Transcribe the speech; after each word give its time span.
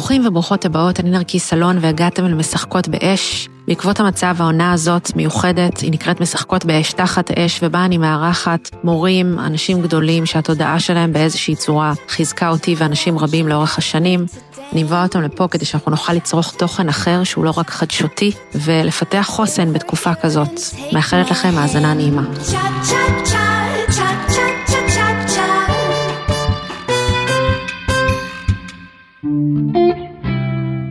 ברוכים 0.00 0.26
וברוכות 0.26 0.64
הבאות, 0.64 1.00
אני 1.00 1.10
נרקיס 1.10 1.48
סלון 1.48 1.78
והגעתם 1.80 2.26
אל 2.26 2.34
משחקות 2.34 2.88
באש. 2.88 3.48
בעקבות 3.68 4.00
המצב, 4.00 4.36
העונה 4.38 4.72
הזאת 4.72 5.16
מיוחדת, 5.16 5.80
היא 5.80 5.92
נקראת 5.92 6.20
משחקות 6.20 6.64
באש 6.64 6.92
תחת 6.92 7.30
אש, 7.30 7.60
ובה 7.62 7.84
אני 7.84 7.98
מארחת 7.98 8.70
מורים, 8.84 9.38
אנשים 9.38 9.82
גדולים 9.82 10.26
שהתודעה 10.26 10.80
שלהם 10.80 11.12
באיזושהי 11.12 11.56
צורה 11.56 11.92
חיזקה 12.08 12.48
אותי 12.48 12.74
ואנשים 12.78 13.18
רבים 13.18 13.48
לאורך 13.48 13.78
השנים. 13.78 14.26
אני 14.72 14.82
מבואה 14.82 15.02
אותם 15.02 15.22
לפה 15.22 15.48
כדי 15.48 15.64
שאנחנו 15.64 15.90
נוכל 15.90 16.12
לצרוך 16.12 16.54
תוכן 16.58 16.88
אחר 16.88 17.24
שהוא 17.24 17.44
לא 17.44 17.52
רק 17.56 17.70
חדשותי, 17.70 18.32
ולפתח 18.54 19.26
חוסן 19.28 19.72
בתקופה 19.72 20.14
כזאת. 20.14 20.60
מאחלת 20.92 21.30
לכם 21.30 21.52
האזנה 21.58 21.94
נעימה. 21.94 22.22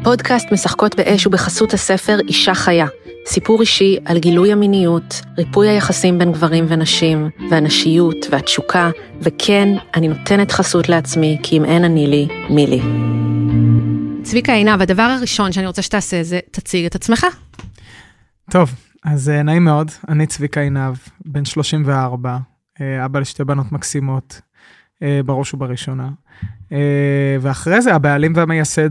פודקאסט 0.04 0.52
משחקות 0.52 0.96
באש 0.96 1.28
ובחסות 1.28 1.74
הספר 1.74 2.20
אישה 2.28 2.54
חיה. 2.54 2.86
סיפור 3.26 3.62
אישי 3.62 3.98
על 4.06 4.20
גילוי 4.20 4.52
המיניות, 4.52 5.22
ריפוי 5.38 5.70
היחסים 5.70 6.18
בין 6.18 6.32
גברים 6.32 6.66
ונשים, 6.68 7.30
והנשיות 7.50 8.16
והתשוקה, 8.32 8.90
וכן, 9.22 9.70
אני 9.96 10.08
נותנת 10.08 10.52
חסות 10.52 10.90
לעצמי, 10.90 11.40
כי 11.44 11.58
אם 11.58 11.66
אין 11.66 11.84
אני 11.84 12.08
לי, 12.08 12.28
מי 12.50 12.68
לי. 12.68 12.82
צביקה 14.24 14.54
עינב, 14.54 14.82
הדבר 14.82 15.04
הראשון 15.04 15.52
שאני 15.52 15.68
רוצה 15.68 15.82
שתעשה 15.82 16.24
זה 16.24 16.40
תציג 16.52 16.86
את 16.86 16.96
עצמך. 16.96 17.26
טוב, 18.52 18.76
אז 19.06 19.30
אה, 19.30 19.44
נעים 19.44 19.64
מאוד, 19.64 19.92
אני 20.10 20.28
צביקה 20.28 20.62
עינב, 20.62 20.96
בן 21.26 21.46
34, 21.46 22.38
אה, 22.82 23.06
אבא 23.06 23.20
לשתי 23.20 23.44
בנות 23.44 23.72
מקסימות, 23.72 24.42
אה, 25.04 25.22
בראש 25.26 25.54
ובראשונה. 25.54 26.10
ואחרי 27.42 27.82
זה 27.82 27.96
הבעלים 27.96 28.34
והמייסד 28.36 28.90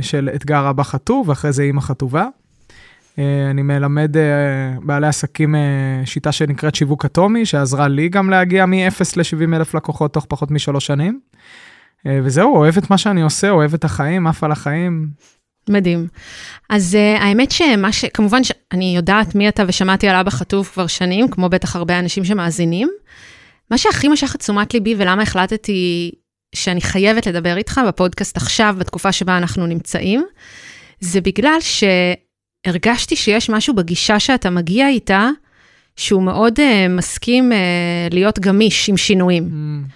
של 0.00 0.30
אתגר 0.34 0.70
אבא 0.70 0.82
חטוב, 0.82 1.28
ואחרי 1.28 1.52
זה 1.52 1.62
אימא 1.62 1.80
חטובה. 1.80 2.26
אני 3.50 3.62
מלמד 3.62 4.16
בעלי 4.82 5.06
עסקים 5.06 5.54
שיטה 6.04 6.32
שנקראת 6.32 6.74
שיווק 6.74 7.04
אטומי, 7.04 7.46
שעזרה 7.46 7.88
לי 7.88 8.08
גם 8.08 8.30
להגיע 8.30 8.66
מ-0 8.66 9.00
ל-70 9.16 9.56
אלף 9.56 9.74
לקוחות 9.74 10.12
תוך 10.12 10.26
פחות 10.28 10.50
משלוש 10.50 10.86
שנים. 10.86 11.20
וזהו, 12.08 12.56
אוהב 12.56 12.76
את 12.76 12.90
מה 12.90 12.98
שאני 12.98 13.22
עושה, 13.22 13.50
אוהב 13.50 13.74
את 13.74 13.84
החיים, 13.84 14.26
עף 14.26 14.44
על 14.44 14.52
החיים. 14.52 15.08
מדהים. 15.68 16.06
אז 16.70 16.94
uh, 16.94 17.22
האמת 17.22 17.50
שמה 17.50 17.92
ש... 17.92 18.04
כמובן 18.04 18.44
שאני 18.44 18.96
יודעת 18.96 19.34
מי 19.34 19.48
אתה 19.48 19.62
ושמעתי 19.66 20.08
על 20.08 20.16
אבא 20.16 20.30
חטוף 20.30 20.72
כבר 20.72 20.86
שנים, 20.86 21.28
כמו 21.28 21.48
בטח 21.48 21.76
הרבה 21.76 21.98
אנשים 21.98 22.24
שמאזינים. 22.24 22.88
מה 23.70 23.78
שהכי 23.78 24.08
משך 24.08 24.34
את 24.34 24.40
תשומת 24.40 24.74
ליבי 24.74 24.94
ולמה 24.98 25.22
החלטתי 25.22 26.10
שאני 26.54 26.80
חייבת 26.80 27.26
לדבר 27.26 27.56
איתך 27.56 27.80
בפודקאסט 27.88 28.36
עכשיו, 28.36 28.74
בתקופה 28.78 29.12
שבה 29.12 29.36
אנחנו 29.36 29.66
נמצאים, 29.66 30.24
זה 31.00 31.20
בגלל 31.20 31.58
שהרגשתי 32.66 33.16
שיש 33.16 33.50
משהו 33.50 33.74
בגישה 33.74 34.20
שאתה 34.20 34.50
מגיע 34.50 34.88
איתה, 34.88 35.28
שהוא 35.96 36.22
מאוד 36.22 36.58
uh, 36.58 36.62
מסכים 36.88 37.52
uh, 37.52 38.14
להיות 38.14 38.38
גמיש 38.38 38.88
עם 38.88 38.96
שינויים. 38.96 39.44
Mm. 39.44 39.90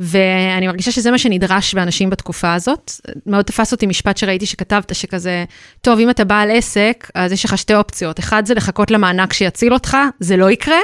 ואני 0.00 0.66
מרגישה 0.66 0.92
שזה 0.92 1.10
מה 1.10 1.18
שנדרש 1.18 1.74
באנשים 1.74 2.10
בתקופה 2.10 2.54
הזאת. 2.54 2.92
מאוד 3.26 3.44
תפס 3.44 3.72
אותי 3.72 3.86
משפט 3.86 4.16
שראיתי 4.16 4.46
שכתבת, 4.46 4.94
שכזה, 4.94 5.44
טוב, 5.80 5.98
אם 5.98 6.10
אתה 6.10 6.24
בעל 6.24 6.50
עסק, 6.50 7.10
אז 7.14 7.32
יש 7.32 7.44
לך 7.44 7.58
שתי 7.58 7.74
אופציות. 7.74 8.18
אחד 8.18 8.46
זה 8.46 8.54
לחכות 8.54 8.90
למענק 8.90 9.32
שיציל 9.32 9.74
אותך, 9.74 9.96
זה 10.20 10.36
לא 10.36 10.50
יקרה, 10.50 10.78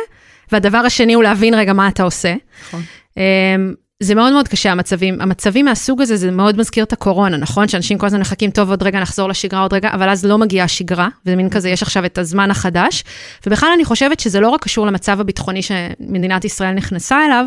והדבר 0.52 0.78
השני 0.78 1.14
הוא 1.14 1.22
להבין 1.22 1.54
רגע 1.54 1.72
מה 1.72 1.88
אתה 1.88 2.02
עושה. 2.02 2.34
נכון. 2.66 2.82
אמ, 3.16 3.74
זה 4.02 4.14
מאוד 4.14 4.32
מאוד 4.32 4.48
קשה, 4.48 4.72
המצבים. 4.72 5.20
המצבים 5.20 5.64
מהסוג 5.64 6.02
הזה, 6.02 6.16
זה 6.16 6.30
מאוד 6.30 6.58
מזכיר 6.58 6.84
את 6.84 6.92
הקורונה, 6.92 7.36
נכון? 7.36 7.68
שאנשים 7.68 7.98
כל 7.98 8.06
הזמן 8.06 8.20
מחכים, 8.20 8.50
טוב, 8.50 8.70
עוד 8.70 8.82
רגע 8.82 9.00
נחזור 9.00 9.28
לשגרה, 9.28 9.62
עוד 9.62 9.72
רגע, 9.72 9.90
אבל 9.92 10.08
אז 10.08 10.24
לא 10.24 10.38
מגיעה 10.38 10.64
השגרה, 10.64 11.08
וזה 11.26 11.36
מין 11.36 11.50
כזה, 11.50 11.68
יש 11.70 11.82
עכשיו 11.82 12.04
את 12.04 12.18
הזמן 12.18 12.50
החדש. 12.50 13.04
ובכלל 13.46 13.68
אני 13.74 13.84
חושבת 13.84 14.20
שזה 14.20 14.40
לא 14.40 14.48
רק 14.48 14.62
קשור 14.62 14.86
למצב 14.86 15.20
הביטחוני 15.20 15.60
שמדינת 15.62 16.44
ישראל 16.44 16.72
נכנסה 16.72 17.26
אליו, 17.26 17.46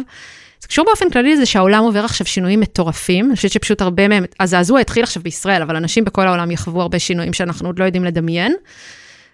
זה 0.61 0.67
קשור 0.67 0.85
באופן 0.85 1.09
כללי 1.09 1.33
לזה 1.33 1.45
שהעולם 1.45 1.83
עובר 1.83 2.05
עכשיו 2.05 2.27
שינויים 2.27 2.59
מטורפים, 2.59 3.25
אני 3.25 3.35
חושבת 3.35 3.51
שפשוט 3.51 3.81
הרבה 3.81 4.07
מהם, 4.07 4.25
הזעזוע 4.39 4.79
התחיל 4.79 5.03
עכשיו 5.03 5.23
בישראל, 5.23 5.61
אבל 5.61 5.75
אנשים 5.75 6.05
בכל 6.05 6.27
העולם 6.27 6.51
יחוו 6.51 6.81
הרבה 6.81 6.99
שינויים 6.99 7.33
שאנחנו 7.33 7.69
עוד 7.69 7.79
לא 7.79 7.85
יודעים 7.85 8.03
לדמיין, 8.03 8.55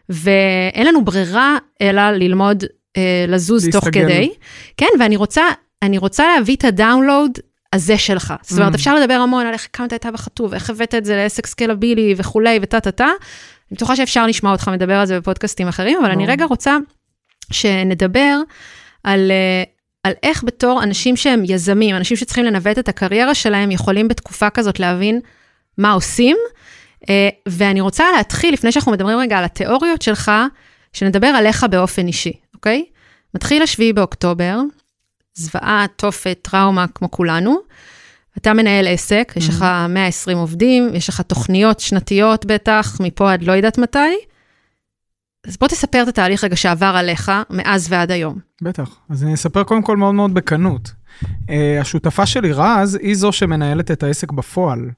ואין 0.10 0.88
לנו 0.88 1.06
ברירה 1.06 1.58
אלא 1.82 2.12
ללמוד 2.12 2.64
אה, 2.98 3.26
לזוז 3.28 3.66
להסתגל. 3.66 3.80
תוך 3.80 3.90
כדי. 3.94 4.32
כן, 4.78 4.88
ואני 5.00 5.16
רוצה, 5.16 5.44
אני 5.82 5.98
רוצה 5.98 6.36
להביא 6.36 6.56
את 6.56 6.66
הדאונלואוד 6.66 7.32
הזה 7.74 7.98
שלך. 7.98 8.34
זאת 8.42 8.60
אומרת, 8.60 8.74
mm. 8.74 8.76
אפשר 8.76 8.96
לדבר 8.96 9.14
המון 9.14 9.46
על 9.46 9.54
איך 9.54 9.66
הקמת 9.66 9.94
את 9.94 10.06
אבא 10.06 10.18
חטוב, 10.18 10.54
איך 10.54 10.70
הבאת 10.70 10.96
את 10.96 11.06
זה 11.06 11.16
לעסק 11.16 11.46
סקלבילי 11.46 12.14
וכולי 12.18 12.60
וטה 12.62 12.80
טה 12.80 12.92
טה. 12.92 13.06
אני 13.06 13.76
בטוחה 13.76 13.96
שאפשר 13.96 14.28
לשמוע 14.28 14.52
אותך 14.52 14.68
מדבר 14.68 14.96
על 14.96 15.06
זה 15.06 15.20
בפודקאסטים 15.20 15.68
אחרים, 15.68 15.98
אבל 16.02 16.12
אני 16.12 16.28
רגע 16.28 16.46
רוצה 16.46 16.78
שנדבר 17.52 18.38
על, 19.04 19.32
אה, 19.32 19.64
על 20.04 20.14
איך 20.24 20.44
בתור 20.44 20.84
אנשים 20.84 21.18
שהם 21.18 21.44
יזמים, 21.46 21.96
אנשים 21.96 22.18
שצריכים 22.18 22.46
לנווט 22.46 22.80
את 22.80 22.90
הקריירה 22.90 23.36
שלהם, 23.36 23.72
יכולים 23.72 24.08
בתקופה 24.08 24.50
כזאת 24.50 24.80
להבין 24.80 25.20
מה 25.78 25.92
עושים. 25.92 26.38
אה, 27.10 27.30
ואני 27.48 27.82
רוצה 27.82 28.06
להתחיל, 28.18 28.54
לפני 28.54 28.72
שאנחנו 28.72 28.92
מדברים 28.92 29.20
רגע 29.20 29.38
על 29.38 29.44
התיאוריות 29.44 30.02
שלך, 30.02 30.32
שנדבר 30.94 31.28
עליך 31.28 31.64
באופן 31.64 32.08
אישי, 32.08 32.34
אוקיי? 32.54 32.86
מתחיל 33.36 33.64
השביעי 33.64 33.94
באוקטובר, 33.94 34.60
זוועה, 35.34 35.86
תופת, 35.96 36.40
טראומה, 36.42 36.86
כמו 36.96 37.12
כולנו. 37.12 37.58
אתה 38.38 38.54
מנהל 38.54 38.88
עסק, 38.88 39.34
יש 39.36 39.50
לך 39.50 39.66
120 39.90 40.38
mm-hmm. 40.38 40.40
עובדים, 40.40 40.90
יש 40.94 41.10
לך 41.10 41.22
תוכניות 41.22 41.80
שנתיות 41.80 42.46
בטח, 42.46 42.98
מפה 43.00 43.34
עד 43.34 43.44
לא 43.44 43.52
יודעת 43.52 43.78
מתי. 43.78 44.16
אז 45.48 45.58
בוא 45.58 45.68
תספר 45.68 46.04
את 46.04 46.08
התהליך 46.08 46.44
רגע 46.44 46.56
שעבר 46.56 46.94
עליך 46.96 47.32
מאז 47.50 47.88
ועד 47.90 48.12
היום. 48.12 48.40
בטח. 48.62 48.90
אז 49.10 49.24
אני 49.24 49.34
אספר 49.34 49.64
קודם 49.64 49.82
כל 49.82 49.98
מאוד 49.98 50.16
מאוד 50.16 50.34
בכנות. 50.34 50.92
Uh, 51.24 51.52
השותפה 51.82 52.26
שלי, 52.26 52.52
רז, 52.52 52.96
היא 53.02 53.16
זו 53.16 53.32
שמנהלת 53.32 53.92
את 53.92 54.04
העסק 54.04 54.32
בפועל. 54.32 54.90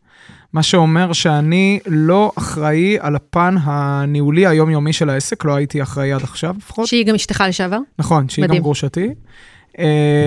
מה 0.53 0.63
שאומר 0.63 1.13
שאני 1.13 1.79
לא 1.87 2.31
אחראי 2.37 2.97
על 2.99 3.15
הפן 3.15 3.55
הניהולי 3.63 4.47
היומיומי 4.47 4.93
של 4.93 5.09
העסק, 5.09 5.45
לא 5.45 5.55
הייתי 5.55 5.81
אחראי 5.81 6.13
עד 6.13 6.23
עכשיו 6.23 6.55
לפחות. 6.57 6.87
שהיא 6.87 7.05
גם 7.05 7.15
אשתך 7.15 7.43
לשעבר? 7.47 7.79
נכון, 7.99 8.29
שהיא 8.29 8.43
מדהים. 8.43 8.57
גם 8.57 8.63
גרושתי. 8.63 9.09
Uh, 9.77 9.79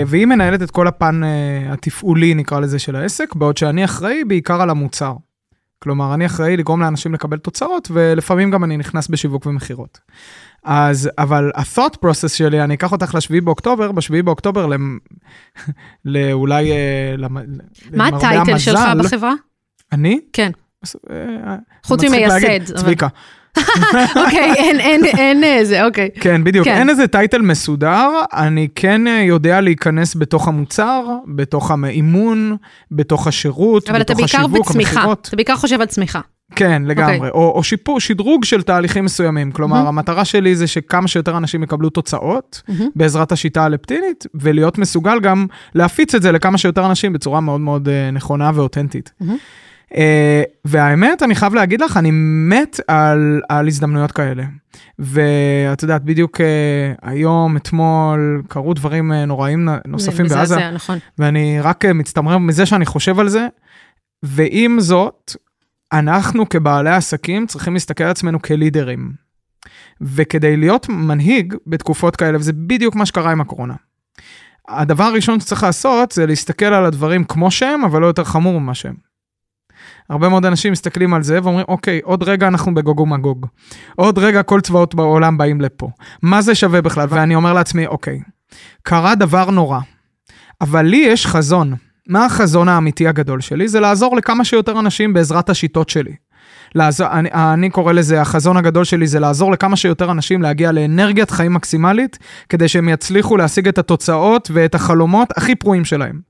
והיא 0.07 0.27
מנהלת 0.27 0.63
את 0.63 0.71
כל 0.71 0.87
הפן 0.87 1.21
uh, 1.23 1.73
התפעולי, 1.73 2.35
נקרא 2.35 2.61
לזה, 2.61 2.79
של 2.79 2.97
העסק, 2.97 3.35
בעוד 3.35 3.57
שאני 3.57 3.85
אחראי 3.85 4.25
בעיקר 4.25 4.63
על 4.63 4.71
המוצר. 4.71 5.15
כלומר, 5.79 6.15
אני 6.15 6.27
אחראי 6.27 6.57
לגרום 6.57 6.81
לאנשים 6.81 7.15
לקבל 7.15 7.39
תוצאות, 7.39 7.89
ולפעמים 7.93 8.51
גם 8.51 8.65
אני 8.65 8.77
נכנס 8.77 9.09
בשיווק 9.09 9.47
ומכירות. 9.47 10.01
אז, 10.65 11.11
אבל 11.19 11.51
ה-thought 11.55 11.97
process 12.05 12.29
שלי, 12.29 12.65
אני 12.65 12.75
אקח 12.75 12.93
אותך 12.93 13.15
לשביעי 13.15 13.41
באוקטובר, 13.41 13.93
בשביעי 13.93 14.23
באוקטובר, 14.23 14.67
לאולי, 16.05 16.73
אה, 16.73 17.15
מה 17.93 18.07
הטייטל 18.09 18.59
שלך 18.59 18.81
בחברה? 18.99 19.33
אני? 19.93 20.21
כן. 20.33 20.51
אה, 21.11 21.57
חוץ 21.83 22.05
ממייסד. 22.05 22.65
צביקה. 22.77 23.09
אוקיי, 24.25 24.53
אין, 24.57 24.81
אין, 24.81 25.05
אין 25.05 25.45
איזה, 25.45 25.85
אוקיי. 25.85 26.09
כן, 26.21 26.45
בדיוק. 26.45 26.65
כן. 26.65 26.75
אין 26.75 26.91
איזה 26.91 27.07
טייטל 27.07 27.43
מסודר, 27.43 28.11
אני 28.33 28.69
כן 28.75 29.07
אה, 29.07 29.23
יודע 29.23 29.61
להיכנס 29.61 30.17
בתוך 30.17 30.49
המוצר, 30.49 31.05
בתוך 31.27 31.71
האימון, 31.85 32.57
בתוך 32.91 33.27
השירות, 33.27 33.91
בתוך 33.91 34.21
השיווק, 34.21 34.71
המכירות. 34.71 35.05
אבל 35.05 35.13
אתה 35.29 35.37
בעיקר 35.37 35.57
חושב 35.57 35.81
על 35.81 35.87
צמיחה. 35.87 36.21
כן, 36.55 36.83
לגמרי. 36.87 37.15
Okay. 37.15 37.17
אוקיי. 37.17 37.31
או, 37.31 37.53
או 37.55 37.63
שיפור, 37.63 38.01
שדרוג 38.01 38.45
של 38.45 38.63
תהליכים 38.63 39.05
מסוימים. 39.05 39.53
כלומר, 39.53 39.85
mm-hmm. 39.85 39.89
המטרה 39.89 40.25
שלי 40.25 40.57
זה 40.57 40.67
שכמה 40.67 41.09
שיותר 41.09 41.37
אנשים 41.37 41.63
יקבלו 41.63 41.91
תוצאות 41.91 42.63
mm-hmm. 42.69 42.83
בעזרת 42.97 43.33
השיטה 43.33 43.65
הלפטינית, 43.65 44.27
ולהיות 44.35 44.79
מסוגל 44.79 45.21
גם 45.21 45.47
להפיץ 45.75 46.15
את 46.15 46.23
זה 46.23 46.33
לכמה 46.33 46.59
שיותר 46.59 46.87
אנשים 46.87 47.13
בצורה 47.13 47.41
מאוד 47.41 47.61
מאוד 47.61 47.89
uh, 47.89 48.15
נכונה 48.15 48.51
ואותנטית. 48.55 49.13
Mm-hmm. 49.23 49.66
Uh, 49.93 49.97
והאמת, 50.65 51.23
אני 51.23 51.35
חייב 51.35 51.55
להגיד 51.55 51.81
לך, 51.81 51.97
אני 51.97 52.11
מת 52.49 52.81
על, 52.89 53.41
על 53.49 53.67
הזדמנויות 53.67 54.13
כאלה. 54.13 54.45
ואת 54.99 55.83
יודעת, 55.83 56.05
בדיוק 56.05 56.41
uh, 56.41 56.99
היום, 57.03 57.57
אתמול, 57.57 58.43
קרו 58.49 58.75
דברים 58.75 59.13
uh, 59.13 59.15
נוראים 59.15 59.69
נוספים 59.87 60.27
בעזה. 60.27 60.55
זה, 60.55 60.71
נכון. 60.71 60.99
ואני 61.19 61.61
רק 61.61 61.85
מצטמרר 61.85 62.39
מזה 62.39 62.67
שאני 62.67 62.87
חושב 62.87 63.21
על 63.21 63.29
זה. 63.29 63.47
ועם 64.23 64.81
זאת, 64.81 65.37
אנחנו 65.93 66.49
כבעלי 66.49 66.91
עסקים 66.91 67.47
צריכים 67.47 67.75
להסתכל 67.75 68.05
על 68.05 68.11
עצמנו 68.11 68.43
כלידרים. 68.43 69.13
וכדי 70.01 70.57
להיות 70.57 70.89
מנהיג 70.89 71.55
בתקופות 71.67 72.17
כאלה, 72.17 72.39
וזה 72.39 72.53
בדיוק 72.53 72.97
מה 72.97 73.07
שקרה 73.07 73.33
עם 73.33 73.41
הקורונה. 73.41 73.75
הדבר 74.69 75.05
הראשון 75.05 75.41
שצריך 75.41 75.63
לעשות 75.63 76.13
זה 76.13 76.27
להסתכל 76.27 76.65
על 76.65 76.85
הדברים 76.85 77.25
כמו 77.25 77.51
שהם, 77.51 77.85
אבל 77.85 78.01
לא 78.01 78.07
יותר 78.07 78.25
חמור 78.25 78.61
ממה 78.61 78.75
שהם. 78.75 79.06
הרבה 80.11 80.29
מאוד 80.29 80.47
אנשים 80.47 80.73
מסתכלים 80.73 81.15
על 81.15 81.23
זה 81.23 81.39
ואומרים, 81.43 81.65
אוקיי, 81.69 82.01
עוד 82.05 82.23
רגע 82.23 82.49
אנחנו 82.49 82.75
בגוג 82.75 83.01
ומגוג. 83.01 83.47
עוד 83.97 84.19
רגע 84.19 84.43
כל 84.43 84.61
צבאות 84.61 84.95
בעולם 84.95 85.39
באים 85.39 85.61
לפה. 85.61 85.89
מה 86.23 86.43
זה 86.43 86.55
שווה 86.55 86.83
בכלל? 86.83 87.07
ואני 87.11 87.35
אומר 87.35 87.53
לעצמי, 87.53 87.87
אוקיי, 87.87 88.21
קרה 88.83 89.15
דבר 89.15 89.51
נורא, 89.51 89.79
אבל 90.61 90.83
לי 90.83 90.97
יש 90.97 91.27
חזון. 91.27 91.75
מה 92.09 92.25
החזון 92.25 92.69
האמיתי 92.69 93.09
הגדול 93.09 93.41
שלי? 93.41 93.69
זה 93.69 93.81
לעזור 93.81 94.17
לכמה 94.17 94.45
שיותר 94.45 94.81
אנשים 94.81 95.13
בעזרת 95.13 95.51
השיטות 95.51 95.89
שלי. 95.89 96.13
לעזור, 96.75 97.07
אני, 97.07 97.29
אני 97.33 97.71
קורא 97.71 97.93
לזה, 97.93 98.21
החזון 98.21 98.57
הגדול 98.57 98.85
שלי 98.85 99.07
זה 99.07 99.21
לעזור 99.21 99.53
לכמה 99.53 99.77
שיותר 99.77 100.11
אנשים 100.11 100.43
להגיע 100.43 100.73
לאנרגיית 100.73 101.31
חיים 101.31 101.55
מקסימלית, 101.55 102.19
כדי 102.49 102.69
שהם 102.69 102.89
יצליחו 102.89 103.37
להשיג 103.37 103.69
את 103.69 103.79
התוצאות 103.79 104.51
ואת 104.53 104.75
החלומות 104.75 105.29
הכי 105.37 105.55
פרועים 105.55 105.85
שלהם. 105.85 106.21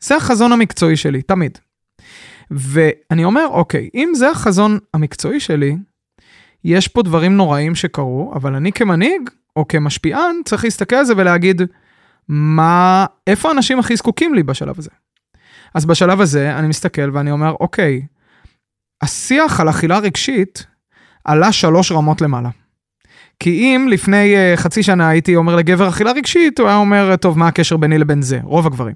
זה 0.00 0.16
החזון 0.16 0.52
המקצועי 0.52 0.96
שלי, 0.96 1.22
תמיד. 1.22 1.58
ואני 2.50 3.24
אומר, 3.24 3.46
אוקיי, 3.50 3.88
אם 3.94 4.10
זה 4.14 4.30
החזון 4.30 4.78
המקצועי 4.94 5.40
שלי, 5.40 5.76
יש 6.64 6.88
פה 6.88 7.02
דברים 7.02 7.36
נוראים 7.36 7.74
שקרו, 7.74 8.32
אבל 8.36 8.54
אני 8.54 8.72
כמנהיג 8.72 9.30
או 9.56 9.68
כמשפיען 9.68 10.36
צריך 10.44 10.64
להסתכל 10.64 10.96
על 10.96 11.04
זה 11.04 11.14
ולהגיד, 11.16 11.62
מה, 12.28 13.06
איפה 13.26 13.48
האנשים 13.48 13.78
הכי 13.78 13.96
זקוקים 13.96 14.34
לי 14.34 14.42
בשלב 14.42 14.74
הזה? 14.78 14.90
אז 15.74 15.86
בשלב 15.86 16.20
הזה 16.20 16.58
אני 16.58 16.68
מסתכל 16.68 17.10
ואני 17.12 17.30
אומר, 17.30 17.54
אוקיי, 17.60 18.02
השיח 19.02 19.60
על 19.60 19.70
אכילה 19.70 19.98
רגשית 19.98 20.66
עלה 21.24 21.52
שלוש 21.52 21.92
רמות 21.92 22.20
למעלה. 22.20 22.48
כי 23.40 23.50
אם 23.50 23.88
לפני 23.90 24.34
uh, 24.34 24.56
חצי 24.56 24.82
שנה 24.82 25.08
הייתי 25.08 25.36
אומר 25.36 25.56
לגבר 25.56 25.88
אכילה 25.88 26.12
רגשית, 26.12 26.60
הוא 26.60 26.68
היה 26.68 26.76
אומר, 26.76 27.16
טוב, 27.16 27.38
מה 27.38 27.48
הקשר 27.48 27.76
ביני 27.76 27.98
לבין 27.98 28.22
זה? 28.22 28.38
רוב 28.42 28.66
הגברים. 28.66 28.94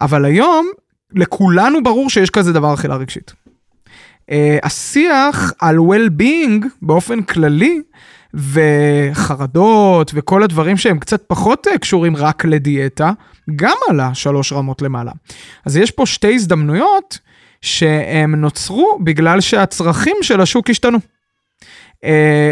אבל 0.00 0.24
היום, 0.24 0.66
לכולנו 1.14 1.82
ברור 1.82 2.10
שיש 2.10 2.30
כזה 2.30 2.52
דבר 2.52 2.74
אכילה 2.74 2.96
רגשית. 2.96 3.32
Uh, 4.30 4.34
השיח 4.62 5.52
על 5.60 5.76
well-being 5.78 6.66
באופן 6.82 7.22
כללי, 7.22 7.80
וחרדות 8.34 10.10
וכל 10.14 10.42
הדברים 10.42 10.76
שהם 10.76 10.98
קצת 10.98 11.22
פחות 11.26 11.66
uh, 11.66 11.78
קשורים 11.78 12.16
רק 12.16 12.44
לדיאטה, 12.44 13.12
גם 13.56 13.76
עלה 13.90 14.14
שלוש 14.14 14.52
רמות 14.52 14.82
למעלה. 14.82 15.12
אז 15.66 15.76
יש 15.76 15.90
פה 15.90 16.06
שתי 16.06 16.34
הזדמנויות 16.34 17.18
שהם 17.60 18.34
נוצרו 18.34 18.98
בגלל 19.04 19.40
שהצרכים 19.40 20.16
של 20.22 20.40
השוק 20.40 20.70
השתנו. 20.70 20.98
Uh, 21.94 22.08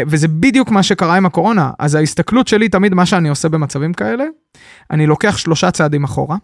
וזה 0.07 0.27
בדיוק 0.27 0.71
מה 0.71 0.83
שקרה 0.83 1.15
עם 1.17 1.25
הקורונה. 1.25 1.71
אז 1.79 1.95
ההסתכלות 1.95 2.47
שלי, 2.47 2.69
תמיד 2.69 2.93
מה 2.93 3.05
שאני 3.05 3.29
עושה 3.29 3.49
במצבים 3.49 3.93
כאלה, 3.93 4.23
אני 4.91 5.07
לוקח 5.07 5.37
שלושה 5.37 5.71
צעדים 5.71 6.03
אחורה, 6.03 6.37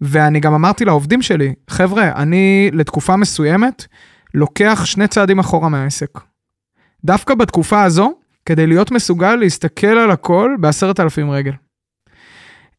ואני 0.00 0.40
גם 0.40 0.54
אמרתי 0.54 0.84
לעובדים 0.84 1.22
שלי, 1.22 1.54
חבר'ה, 1.70 2.12
אני 2.16 2.70
לתקופה 2.72 3.16
מסוימת 3.16 3.86
לוקח 4.34 4.84
שני 4.84 5.08
צעדים 5.08 5.38
אחורה 5.38 5.68
מהעסק. 5.68 6.20
דווקא 7.04 7.34
בתקופה 7.34 7.82
הזו, 7.82 8.12
כדי 8.46 8.66
להיות 8.66 8.90
מסוגל 8.90 9.34
להסתכל 9.34 9.86
על 9.86 10.10
הכל 10.10 10.54
בעשרת 10.60 11.00
אלפים 11.00 11.30
רגל. 11.30 11.52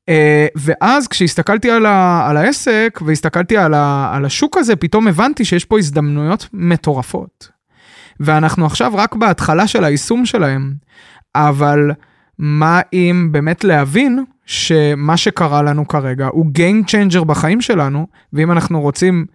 Uh, 0.10 0.12
ואז 0.56 1.07
כשהסתכלתי 1.07 1.71
על, 1.71 1.86
ה, 1.86 2.27
על 2.30 2.38
העסק 2.38 3.00
והסתכלתי 3.06 3.57
על, 3.57 3.74
ה, 3.74 4.12
על 4.16 4.25
השוק 4.25 4.57
הזה, 4.57 4.75
פתאום 4.75 5.07
הבנתי 5.07 5.45
שיש 5.45 5.66
פה 5.66 5.77
הזדמנויות 5.77 6.48
מטורפות. 6.54 7.50
ואנחנו 8.19 8.66
עכשיו 8.66 8.92
רק 8.95 9.16
בהתחלה 9.16 9.68
של 9.68 9.83
היישום 9.83 10.25
שלהם, 10.25 10.74
אבל 11.36 11.92
מה 12.39 12.81
אם 12.94 13.27
באמת 13.31 13.63
להבין 13.63 14.24
שמה 14.45 15.18
שקרה 15.18 15.62
לנו 15.62 15.88
כרגע 15.88 16.27
הוא 16.27 16.45
Game 16.45 16.89
Changer 16.89 17.24
בחיים 17.24 17.62
שלנו, 17.62 18.07
ואם 18.33 18.51
אנחנו 18.51 18.81
רוצים 18.81 19.25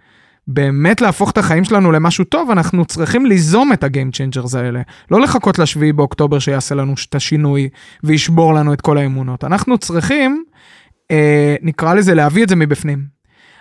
באמת 0.49 1.01
להפוך 1.01 1.31
את 1.31 1.39
החיים 1.39 1.65
שלנו 1.65 1.93
למשהו 1.93 2.25
טוב, 2.25 2.51
אנחנו 2.51 2.85
צריכים 2.85 3.27
ליזום 3.27 3.73
את 3.73 3.85
ה 3.85 3.90
game 3.90 4.11
changers 4.11 4.55
האלה. 4.55 4.83
לא 5.11 5.21
לחכות 5.21 5.59
לשביעי 5.59 5.93
באוקטובר 5.93 6.39
שיעשה 6.39 6.75
לנו 6.75 6.95
את 7.09 7.15
השינוי 7.15 7.69
וישבור 8.05 8.55
לנו 8.55 8.73
את 8.73 8.81
כל 8.81 8.99
האמונות. 8.99 9.45
אנחנו 9.45 9.79
צריכים, 9.79 10.45
אה, 11.11 11.57
נקרא 11.63 11.95
לזה, 11.95 12.15
להביא 12.15 12.45
את 12.45 12.49
זה 12.49 12.57
מבפנים. 12.57 13.05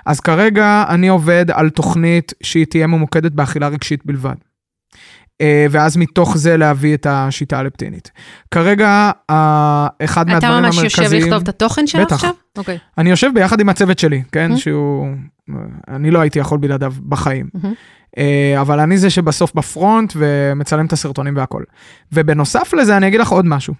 אז 0.05 0.19
כרגע 0.19 0.85
אני 0.89 1.07
עובד 1.07 1.45
על 1.51 1.69
תוכנית 1.69 2.33
שהיא 2.43 2.65
תהיה 2.65 2.87
ממוקדת 2.87 3.31
באכילה 3.31 3.67
רגשית 3.67 4.05
בלבד. 4.05 4.35
אה, 5.41 5.65
ואז 5.71 5.97
מתוך 5.97 6.37
זה 6.37 6.57
להביא 6.57 6.93
את 6.93 7.07
השיטה 7.09 7.59
הלפטינית. 7.59 8.11
כרגע, 8.51 9.11
אחד 10.03 10.27
מהדברים 10.27 10.53
המרכזיים... 10.53 10.87
אתה 10.87 11.01
ממש 11.01 11.13
יושב 11.13 11.13
לכתוב 11.13 11.41
את 11.41 11.49
התוכן 11.49 11.87
שלו 11.87 12.01
עכשיו? 12.01 12.29
בטח. 12.29 12.41
אוקיי. 12.57 12.77
אני 12.97 13.09
יושב 13.09 13.29
ביחד 13.33 13.59
עם 13.59 13.69
הצוות 13.69 13.99
שלי, 13.99 14.23
כן? 14.31 14.51
Mm-hmm. 14.51 14.57
שהוא... 14.57 15.07
אני 15.87 16.11
לא 16.11 16.19
הייתי 16.19 16.39
יכול 16.39 16.57
בלעדיו 16.57 16.93
בחיים. 17.09 17.49
Mm-hmm. 17.57 18.19
אבל 18.61 18.79
אני 18.79 18.97
זה 18.97 19.09
שבסוף 19.09 19.53
בפרונט 19.53 20.13
ומצלם 20.15 20.85
את 20.85 20.93
הסרטונים 20.93 21.37
והכל. 21.37 21.63
ובנוסף 22.11 22.73
לזה, 22.73 22.97
אני 22.97 23.07
אגיד 23.07 23.19
לך 23.19 23.29
עוד 23.29 23.45
משהו. 23.45 23.73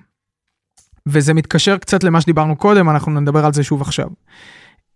וזה 1.08 1.34
מתקשר 1.34 1.78
קצת 1.78 2.04
למה 2.04 2.22
שדיברנו 2.22 2.56
קודם, 2.56 2.90
אנחנו 2.90 3.20
נדבר 3.22 3.46
על 3.46 3.54
זה 3.54 3.64
שוב 3.64 3.82
עכשיו. 3.82 4.08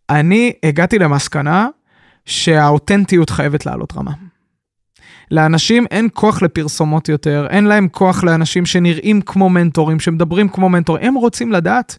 אני 0.09 0.54
הגעתי 0.63 1.00
למסקנה 1.00 1.68
שהאותנטיות 2.25 3.30
חייבת 3.30 3.65
לעלות 3.65 3.94
רמה. 3.98 4.12
לאנשים 5.31 5.85
אין 5.91 6.07
כוח 6.13 6.41
לפרסומות 6.41 7.09
יותר, 7.09 7.47
אין 7.50 7.65
להם 7.65 7.88
כוח 7.88 8.24
לאנשים 8.24 8.65
שנראים 8.65 9.21
כמו 9.21 9.50
מנטורים, 9.50 10.00
שמדברים 10.00 10.50
כמו 10.50 10.69
מנטורים, 10.69 11.03
הם 11.07 11.13
רוצים 11.13 11.51
לדעת 11.51 11.97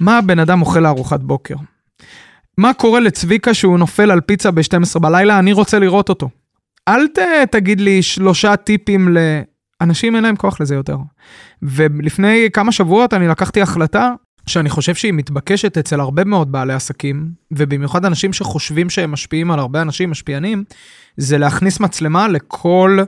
מה 0.00 0.18
הבן 0.18 0.38
אדם 0.38 0.60
אוכל 0.60 0.80
לארוחת 0.80 1.20
בוקר. 1.20 1.54
מה 2.58 2.74
קורה 2.74 3.00
לצביקה 3.00 3.54
שהוא 3.54 3.78
נופל 3.78 4.10
על 4.10 4.20
פיצה 4.20 4.50
ב-12 4.50 4.98
בלילה, 4.98 5.38
אני 5.38 5.52
רוצה 5.52 5.78
לראות 5.78 6.08
אותו. 6.08 6.28
אל 6.88 7.06
ת, 7.06 7.18
תגיד 7.50 7.80
לי 7.80 8.02
שלושה 8.02 8.56
טיפים 8.56 9.16
ל... 9.16 9.18
אנשים 9.80 10.16
אין 10.16 10.24
להם 10.24 10.36
כוח 10.36 10.60
לזה 10.60 10.74
יותר. 10.74 10.96
ולפני 11.62 12.48
כמה 12.52 12.72
שבועות 12.72 13.14
אני 13.14 13.28
לקחתי 13.28 13.62
החלטה 13.62 14.12
שאני 14.46 14.70
חושב 14.70 14.94
שהיא 14.94 15.12
מתבקשת 15.12 15.78
אצל 15.78 16.00
הרבה 16.00 16.24
מאוד 16.24 16.52
בעלי 16.52 16.72
עסקים, 16.72 17.28
ובמיוחד 17.50 18.04
אנשים 18.04 18.32
שחושבים 18.32 18.90
שהם 18.90 19.10
משפיעים 19.10 19.50
על 19.50 19.58
הרבה 19.58 19.82
אנשים 19.82 20.10
משפיענים, 20.10 20.64
זה 21.16 21.38
להכניס 21.38 21.80
מצלמה 21.80 22.28
לכל 22.28 22.98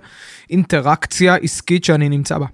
אינטראקציה 0.50 1.34
עסקית 1.34 1.84
שאני 1.84 2.08
נמצא 2.08 2.38
בה. 2.38 2.46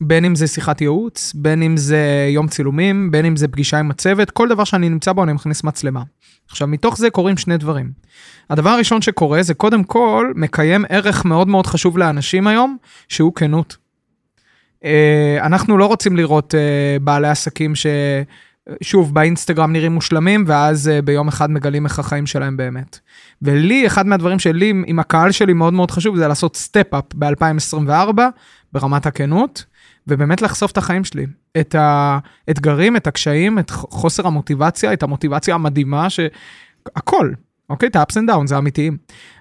בין 0.00 0.24
אם 0.24 0.34
זה 0.34 0.46
שיחת 0.46 0.80
ייעוץ, 0.80 1.32
בין 1.34 1.62
אם 1.62 1.76
זה 1.76 2.28
יום 2.30 2.48
צילומים, 2.48 3.10
בין 3.10 3.24
אם 3.24 3.36
זה 3.36 3.48
פגישה 3.48 3.78
עם 3.78 3.90
הצוות, 3.90 4.30
כל 4.30 4.48
דבר 4.48 4.64
שאני 4.64 4.88
נמצא 4.88 5.12
בו 5.12 5.22
אני 5.22 5.32
מכניס 5.32 5.64
מצלמה. 5.64 6.02
עכשיו, 6.48 6.68
מתוך 6.68 6.98
זה 6.98 7.10
קורים 7.10 7.36
שני 7.36 7.56
דברים. 7.56 7.92
הדבר 8.50 8.70
הראשון 8.70 9.02
שקורה 9.02 9.42
זה 9.42 9.54
קודם 9.54 9.84
כל 9.84 10.32
מקיים 10.36 10.84
ערך 10.88 11.24
מאוד 11.24 11.48
מאוד 11.48 11.66
חשוב 11.66 11.98
לאנשים 11.98 12.46
היום, 12.46 12.76
שהוא 13.08 13.32
כנות. 13.34 13.76
אה, 14.84 15.38
אנחנו 15.40 15.78
לא 15.78 15.86
רוצים 15.86 16.16
לראות 16.16 16.54
אה, 16.54 16.98
בעלי 17.00 17.28
עסקים 17.28 17.74
ש... 17.74 17.86
שוב, 18.82 19.14
באינסטגרם 19.14 19.72
נראים 19.72 19.92
מושלמים, 19.92 20.44
ואז 20.46 20.90
uh, 20.98 21.02
ביום 21.02 21.28
אחד 21.28 21.50
מגלים 21.50 21.84
איך 21.84 21.98
החיים 21.98 22.26
שלהם 22.26 22.56
באמת. 22.56 22.98
ולי, 23.42 23.86
אחד 23.86 24.06
מהדברים 24.06 24.38
שלי 24.38 24.72
עם 24.86 24.98
הקהל 24.98 25.32
שלי 25.32 25.52
מאוד 25.52 25.72
מאוד 25.72 25.90
חשוב, 25.90 26.16
זה 26.16 26.28
לעשות 26.28 26.56
step-up 26.56 27.04
ב-2024, 27.14 28.20
ברמת 28.72 29.06
הכנות, 29.06 29.64
ובאמת 30.06 30.42
לחשוף 30.42 30.72
את 30.72 30.78
החיים 30.78 31.04
שלי. 31.04 31.26
את 31.60 31.74
האתגרים, 31.78 32.96
את 32.96 33.06
הקשיים, 33.06 33.58
את 33.58 33.70
חוסר 33.70 34.26
המוטיבציה, 34.26 34.92
את 34.92 35.02
המוטיבציה 35.02 35.54
המדהימה, 35.54 36.10
ש... 36.10 36.20
הכל, 36.96 37.32
אוקיי? 37.70 37.88
את 37.88 37.96
ה-ups 37.96 38.14
and 38.14 38.30
downs, 38.30 38.46
זה 38.46 38.58
אמיתיים. 38.58 38.96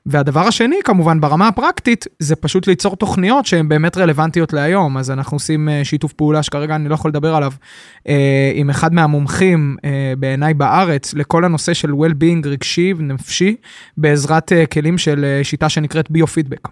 והדבר 0.06 0.40
השני, 0.48 0.76
כמובן, 0.84 1.22
ברמה 1.22 1.48
הפרקטית, 1.48 2.06
זה 2.20 2.36
פשוט 2.36 2.68
ליצור 2.68 2.96
תוכניות 2.96 3.46
שהן 3.46 3.70
באמת 3.70 3.98
רלוונטיות 3.98 4.54
להיום. 4.54 4.98
אז 4.98 5.12
אנחנו 5.12 5.36
עושים 5.36 5.70
uh, 5.70 5.86
שיתוף 5.86 6.14
פעולה 6.14 6.44
שכרגע 6.44 6.76
אני 6.76 6.90
לא 6.90 6.94
יכול 6.94 7.10
לדבר 7.12 7.36
עליו, 7.36 7.52
uh, 7.98 8.12
עם 8.54 8.70
אחד 8.70 8.94
מהמומחים 8.94 9.76
uh, 9.78 9.86
בעיניי 10.20 10.54
בארץ, 10.54 11.14
לכל 11.14 11.46
הנושא 11.46 11.74
של 11.74 11.92
well-being 11.92 12.48
רגשי 12.48 12.94
ונפשי, 12.98 13.56
בעזרת 13.98 14.52
uh, 14.52 14.74
כלים 14.74 14.98
של 14.98 15.26
uh, 15.42 15.44
שיטה 15.44 15.70
שנקראת 15.70 16.12
ביו-פידבק. 16.12 16.68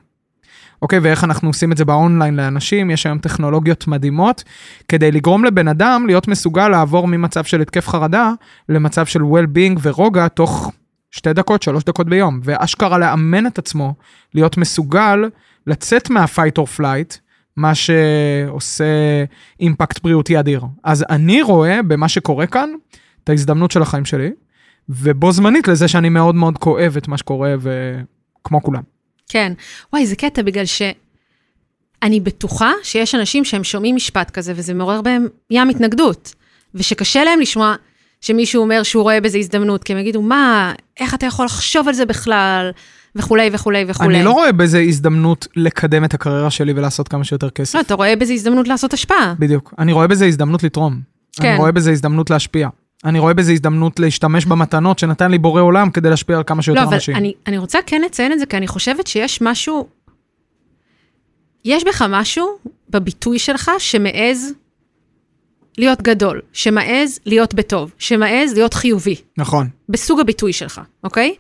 אוקיי, 0.82 1.00
ואיך 1.00 1.24
אנחנו 1.24 1.50
עושים 1.50 1.72
את 1.72 1.78
זה 1.78 1.86
באונליין 1.86 2.36
לאנשים, 2.36 2.92
יש 2.92 3.06
היום 3.06 3.18
טכנולוגיות 3.18 3.88
מדהימות, 3.88 4.44
כדי 4.88 5.12
לגרום 5.12 5.46
לבן 5.46 5.68
אדם 5.68 6.04
להיות 6.08 6.28
מסוגל 6.28 6.68
לעבור 6.70 7.08
ממצב 7.08 7.44
של 7.44 7.62
התקף 7.62 7.88
חרדה 7.88 8.32
למצב 8.70 9.06
של 9.06 9.22
well-being 9.22 9.80
ורוגע 9.82 10.28
תוך 10.28 10.72
שתי 11.14 11.34
דקות, 11.34 11.64
שלוש 11.64 11.84
דקות 11.84 12.10
ביום, 12.10 12.40
ואשכרה 12.44 12.98
לאמן 12.98 13.48
את 13.48 13.58
עצמו 13.58 13.94
להיות 14.34 14.58
מסוגל 14.58 15.20
לצאת 15.68 16.10
מה-fight 16.10 16.60
or 16.60 16.80
flight, 16.80 17.18
מה 17.58 17.72
שעושה 17.76 18.86
אימפקט 19.60 20.04
בריאותי 20.04 20.40
אדיר. 20.40 20.62
אז 20.84 21.06
אני 21.10 21.42
רואה 21.42 21.82
במה 21.88 22.10
שקורה 22.10 22.48
כאן 22.48 22.70
את 23.24 23.30
ההזדמנות 23.30 23.72
של 23.72 23.82
החיים 23.82 24.06
שלי, 24.06 24.32
ובו 24.90 25.32
זמנית 25.32 25.68
לזה 25.68 25.88
שאני 25.88 26.10
מאוד 26.10 26.36
מאוד 26.36 26.58
כואב 26.58 26.98
את 26.98 27.08
מה 27.08 27.18
שקורה, 27.18 27.56
וכמו 27.60 28.64
כולם. 28.64 28.82
כן. 29.30 29.54
וואי, 29.94 30.06
זה 30.06 30.16
קטע 30.16 30.42
בגלל 30.42 30.66
שאני 30.66 32.20
בטוחה 32.20 32.72
שיש 32.84 33.16
אנשים 33.16 33.46
שהם 33.46 33.64
שומעים 33.64 33.96
משפט 33.96 34.32
כזה, 34.32 34.54
וזה 34.56 34.74
מעורר 34.74 35.02
בהם 35.02 35.28
ים 35.50 35.70
התנגדות, 35.70 36.36
ושקשה 36.76 37.24
להם 37.24 37.40
לשמוע 37.40 37.76
שמישהו 38.24 38.62
אומר 38.62 38.84
שהוא 38.84 39.04
רואה 39.04 39.22
בזה 39.22 39.38
הזדמנות, 39.38 39.84
כי 39.84 39.94
הם 39.94 40.00
יגידו, 40.00 40.22
מה, 40.22 40.74
איך 41.00 41.14
אתה 41.14 41.26
יכול 41.26 41.46
לחשוב 41.46 41.88
על 41.88 41.94
זה 41.94 42.06
בכלל, 42.06 42.72
וכולי 43.16 43.50
וכולי 43.54 43.86
וכולי. 43.88 44.16
אני 44.16 44.26
לא 44.26 44.32
רואה 44.32 44.52
בזה 44.52 44.80
הזדמנות 44.80 45.48
לקדם 45.56 46.06
את 46.06 46.14
הקריירה 46.14 46.50
שלי 46.50 46.74
ולעשות 46.76 47.08
כמה 47.08 47.24
שיותר 47.24 47.50
כסף. 47.50 47.76
לא, 47.76 47.82
אתה 47.82 47.94
רואה 47.94 48.16
בזה 48.16 48.34
הזדמנות 48.34 48.68
לעשות 48.68 48.94
השפעה. 48.94 49.36
בדיוק. 49.40 49.74
אני 49.80 49.94
רואה 49.94 50.08
בזה 50.08 50.26
הזדמנות 50.26 50.64
לתרום. 50.64 51.00
כן. 51.36 51.48
אני 51.48 51.58
רואה 51.58 51.72
בזה 51.72 51.92
הזדמנות 51.92 52.30
להשפיע. 52.30 52.70
אני 53.06 53.20
רואה 53.20 53.34
בזה 53.34 53.52
הזדמנות 53.52 54.00
להשתמש 54.00 54.46
במתנות 54.46 55.00
שנתן 55.00 55.32
לי 55.32 55.38
בורא 55.38 55.62
עולם 55.62 55.90
כדי 55.90 56.10
להשפיע 56.10 56.38
על 56.38 56.44
כמה 56.44 56.62
שיותר 56.62 56.82
לא, 56.82 56.86
אבל 56.86 56.94
אנשים. 56.94 57.16
אני, 57.16 57.34
אני 57.48 57.58
רוצה 57.58 57.80
כן 57.86 58.02
לציין 58.02 58.32
את 58.32 58.40
זה, 58.40 58.46
כי 58.46 58.58
אני 58.58 58.68
חושבת 58.68 59.08
שיש 59.08 59.42
משהו, 59.42 59.88
יש 61.66 61.84
בך 61.84 62.06
משהו 62.10 62.48
בביטוי 62.90 63.40
שלך 63.40 63.72
שמעז 63.80 64.54
להיות 65.78 66.02
גדול, 66.02 66.42
שמעז 66.54 67.20
להיות 67.26 67.54
בטוב, 67.54 67.92
שמעז 67.98 68.54
להיות 68.54 68.74
חיובי, 68.74 69.16
נכון. 69.38 69.68
בסוג 69.90 70.20
הביטוי 70.20 70.54
שלך, 70.54 70.82
אוקיי? 71.04 71.36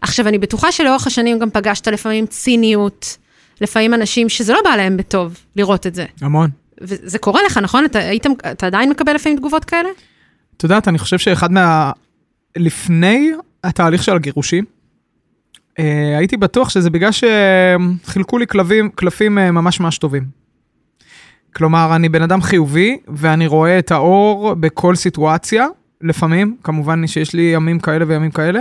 עכשיו, 0.00 0.28
אני 0.28 0.38
בטוחה 0.38 0.72
שלאורך 0.72 1.06
השנים 1.06 1.38
גם 1.38 1.50
פגשת 1.50 1.88
לפעמים 1.88 2.26
ציניות, 2.26 3.16
לפעמים 3.60 3.94
אנשים 3.94 4.28
שזה 4.28 4.52
לא 4.52 4.60
בא 4.64 4.76
להם 4.76 4.96
בטוב 4.96 5.36
לראות 5.56 5.86
את 5.86 5.94
זה. 5.94 6.04
המון. 6.20 6.50
וזה 6.80 7.18
קורה 7.18 7.40
לך, 7.46 7.58
נכון? 7.58 7.84
אתה, 7.84 7.98
היית, 7.98 8.26
אתה 8.52 8.66
עדיין 8.66 8.90
מקבל 8.90 9.14
לפעמים 9.14 9.38
תגובות 9.38 9.64
כאלה? 9.64 9.88
את 10.56 10.62
יודעת, 10.62 10.88
אני 10.88 10.98
חושב 10.98 11.18
שאחד 11.18 11.52
מה... 11.52 11.92
לפני 12.56 13.32
התהליך 13.64 14.02
של 14.02 14.12
הגירושים, 14.12 14.64
אה, 15.78 16.18
הייתי 16.18 16.36
בטוח 16.36 16.68
שזה 16.68 16.90
בגלל 16.90 17.10
שחילקו 17.12 18.38
לי 18.38 18.46
כלבים, 18.46 18.90
קלפים 18.94 19.38
אה, 19.38 19.50
ממש 19.50 19.80
ממש 19.80 19.98
טובים. 19.98 20.24
כלומר, 21.56 21.96
אני 21.96 22.08
בן 22.08 22.22
אדם 22.22 22.42
חיובי, 22.42 22.98
ואני 23.08 23.46
רואה 23.46 23.78
את 23.78 23.92
האור 23.92 24.54
בכל 24.54 24.94
סיטואציה, 24.94 25.66
לפעמים, 26.00 26.56
כמובן 26.64 27.06
שיש 27.06 27.34
לי 27.34 27.42
ימים 27.42 27.78
כאלה 27.78 28.04
וימים 28.08 28.30
כאלה, 28.30 28.60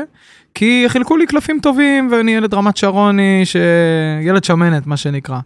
כי 0.53 0.86
חילקו 0.88 1.17
לי 1.17 1.27
קלפים 1.27 1.60
טובים, 1.62 2.10
ואני 2.12 2.32
ילד 2.32 2.53
רמת 2.53 2.77
שרוני, 2.77 3.41
ש... 3.46 3.56
ילד 4.22 4.44
שמנת, 4.44 4.88
מה 4.88 4.98
שנקרא. 4.98 5.39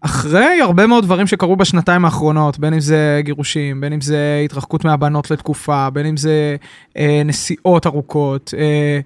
אחרי 0.00 0.60
הרבה 0.60 0.86
מאוד 0.86 1.04
דברים 1.04 1.26
שקרו 1.26 1.56
בשנתיים 1.56 2.04
האחרונות, 2.04 2.58
בין 2.58 2.74
אם 2.74 2.80
זה 2.80 3.20
גירושים, 3.24 3.80
בין 3.80 3.92
אם 3.92 4.00
זה 4.00 4.42
התרחקות 4.44 4.84
מהבנות 4.84 5.30
לתקופה, 5.30 5.90
בין 5.90 6.06
אם 6.06 6.16
זה 6.16 6.56
אה, 6.96 7.22
נסיעות 7.24 7.86
ארוכות, 7.86 8.54
אה, 8.58 9.00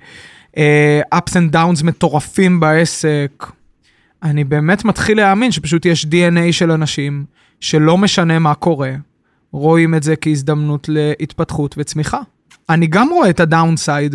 אה, 0.57 1.19
ups 1.19 1.33
and 1.33 1.55
downs 1.55 1.85
מטורפים 1.85 2.61
בעסק, 2.61 3.47
אני 4.23 4.45
באמת 4.45 4.85
מתחיל 4.85 5.17
להאמין 5.17 5.53
שפשוט 5.53 5.87
יש 5.87 6.05
DNA 6.05 6.53
של 6.53 6.71
אנשים, 6.71 7.25
שלא 7.61 7.99
משנה 7.99 8.39
מה 8.39 8.55
קורה, 8.55 8.93
רואים 9.53 9.95
את 9.95 10.03
זה 10.03 10.17
כהזדמנות 10.17 10.89
להתפתחות 10.89 11.75
וצמיחה. 11.79 12.21
אני 12.69 12.87
גם 12.87 13.09
רואה 13.09 13.31
את 13.31 13.41
הדאונסייד, 13.41 14.15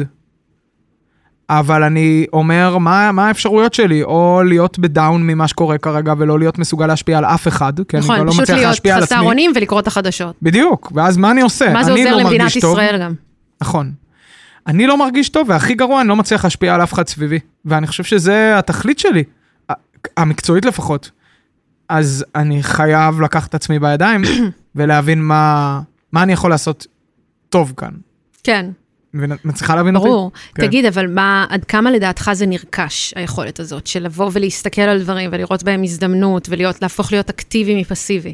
אבל 1.50 1.84
אני 1.84 2.26
אומר, 2.34 2.78
מה, 2.78 3.12
מה 3.12 3.28
האפשרויות 3.28 3.74
שלי? 3.74 4.04
או 4.04 4.42
להיות 4.46 4.80
בדאון 4.80 5.28
ממה 5.28 5.48
שקורה 5.48 5.78
כרגע 5.78 6.14
ולא 6.18 6.40
להיות 6.40 6.60
מסוגל 6.60 6.88
להשפיע 6.88 7.18
על 7.18 7.26
אף 7.26 7.48
אחד, 7.48 7.74
כי 7.88 7.98
נכון, 7.98 8.16
אני 8.16 8.26
לא 8.26 8.32
פשוט 8.32 8.42
מצליח 8.42 8.58
להיות 8.58 8.70
להשפיע 8.70 8.96
על 8.96 9.02
חסר 9.02 9.16
עצמי. 9.16 9.28
אונים 9.28 9.52
ולקרוא 9.56 9.80
את 9.80 9.88
החדשות. 9.88 10.36
בדיוק, 10.42 10.92
ואז 10.96 11.18
מה 11.18 11.32
אני 11.32 11.42
עושה? 11.42 11.74
מה 11.74 11.84
זה 11.84 11.92
עוזר 11.92 12.12
לא 12.12 12.22
למדינת 12.22 12.42
מרגיש 12.42 12.62
טוב. 12.62 12.74
ישראל 12.74 13.02
גם? 13.02 13.14
נכון. 13.62 13.92
אני 14.68 14.88
לא 14.88 14.98
מרגיש 14.98 15.30
טוב, 15.30 15.50
והכי 15.50 15.74
גרוע, 15.74 16.02
אני 16.02 16.10
לא 16.10 16.16
מצליח 16.16 16.44
להשפיע 16.44 16.76
על 16.76 16.84
אף 16.84 16.94
אחד 16.94 17.08
סביבי. 17.08 17.40
ואני 17.66 17.88
חושב 17.88 18.04
שזה 18.04 18.58
התכלית 18.58 19.00
שלי, 19.00 19.24
המקצועית 20.18 20.66
לפחות. 20.66 21.12
אז 21.90 22.26
אני 22.36 22.64
חייב 22.64 23.22
לקחת 23.22 23.50
את 23.50 23.56
עצמי 23.56 23.80
בידיים 23.80 24.22
ולהבין 24.76 25.24
מה, 25.24 25.82
מה 26.12 26.24
אני 26.24 26.34
יכול 26.34 26.50
לעשות 26.50 26.88
טוב 27.50 27.74
כאן. 27.78 27.92
כן, 28.44 28.70
מצליחה 29.46 29.76
להבין 29.76 29.96
אותי? 29.96 30.08
ברור. 30.08 30.32
כן. 30.56 30.68
תגיד, 30.68 30.86
אבל 30.86 31.08
מה, 31.08 31.46
עד 31.50 31.66
כמה 31.66 31.92
לדעתך 31.92 32.32
זה 32.34 32.46
נרכש, 32.46 33.14
היכולת 33.16 33.60
הזאת, 33.60 33.88
של 33.88 34.04
לבוא 34.04 34.30
ולהסתכל 34.34 34.82
על 34.82 35.02
דברים 35.02 35.30
ולראות 35.34 35.64
בהם 35.64 35.84
הזדמנות, 35.84 36.50
ולהפוך 36.50 37.12
להיות 37.12 37.30
אקטיבי 37.30 37.82
מפסיבי? 37.82 38.34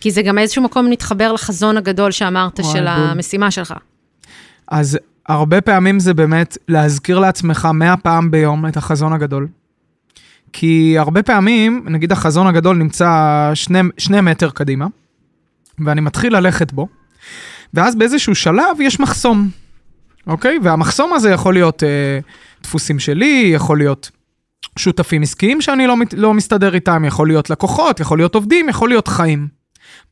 כי 0.00 0.10
זה 0.10 0.22
גם 0.22 0.38
איזשהו 0.38 0.62
מקום 0.62 0.90
מתחבר 0.90 1.32
לחזון 1.32 1.76
הגדול 1.76 2.10
שאמרת 2.10 2.56
של 2.56 2.78
בול. 2.78 2.86
המשימה 2.88 3.50
שלך. 3.50 3.74
אז 4.68 4.98
הרבה 5.26 5.60
פעמים 5.60 6.00
זה 6.00 6.14
באמת 6.14 6.58
להזכיר 6.68 7.18
לעצמך 7.18 7.68
מאה 7.74 7.96
פעם 7.96 8.30
ביום 8.30 8.66
את 8.66 8.76
החזון 8.76 9.12
הגדול. 9.12 9.48
כי 10.52 10.98
הרבה 10.98 11.22
פעמים, 11.22 11.84
נגיד 11.88 12.12
החזון 12.12 12.46
הגדול 12.46 12.76
נמצא 12.76 13.50
שני, 13.54 13.78
שני 13.98 14.20
מטר 14.20 14.50
קדימה, 14.50 14.86
ואני 15.84 16.00
מתחיל 16.00 16.36
ללכת 16.36 16.72
בו, 16.72 16.88
ואז 17.74 17.96
באיזשהו 17.96 18.34
שלב 18.34 18.80
יש 18.80 19.00
מחסום, 19.00 19.48
אוקיי? 20.26 20.58
והמחסום 20.62 21.12
הזה 21.12 21.30
יכול 21.30 21.54
להיות 21.54 21.82
אה, 21.82 22.18
דפוסים 22.62 22.98
שלי, 22.98 23.50
יכול 23.54 23.78
להיות 23.78 24.10
שותפים 24.78 25.22
עסקיים 25.22 25.60
שאני 25.60 25.86
לא, 25.86 25.96
לא 26.16 26.34
מסתדר 26.34 26.74
איתם, 26.74 27.04
יכול 27.04 27.28
להיות 27.28 27.50
לקוחות, 27.50 28.00
יכול 28.00 28.18
להיות 28.18 28.34
עובדים, 28.34 28.68
יכול 28.68 28.88
להיות 28.88 29.08
חיים. 29.08 29.48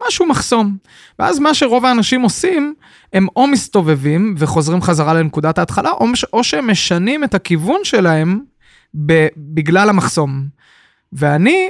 משהו 0.07 0.27
מחסום. 0.27 0.77
ואז 1.19 1.39
מה 1.39 1.55
שרוב 1.55 1.85
האנשים 1.85 2.23
עושים, 2.23 2.75
הם 3.13 3.27
או 3.37 3.47
מסתובבים 3.47 4.35
וחוזרים 4.39 4.83
חזרה 4.83 5.15
לנקודת 5.15 5.59
ההתחלה, 5.59 5.91
או, 5.91 6.07
או 6.33 6.45
שהם 6.45 6.71
משנים 6.71 7.25
את 7.25 7.35
הכיוון 7.35 7.81
שלהם 7.85 8.41
בגלל 9.37 9.89
המחסום. 9.89 10.47
ואני 11.13 11.69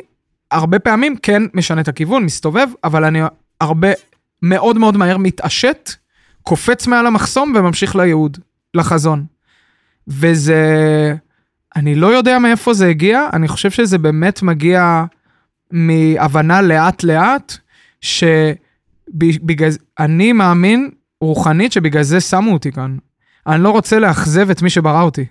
הרבה 0.50 0.78
פעמים 0.78 1.16
כן 1.22 1.42
משנה 1.54 1.80
את 1.80 1.88
הכיוון, 1.88 2.24
מסתובב, 2.24 2.68
אבל 2.84 3.04
אני 3.04 3.20
הרבה, 3.60 3.88
מאוד 4.42 4.78
מאוד 4.78 4.96
מהר 4.96 5.16
מתעשת, 5.16 5.90
קופץ 6.42 6.86
מעל 6.86 7.06
המחסום 7.06 7.52
וממשיך 7.56 7.96
לייעוד, 7.96 8.38
לחזון. 8.74 9.24
וזה, 10.08 11.14
אני 11.76 11.94
לא 11.94 12.06
יודע 12.06 12.38
מאיפה 12.38 12.74
זה 12.74 12.88
הגיע, 12.88 13.28
אני 13.32 13.48
חושב 13.48 13.70
שזה 13.70 13.98
באמת 13.98 14.42
מגיע 14.42 15.04
מהבנה 15.70 16.62
לאט-לאט, 16.62 17.56
שבגלל, 18.00 19.70
אני 19.98 20.32
מאמין 20.32 20.90
רוחנית 21.20 21.72
שבגלל 21.72 22.02
זה 22.02 22.20
שמו 22.20 22.52
אותי 22.52 22.72
כאן. 22.72 22.96
אני 23.46 23.62
לא 23.62 23.70
רוצה 23.70 23.98
לאכזב 23.98 24.50
את 24.50 24.62
מי 24.62 24.70
שברא 24.70 25.02
אותי. 25.02 25.24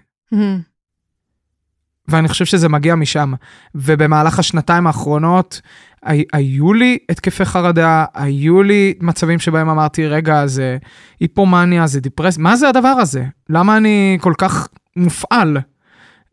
ואני 2.07 2.27
חושב 2.27 2.45
שזה 2.45 2.69
מגיע 2.69 2.95
משם. 2.95 3.33
ובמהלך 3.75 4.39
השנתיים 4.39 4.87
האחרונות, 4.87 5.61
הי- 6.03 6.23
היו 6.33 6.73
לי 6.73 6.97
התקפי 7.09 7.45
חרדה, 7.45 8.05
היו 8.13 8.63
לי 8.63 8.93
מצבים 9.01 9.39
שבהם 9.39 9.69
אמרתי, 9.69 10.07
רגע, 10.07 10.47
זה 10.47 10.77
היפומניה, 11.19 11.87
זה 11.87 11.99
דיפרס, 12.01 12.37
מה 12.37 12.55
זה 12.55 12.69
הדבר 12.69 12.87
הזה? 12.89 13.25
למה 13.49 13.77
אני 13.77 14.17
כל 14.21 14.33
כך 14.37 14.67
מופעל? 14.95 15.57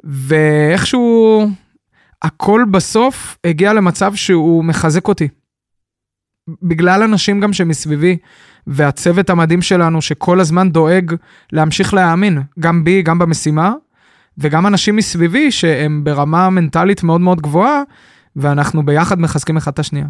ואיכשהו 0.05 1.47
הכל 2.23 2.65
בסוף 2.71 3.39
הגיע 3.47 3.73
למצב 3.73 4.15
שהוא 4.15 4.65
מחזק 4.65 5.09
אותי. 5.09 5.29
בגלל 6.63 7.03
אנשים 7.03 7.41
גם 7.41 7.53
שמסביבי, 7.53 8.17
והצוות 8.67 9.31
המדהים 9.31 9.63
שלנו 9.63 10.03
שכל 10.03 10.41
הזמן 10.41 10.71
דואג 10.71 11.15
להמשיך 11.53 11.95
להאמין, 11.95 12.43
גם 12.61 12.85
בי, 12.85 13.03
גם 13.03 13.19
במשימה, 13.19 13.73
וגם 14.39 14.67
אנשים 14.67 14.97
מסביבי 14.97 15.51
שהם 15.51 16.05
ברמה 16.05 16.51
מנטלית 16.51 17.03
מאוד 17.03 17.21
מאוד 17.21 17.41
גבוהה, 17.41 17.83
ואנחנו 18.37 18.87
ביחד 18.87 19.21
מחזקים 19.21 19.57
אחד 19.57 19.73
את 19.73 19.79
השנייה. 19.79 20.07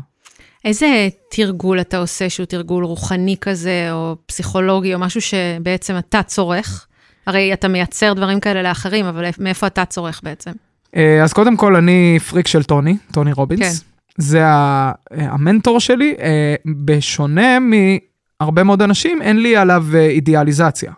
איזה 0.64 1.08
תרגול 1.30 1.80
אתה 1.80 1.98
עושה 1.98 2.30
שהוא 2.30 2.46
תרגול 2.46 2.84
רוחני 2.84 3.36
כזה, 3.40 3.88
או 3.92 4.16
פסיכולוגי, 4.26 4.94
או 4.94 4.98
משהו 4.98 5.20
שבעצם 5.20 5.98
אתה 5.98 6.22
צורך? 6.22 6.86
הרי 7.26 7.52
אתה 7.52 7.68
מייצר 7.68 8.12
דברים 8.12 8.40
כאלה 8.40 8.62
לאחרים, 8.62 9.04
אבל 9.04 9.24
מאיפה 9.38 9.66
אתה 9.66 9.84
צורך 9.84 10.20
בעצם? 10.22 10.50
אה, 10.96 11.22
אז 11.22 11.32
קודם 11.32 11.56
כל, 11.56 11.76
אני 11.76 12.18
פריק 12.30 12.46
של 12.46 12.62
טוני, 12.62 12.96
טוני 13.12 13.32
רובינס. 13.32 13.78
כן. 13.78 13.86
זה 14.18 14.44
אה, 14.44 14.92
המנטור 15.10 15.80
שלי. 15.80 16.14
אה, 16.20 16.54
בשונה 16.84 17.58
מהרבה 17.60 18.62
מאוד 18.62 18.82
אנשים, 18.82 19.22
אין 19.22 19.42
לי 19.42 19.56
עליו 19.56 19.84
אידיאליזציה. 19.96 20.92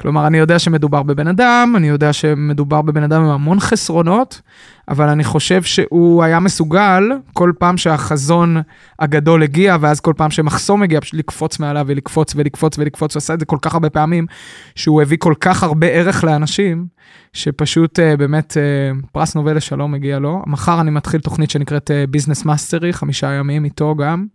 כלומר, 0.00 0.26
אני 0.26 0.38
יודע 0.38 0.58
שמדובר 0.58 1.02
בבן 1.02 1.28
אדם, 1.28 1.74
אני 1.76 1.88
יודע 1.88 2.12
שמדובר 2.12 2.82
בבן 2.82 3.02
אדם 3.02 3.22
עם 3.22 3.30
המון 3.30 3.60
חסרונות, 3.60 4.40
אבל 4.88 5.08
אני 5.08 5.24
חושב 5.24 5.62
שהוא 5.62 6.22
היה 6.22 6.40
מסוגל, 6.40 7.02
כל 7.32 7.52
פעם 7.58 7.76
שהחזון 7.76 8.56
הגדול 8.98 9.42
הגיע, 9.42 9.76
ואז 9.80 10.00
כל 10.00 10.12
פעם 10.16 10.30
שמחסום 10.30 10.82
הגיע, 10.82 11.00
פשוט 11.00 11.14
לקפוץ 11.14 11.58
מעליו 11.58 11.84
ולקפוץ 11.88 12.32
ולקפוץ 12.36 12.78
ולקפוץ, 12.78 13.14
הוא 13.14 13.18
עשה 13.18 13.34
את 13.34 13.40
זה 13.40 13.46
כל 13.46 13.56
כך 13.62 13.74
הרבה 13.74 13.90
פעמים, 13.90 14.26
שהוא 14.74 15.02
הביא 15.02 15.18
כל 15.20 15.34
כך 15.40 15.62
הרבה 15.62 15.86
ערך 15.86 16.24
לאנשים, 16.24 16.86
שפשוט 17.32 17.98
uh, 17.98 18.16
באמת 18.16 18.56
uh, 18.56 19.06
פרס 19.12 19.34
נובל 19.34 19.56
לשלום 19.56 19.92
מגיע 19.92 20.18
לו. 20.18 20.42
מחר 20.46 20.80
אני 20.80 20.90
מתחיל 20.90 21.20
תוכנית 21.20 21.50
שנקראת 21.50 21.90
Business 22.10 22.44
Mastery, 22.44 22.92
חמישה 22.92 23.32
ימים 23.32 23.64
איתו 23.64 23.94
גם. 23.94 24.26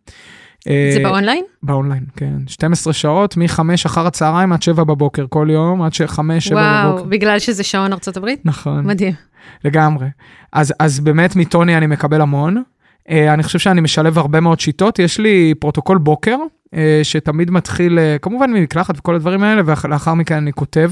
זה 0.65 0.97
אה, 0.97 1.03
באונליין? 1.03 1.43
באונליין, 1.63 2.03
כן. 2.15 2.33
12 2.47 2.93
שעות, 2.93 3.37
מ-5 3.37 3.59
אחר 3.85 4.07
הצהריים 4.07 4.53
עד 4.53 4.61
7 4.61 4.83
בבוקר 4.83 5.25
כל 5.29 5.47
יום, 5.51 5.81
עד 5.81 5.93
ש-5, 5.93 6.19
7 6.39 6.55
וואו, 6.55 6.89
בבוקר. 6.93 7.09
בגלל 7.09 7.39
שזה 7.39 7.63
שעון 7.63 7.93
ארצות 7.93 8.17
הברית? 8.17 8.41
נכון, 8.45 8.87
מדהים. 8.87 9.13
לגמרי. 9.65 10.07
אז, 10.53 10.73
אז 10.79 10.99
באמת 10.99 11.35
מטוני 11.35 11.77
אני 11.77 11.87
מקבל 11.87 12.21
המון. 12.21 12.63
Uh, 13.09 13.11
אני 13.33 13.43
חושב 13.43 13.59
שאני 13.59 13.81
משלב 13.81 14.17
הרבה 14.17 14.39
מאוד 14.39 14.59
שיטות. 14.59 14.99
יש 14.99 15.19
לי 15.19 15.53
פרוטוקול 15.59 15.97
בוקר, 15.97 16.37
uh, 16.65 16.77
שתמיד 17.03 17.51
מתחיל, 17.51 17.99
uh, 17.99 18.19
כמובן 18.19 18.51
ממקלחת 18.53 18.97
וכל 18.97 19.15
הדברים 19.15 19.43
האלה, 19.43 19.61
ולאחר 19.65 20.13
מכן 20.13 20.35
אני 20.35 20.53
כותב. 20.53 20.91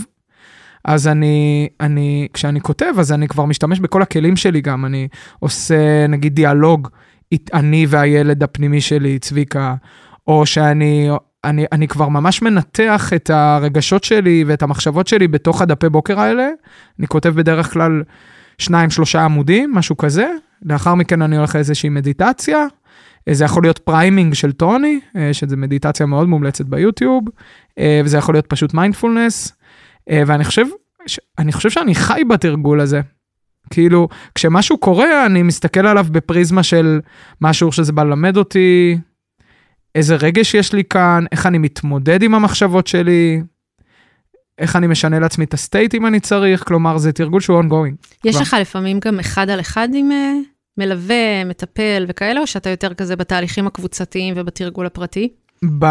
אז 0.85 1.07
אני, 1.07 1.67
אני, 1.81 2.27
כשאני 2.33 2.61
כותב, 2.61 2.93
אז 2.99 3.11
אני 3.11 3.27
כבר 3.27 3.45
משתמש 3.45 3.79
בכל 3.79 4.01
הכלים 4.01 4.35
שלי 4.35 4.61
גם. 4.61 4.85
אני 4.85 5.07
עושה, 5.39 6.07
נגיד, 6.07 6.35
דיאלוג, 6.35 6.87
אני 7.53 7.85
והילד 7.89 8.43
הפנימי 8.43 8.81
שלי, 8.81 9.19
צביקה, 9.19 9.75
או 10.27 10.45
שאני 10.45 11.09
אני, 11.43 11.65
אני 11.71 11.87
כבר 11.87 12.09
ממש 12.09 12.41
מנתח 12.41 13.13
את 13.15 13.29
הרגשות 13.29 14.03
שלי 14.03 14.43
ואת 14.47 14.63
המחשבות 14.63 15.07
שלי 15.07 15.27
בתוך 15.27 15.61
הדפי 15.61 15.89
בוקר 15.89 16.19
האלה. 16.19 16.49
אני 16.99 17.07
כותב 17.07 17.29
בדרך 17.29 17.73
כלל 17.73 18.03
שניים, 18.57 18.89
שלושה 18.89 19.21
עמודים, 19.21 19.73
משהו 19.73 19.97
כזה. 19.97 20.27
לאחר 20.65 20.95
מכן 20.95 21.21
אני 21.21 21.37
הולך 21.37 21.55
לאיזושהי 21.55 21.89
מדיטציה. 21.89 22.65
זה 23.29 23.45
יכול 23.45 23.63
להיות 23.63 23.79
priming 23.79 24.33
של 24.33 24.51
טוני, 24.51 24.99
שזה 25.31 25.57
מדיטציה 25.57 26.05
מאוד 26.05 26.27
מומלצת 26.27 26.65
ביוטיוב, 26.65 27.23
וזה 28.03 28.17
יכול 28.17 28.35
להיות 28.35 28.47
פשוט 28.47 28.73
מיינדפולנס. 28.73 29.53
ואני 30.09 30.43
חושב, 30.43 30.65
אני 31.39 31.51
חושב 31.51 31.69
שאני 31.69 31.95
חי 31.95 32.21
בתרגול 32.29 32.79
הזה. 32.81 33.01
כאילו, 33.73 34.07
כשמשהו 34.35 34.77
קורה, 34.77 35.25
אני 35.25 35.43
מסתכל 35.43 35.87
עליו 35.87 36.05
בפריזמה 36.11 36.63
של 36.63 36.99
משהו 37.41 37.71
שזה 37.71 37.91
בא 37.91 38.03
ללמד 38.03 38.37
אותי, 38.37 38.97
איזה 39.95 40.15
רגש 40.15 40.53
יש 40.53 40.73
לי 40.73 40.83
כאן, 40.83 41.25
איך 41.31 41.45
אני 41.45 41.57
מתמודד 41.57 42.23
עם 42.23 42.35
המחשבות 42.35 42.87
שלי, 42.87 43.41
איך 44.57 44.75
אני 44.75 44.87
משנה 44.87 45.19
לעצמי 45.19 45.45
את 45.45 45.53
ה 45.53 45.60
state 45.60 45.95
אם 45.95 46.05
אני 46.05 46.19
צריך, 46.19 46.63
כלומר, 46.63 46.97
זה 46.97 47.11
תרגול 47.11 47.41
שהוא 47.41 47.61
ongoing. 47.61 48.17
יש 48.25 48.35
כבר. 48.35 48.41
לך 48.41 48.55
לפעמים 48.61 48.99
גם 48.99 49.19
אחד 49.19 49.49
על 49.49 49.59
אחד 49.59 49.87
עם 49.93 50.11
uh, 50.11 50.47
מלווה, 50.77 51.45
מטפל 51.45 52.05
וכאלה, 52.07 52.39
או 52.41 52.47
שאתה 52.47 52.69
יותר 52.69 52.93
כזה 52.93 53.15
בתהליכים 53.15 53.67
הקבוצתיים 53.67 54.33
ובתרגול 54.37 54.85
הפרטי? 54.85 55.29
ב... 55.79 55.85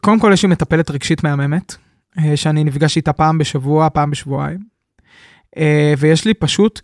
קודם 0.00 0.20
כל, 0.20 0.30
יש 0.32 0.42
לי 0.42 0.48
מטפלת 0.48 0.90
רגשית 0.90 1.24
מהממת, 1.24 1.74
אה, 2.18 2.36
שאני 2.36 2.64
נפגש 2.64 2.96
איתה 2.96 3.12
פעם 3.12 3.38
בשבוע, 3.38 3.88
פעם 3.88 4.10
בשבועיים. 4.10 4.73
אה, 5.56 5.94
ויש 5.98 6.24
לי 6.24 6.34
פשוט 6.34 6.80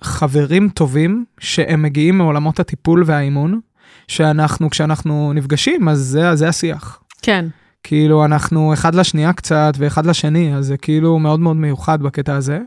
חברים 0.00 0.68
טובים 0.68 1.24
שהם 1.40 1.82
מגיעים 1.82 2.18
מעולמות 2.18 2.60
הטיפול 2.60 3.02
והאימון, 3.06 3.60
שאנחנו, 4.08 4.70
כשאנחנו 4.70 5.32
נפגשים, 5.32 5.88
אז 5.88 5.98
זה, 5.98 6.34
זה 6.34 6.48
השיח. 6.48 7.02
כן. 7.22 7.46
כאילו, 7.82 8.24
אנחנו 8.24 8.72
אחד 8.72 8.94
לשנייה 8.94 9.32
קצת 9.32 9.72
ואחד 9.78 10.06
לשני, 10.06 10.54
אז 10.54 10.66
זה 10.66 10.76
כאילו 10.76 11.18
מאוד 11.18 11.40
מאוד 11.40 11.56
מיוחד 11.56 12.02
בקטע 12.02 12.36
הזה. 12.36 12.60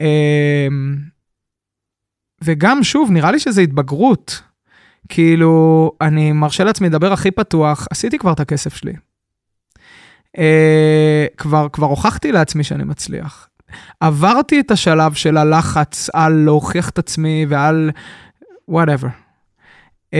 אמ, 0.00 0.96
וגם, 2.44 2.84
שוב, 2.84 3.10
נראה 3.10 3.32
לי 3.32 3.38
שזה 3.38 3.60
התבגרות. 3.60 4.42
כאילו, 5.08 5.92
אני 6.00 6.32
מרשה 6.32 6.64
לעצמי 6.64 6.88
לדבר 6.88 7.12
הכי 7.12 7.30
פתוח, 7.30 7.86
עשיתי 7.90 8.18
כבר 8.18 8.32
את 8.32 8.40
הכסף 8.40 8.76
שלי. 8.76 8.92
אה, 10.38 11.26
כבר, 11.36 11.68
כבר 11.72 11.86
הוכחתי 11.86 12.32
לעצמי 12.32 12.64
שאני 12.64 12.84
מצליח. 12.84 13.48
עברתי 14.00 14.60
את 14.60 14.70
השלב 14.70 15.14
של 15.14 15.36
הלחץ 15.36 16.10
על 16.12 16.32
להוכיח 16.32 16.88
את 16.88 16.98
עצמי 16.98 17.46
ועל 17.48 17.90
וואטאבר. 18.68 19.08
Uh, 20.14 20.16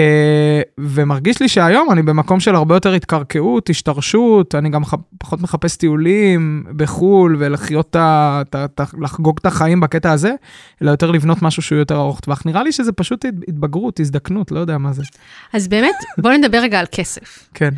ומרגיש 0.78 1.40
לי 1.40 1.48
שהיום 1.48 1.92
אני 1.92 2.02
במקום 2.02 2.40
של 2.40 2.54
הרבה 2.54 2.76
יותר 2.76 2.92
התקרקעות, 2.92 3.70
השתרשות, 3.70 4.54
אני 4.54 4.70
גם 4.70 4.82
פחות 5.18 5.42
מחפש 5.42 5.76
טיולים 5.76 6.64
בחו"ל 6.76 7.36
ולחיות 7.38 7.90
את 7.90 8.80
ה... 8.80 8.86
לחגוג 9.00 9.38
את 9.40 9.46
החיים 9.46 9.80
בקטע 9.80 10.12
הזה, 10.12 10.34
אלא 10.82 10.90
יותר 10.90 11.10
לבנות 11.10 11.42
משהו 11.42 11.62
שהוא 11.62 11.78
יותר 11.78 11.96
ארוך 11.96 12.20
טווח. 12.20 12.42
נראה 12.46 12.62
לי 12.62 12.72
שזה 12.72 12.92
פשוט 12.92 13.24
התבגרות, 13.48 14.00
הזדקנות, 14.00 14.52
לא 14.52 14.60
יודע 14.60 14.78
מה 14.78 14.92
זה. 14.92 15.02
אז 15.52 15.68
באמת, 15.68 15.96
בוא 16.18 16.32
נדבר 16.32 16.58
רגע 16.58 16.80
על 16.80 16.86
כסף. 16.92 17.48
כן. 17.54 17.70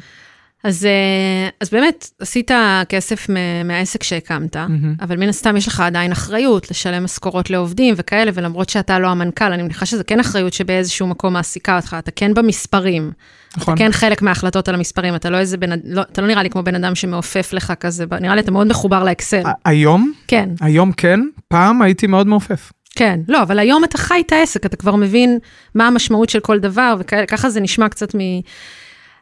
אז, 0.64 0.84
אה, 0.84 1.48
אז 1.60 1.70
באמת, 1.70 2.10
עשית 2.20 2.50
כסף 2.88 3.26
מהעסק 3.64 4.02
שהקמת, 4.02 4.56
mm-hmm. 4.56 5.02
אבל 5.04 5.16
מן 5.16 5.28
הסתם 5.28 5.56
יש 5.56 5.68
לך 5.68 5.80
עדיין 5.80 6.12
אחריות 6.12 6.70
לשלם 6.70 7.04
משכורות 7.04 7.50
לעובדים 7.50 7.94
וכאלה, 7.96 8.30
ולמרות 8.34 8.68
שאתה 8.68 8.98
לא 8.98 9.08
המנכ"ל, 9.08 9.52
אני 9.52 9.62
מניחה 9.62 9.86
שזה 9.86 10.04
כן 10.04 10.20
אחריות 10.20 10.52
שבאיזשהו 10.52 11.06
מקום 11.06 11.32
מעסיקה 11.32 11.76
אותך, 11.76 11.96
אתה 11.98 12.10
כן 12.10 12.34
במספרים. 12.34 13.10
נכון. 13.56 13.74
אתה 13.74 13.82
כן 13.82 13.92
חלק 13.92 14.22
מההחלטות 14.22 14.68
על 14.68 14.74
המספרים, 14.74 15.14
אתה 15.14 15.30
לא 15.30 15.38
איזה 15.38 15.56
בן, 15.56 15.70
לא, 15.84 16.02
אתה 16.12 16.22
לא 16.22 16.28
נראה 16.28 16.42
לי 16.42 16.50
כמו 16.50 16.62
בן 16.62 16.74
אדם 16.74 16.94
שמעופף 16.94 17.52
לך 17.52 17.72
כזה, 17.80 18.04
נראה 18.20 18.34
לי 18.34 18.40
אתה 18.40 18.50
מאוד 18.50 18.66
מחובר 18.66 19.04
לאקסל. 19.04 19.42
היום? 19.64 20.12
כן. 20.26 20.48
היום 20.60 20.92
כן, 20.92 21.20
פעם 21.48 21.82
הייתי 21.82 22.06
מאוד 22.06 22.26
מעופף. 22.26 22.72
כן, 22.96 23.20
לא, 23.28 23.42
אבל 23.42 23.58
היום 23.58 23.84
אתה 23.84 23.98
חי 23.98 24.22
את 24.26 24.32
העסק, 24.32 24.66
אתה 24.66 24.76
כבר 24.76 24.96
מבין 24.96 25.38
מה 25.74 25.86
המשמעות 25.86 26.28
של 26.28 26.40
כל 26.40 26.58
דבר, 26.58 26.96
וככה 26.98 27.50
זה 27.50 27.60
נשמע 27.60 27.88
קצת 27.88 28.14
מ... 28.14 28.18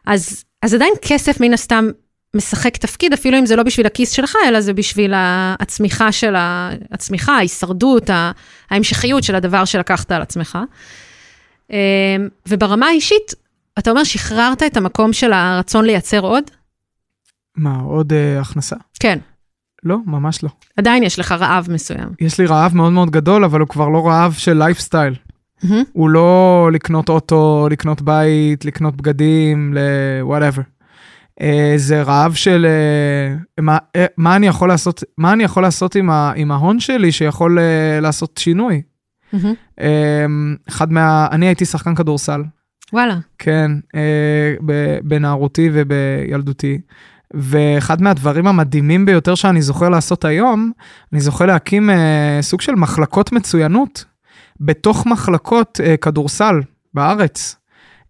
אז 0.05 0.43
אז 0.65 0.73
עדיין 0.73 0.93
כסף 1.01 1.41
מן 1.41 1.53
הסתם 1.53 1.89
משחק 2.35 2.77
תפקיד, 2.77 3.13
אפילו 3.13 3.39
אם 3.39 3.45
זה 3.45 3.55
לא 3.55 3.63
בשביל 3.63 3.85
הכיס 3.85 4.11
שלך, 4.11 4.35
אלא 4.47 4.61
זה 4.61 4.73
בשביל 4.73 5.13
הצמיחה 5.15 6.11
של 6.11 6.35
ה... 6.35 6.69
הצמיחה, 6.91 7.37
ההישרדות, 7.37 8.09
ההמשכיות 8.69 9.23
של 9.23 9.35
הדבר 9.35 9.65
שלקחת 9.65 10.11
על 10.11 10.21
עצמך. 10.21 10.57
אמ, 11.69 11.75
וברמה 12.47 12.87
האישית, 12.87 13.31
אתה 13.79 13.91
אומר, 13.91 14.03
שחררת 14.03 14.63
את 14.63 14.77
המקום 14.77 15.13
של 15.13 15.33
הרצון 15.33 15.85
לייצר 15.85 16.19
עוד? 16.19 16.43
מה, 17.55 17.79
עוד 17.79 18.13
uh, 18.13 18.41
הכנסה? 18.41 18.75
כן. 18.99 19.19
לא, 19.83 19.97
ממש 20.05 20.43
לא. 20.43 20.49
עדיין 20.77 21.03
יש 21.03 21.19
לך 21.19 21.31
רעב 21.31 21.67
מסוים. 21.71 22.09
יש 22.19 22.39
לי 22.39 22.45
רעב 22.45 22.75
מאוד 22.75 22.91
מאוד 22.91 23.09
גדול, 23.09 23.43
אבל 23.43 23.59
הוא 23.59 23.67
כבר 23.67 23.89
לא 23.89 24.07
רעב 24.07 24.33
של 24.33 24.57
lifestyle. 24.57 25.15
Mm-hmm. 25.63 25.73
הוא 25.93 26.09
לא 26.09 26.69
לקנות 26.73 27.09
אוטו, 27.09 27.67
לקנות 27.71 28.01
בית, 28.01 28.65
לקנות 28.65 28.95
בגדים, 28.95 29.73
ל-whatever. 29.73 30.61
Uh, 31.39 31.43
זה 31.75 32.01
רעב 32.01 32.33
של 32.33 32.65
uh, 33.57 33.61
מה, 33.61 33.77
uh, 33.77 33.99
מה 34.17 34.35
אני 34.35 34.47
יכול 34.47 34.69
לעשות, 34.69 35.03
מה 35.17 35.33
אני 35.33 35.43
יכול 35.43 35.63
לעשות 35.63 35.95
עם, 35.95 36.09
ה, 36.09 36.33
עם 36.35 36.51
ההון 36.51 36.79
שלי 36.79 37.11
שיכול 37.11 37.57
uh, 37.59 38.01
לעשות 38.01 38.37
שינוי. 38.37 38.81
Mm-hmm. 39.33 39.37
Uh, 39.79 39.83
אחד 40.69 40.91
מה, 40.91 41.27
אני 41.31 41.45
הייתי 41.45 41.65
שחקן 41.65 41.95
כדורסל. 41.95 42.43
וואלה. 42.93 43.17
כן, 43.39 43.71
uh, 43.87 44.63
בנערותי 45.03 45.69
ובילדותי. 45.73 46.79
ואחד 47.33 48.01
מהדברים 48.01 48.47
המדהימים 48.47 49.05
ביותר 49.05 49.35
שאני 49.35 49.61
זוכר 49.61 49.89
לעשות 49.89 50.25
היום, 50.25 50.71
אני 51.13 51.21
זוכר 51.21 51.45
להקים 51.45 51.89
uh, 51.89 51.93
סוג 52.41 52.61
של 52.61 52.75
מחלקות 52.75 53.31
מצוינות. 53.31 54.05
בתוך 54.59 55.05
מחלקות 55.05 55.79
uh, 55.83 55.97
כדורסל 55.97 56.61
בארץ. 56.93 57.55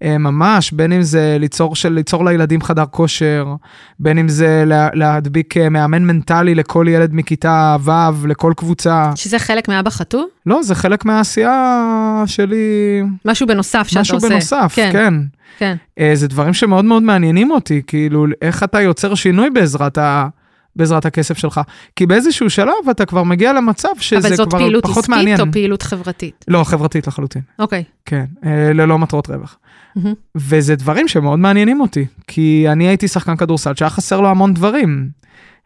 Uh, 0.04 0.08
ממש, 0.18 0.72
בין 0.72 0.92
אם 0.92 1.02
זה 1.02 1.38
ליצור, 1.40 1.76
של, 1.76 1.90
ליצור 1.90 2.26
לילדים 2.26 2.62
חדר 2.62 2.86
כושר, 2.92 3.56
בין 4.00 4.18
אם 4.18 4.30
זה 4.30 4.64
לה, 4.66 4.90
להדביק 4.94 5.58
uh, 5.58 5.70
מאמן 5.70 6.04
מנטלי 6.04 6.56
לכל 6.56 6.86
ילד 6.90 7.14
מכיתה 7.14 7.76
ו', 7.84 8.28
לכל 8.28 8.54
קבוצה. 8.58 9.12
שזה 9.16 9.40
חלק 9.40 9.68
מאבא 9.68 9.90
חתום? 9.90 10.28
לא, 10.46 10.64
זה 10.64 10.76
חלק 10.76 11.06
מהעשייה 11.06 12.24
שלי. 12.26 13.02
משהו 13.26 13.48
בנוסף 13.48 13.88
שאתה 13.88 14.02
משהו 14.02 14.16
עושה. 14.18 14.28
משהו 14.28 14.40
בנוסף, 14.40 14.76
כן. 14.76 14.90
כן. 14.94 15.14
כן. 15.58 15.76
Uh, 16.00 16.04
זה 16.14 16.28
דברים 16.28 16.54
שמאוד 16.54 16.86
מאוד 16.86 17.04
מעניינים 17.04 17.52
אותי, 17.52 17.82
כאילו, 17.88 18.26
איך 18.42 18.64
אתה 18.64 18.82
יוצר 18.82 19.16
שינוי 19.16 19.50
בעזרת 19.50 19.98
ה... 19.98 20.28
בעזרת 20.76 21.06
הכסף 21.06 21.38
שלך. 21.38 21.62
כי 21.96 22.06
באיזשהו 22.06 22.50
שלב 22.50 22.90
אתה 22.92 23.06
כבר 23.06 23.24
מגיע 23.24 23.54
למצב 23.54 23.90
שזה 24.00 24.36
כבר 24.36 24.46
פחות 24.46 24.46
מעניין. 24.46 24.46
אבל 24.46 24.46
זאת 24.46 24.54
פעילות 24.54 24.86
עסקית 24.86 25.40
או 25.48 25.52
פעילות 25.52 25.82
חברתית? 25.82 26.46
לא, 26.48 26.64
חברתית 26.64 27.08
לחלוטין. 27.08 27.42
אוקיי. 27.60 27.84
Okay. 27.88 27.92
כן, 28.06 28.26
אה, 28.46 28.74
ללא 28.74 29.00
מטרות 29.00 29.30
רווח. 29.30 29.58
Mm-hmm. 29.98 30.08
וזה 30.36 30.76
דברים 30.76 31.08
שמאוד 31.08 31.40
מעניינים 31.40 31.82
אותי, 31.82 32.06
כי 32.28 32.66
אני 32.72 32.88
הייתי 32.88 33.08
שחקן 33.08 33.36
כדורסל 33.36 33.76
שהיה 33.76 33.90
חסר 33.90 34.22
לו 34.22 34.30
המון 34.30 34.54
דברים, 34.54 35.10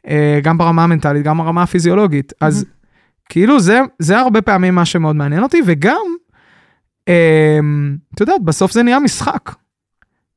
אה, 0.07 0.39
גם 0.43 0.57
ברמה 0.57 0.83
המנטלית, 0.83 1.23
גם 1.23 1.37
ברמה 1.37 1.63
הפיזיולוגית. 1.63 2.31
Mm-hmm. 2.31 2.47
אז 2.47 2.65
כאילו 3.29 3.59
זה, 3.59 3.81
זה 3.99 4.19
הרבה 4.19 4.41
פעמים 4.41 4.75
מה 4.75 4.85
שמאוד 4.85 5.15
מעניין 5.15 5.43
אותי, 5.43 5.61
וגם, 5.65 6.05
אה, 7.07 7.59
את 8.15 8.19
יודעת, 8.19 8.41
בסוף 8.43 8.71
זה 8.71 8.83
נהיה 8.83 8.99
משחק, 8.99 9.55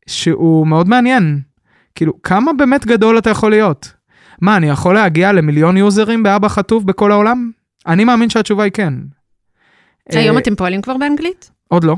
שהוא 0.06 0.66
מאוד 0.66 0.88
מעניין. 0.88 1.40
כאילו, 1.94 2.22
כמה 2.22 2.52
באמת 2.52 2.86
גדול 2.86 3.18
אתה 3.18 3.30
יכול 3.30 3.50
להיות? 3.50 3.92
מה, 4.42 4.56
אני 4.56 4.68
יכול 4.68 4.94
להגיע 4.94 5.32
למיליון 5.32 5.76
יוזרים 5.76 6.22
באבא 6.22 6.48
חטוף 6.48 6.84
בכל 6.84 7.12
העולם? 7.12 7.50
אני 7.86 8.04
מאמין 8.04 8.30
שהתשובה 8.30 8.64
היא 8.64 8.72
כן. 8.72 8.94
היום 10.08 10.38
אתם 10.38 10.54
פועלים 10.54 10.82
כבר 10.82 10.96
באנגלית? 10.96 11.50
עוד 11.68 11.84
לא. 11.84 11.96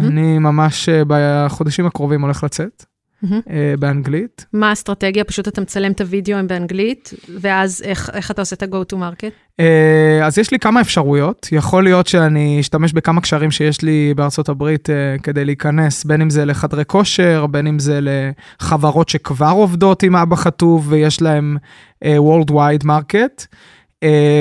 אני 0.00 0.38
ממש 0.38 0.88
אה, 0.88 1.02
בחודשים 1.06 1.86
הקרובים 1.86 2.22
הולך 2.22 2.44
לצאת. 2.44 2.84
Mm-hmm. 3.24 3.50
באנגלית. 3.78 4.46
מה 4.52 4.68
האסטרטגיה? 4.68 5.24
פשוט 5.24 5.48
אתה 5.48 5.60
מצלם 5.60 5.92
את 5.92 6.00
הוידאו 6.00 6.38
באנגלית, 6.46 7.14
ואז 7.40 7.82
איך, 7.84 8.10
איך 8.12 8.30
אתה 8.30 8.42
עושה 8.42 8.56
את 8.56 8.62
ה-go 8.62 8.94
to 8.94 8.96
market? 8.96 9.60
Uh, 9.60 10.24
אז 10.24 10.38
יש 10.38 10.50
לי 10.50 10.58
כמה 10.58 10.80
אפשרויות. 10.80 11.48
יכול 11.52 11.84
להיות 11.84 12.06
שאני 12.06 12.60
אשתמש 12.60 12.92
בכמה 12.92 13.20
קשרים 13.20 13.50
שיש 13.50 13.82
לי 13.82 14.14
בארצות 14.16 14.48
הברית 14.48 14.88
uh, 14.88 15.22
כדי 15.22 15.44
להיכנס, 15.44 16.04
בין 16.04 16.20
אם 16.20 16.30
זה 16.30 16.44
לחדרי 16.44 16.84
כושר, 16.84 17.46
בין 17.46 17.66
אם 17.66 17.78
זה 17.78 18.00
לחברות 18.02 19.08
שכבר 19.08 19.50
עובדות 19.50 20.02
עם 20.02 20.16
אבא 20.16 20.36
חטוב 20.36 20.86
ויש 20.88 21.22
להם 21.22 21.56
Worldwide 22.04 22.84
Market. 22.84 23.46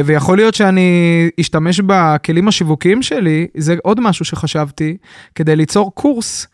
ויכול 0.05 0.37
להיות 0.37 0.53
שאני 0.53 1.29
אשתמש 1.39 1.81
בכלים 1.85 2.47
השיווקיים 2.47 3.01
שלי, 3.01 3.47
זה 3.57 3.75
עוד 3.83 3.99
משהו 3.99 4.25
שחשבתי, 4.25 4.97
כדי 5.35 5.55
ליצור 5.55 5.95
קורס 5.95 6.47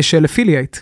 של 0.00 0.24
affiliate. 0.24 0.76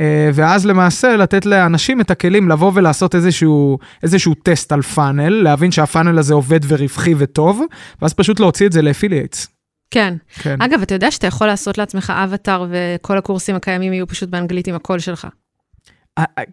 אה, 0.00 0.30
ואז 0.34 0.66
למעשה 0.66 1.16
לתת 1.16 1.46
לאנשים 1.46 2.00
את 2.00 2.10
הכלים 2.10 2.48
לבוא 2.48 2.72
ולעשות 2.74 3.14
איזשהו, 3.14 3.78
איזשהו 4.02 4.34
טסט 4.34 4.72
על 4.72 4.82
פאנל, 4.82 5.28
להבין 5.28 5.70
שהפאנל 5.70 6.18
הזה 6.18 6.34
עובד 6.34 6.60
ורווחי 6.68 7.14
וטוב, 7.18 7.62
ואז 8.02 8.14
פשוט 8.14 8.40
להוציא 8.40 8.66
את 8.66 8.72
זה 8.72 8.82
ל 8.82 8.88
affiliates. 8.88 9.48
כן. 9.90 10.14
כן. 10.34 10.62
אגב, 10.62 10.82
אתה 10.82 10.94
יודע 10.94 11.10
שאתה 11.10 11.26
יכול 11.26 11.46
לעשות 11.46 11.78
לעצמך 11.78 12.12
אבטאר 12.16 12.66
וכל 12.70 13.18
הקורסים 13.18 13.56
הקיימים 13.56 13.92
יהיו 13.92 14.06
פשוט 14.06 14.28
באנגלית 14.28 14.66
עם 14.68 14.74
הקול 14.74 14.98
שלך. 14.98 15.28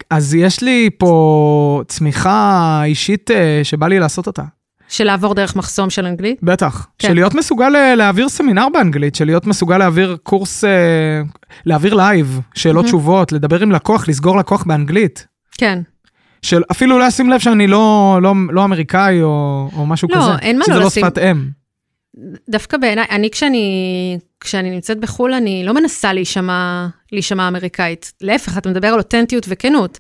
אז 0.10 0.36
יש 0.36 0.64
לי 0.64 0.90
פה 0.98 1.84
צמיחה 1.88 2.82
אישית 2.84 3.32
אה, 3.32 3.60
שבא 3.64 3.88
לי 3.88 4.00
לעשות 4.00 4.28
אותה. 4.28 4.44
של 4.90 5.04
לעבור 5.04 5.34
דרך 5.36 5.56
מחסום 5.56 5.90
של 5.90 6.06
אנגלית? 6.06 6.40
בטח. 6.44 6.88
כן. 7.00 7.08
של 7.08 7.14
להיות 7.14 7.36
מסוגל 7.36 7.76
אה, 7.76 7.96
להעביר 7.96 8.30
סמינר 8.30 8.68
באנגלית, 8.74 9.16
של 9.16 9.26
להיות 9.26 9.48
מסוגל 9.48 9.78
להעביר 9.78 10.18
קורס, 10.24 10.64
אה, 10.64 10.70
להעביר 11.66 11.94
live, 11.94 12.40
שאלות 12.56 12.86
Mhm. 12.86 12.88
תשובות, 12.88 13.32
לדבר 13.32 13.62
עם 13.62 13.72
לקוח, 13.72 14.08
לסגור 14.08 14.38
לקוח 14.38 14.64
באנגלית. 14.64 15.28
כן. 15.58 15.82
של 16.42 16.62
אפילו 16.72 17.00
לשים 17.00 17.30
לב 17.30 17.40
שאני 17.40 17.68
לא, 17.68 18.20
לא, 18.22 18.34
לא 18.52 18.64
אמריקאי 18.64 19.22
או, 19.22 19.70
או 19.76 19.86
משהו 19.86 20.08
לא, 20.12 20.16
כזה. 20.16 20.32
אין 20.42 20.58
מה 20.58 20.66
שזה 20.66 20.74
לא 20.74 20.80
לא 20.80 20.86
לשים. 20.88 21.06
שפת 21.06 21.18
אם. 21.18 21.46
דווקא 22.50 22.78
בעיניי, 22.78 23.06
אני 23.12 23.30
כשאני, 23.30 24.18
כשאני 24.40 24.70
נמצאת 24.70 25.00
בחו"ל, 25.00 25.34
אני 25.34 25.64
לא 25.66 25.74
מנסה 25.74 26.14
להישמע, 26.14 26.88
להישמע 27.12 27.48
אמריקאית. 27.48 28.14
להפך, 28.22 28.58
אתה 28.58 28.70
מדבר 28.70 28.88
על 28.88 28.98
אותנטיות 28.98 29.46
וכנות, 29.50 29.98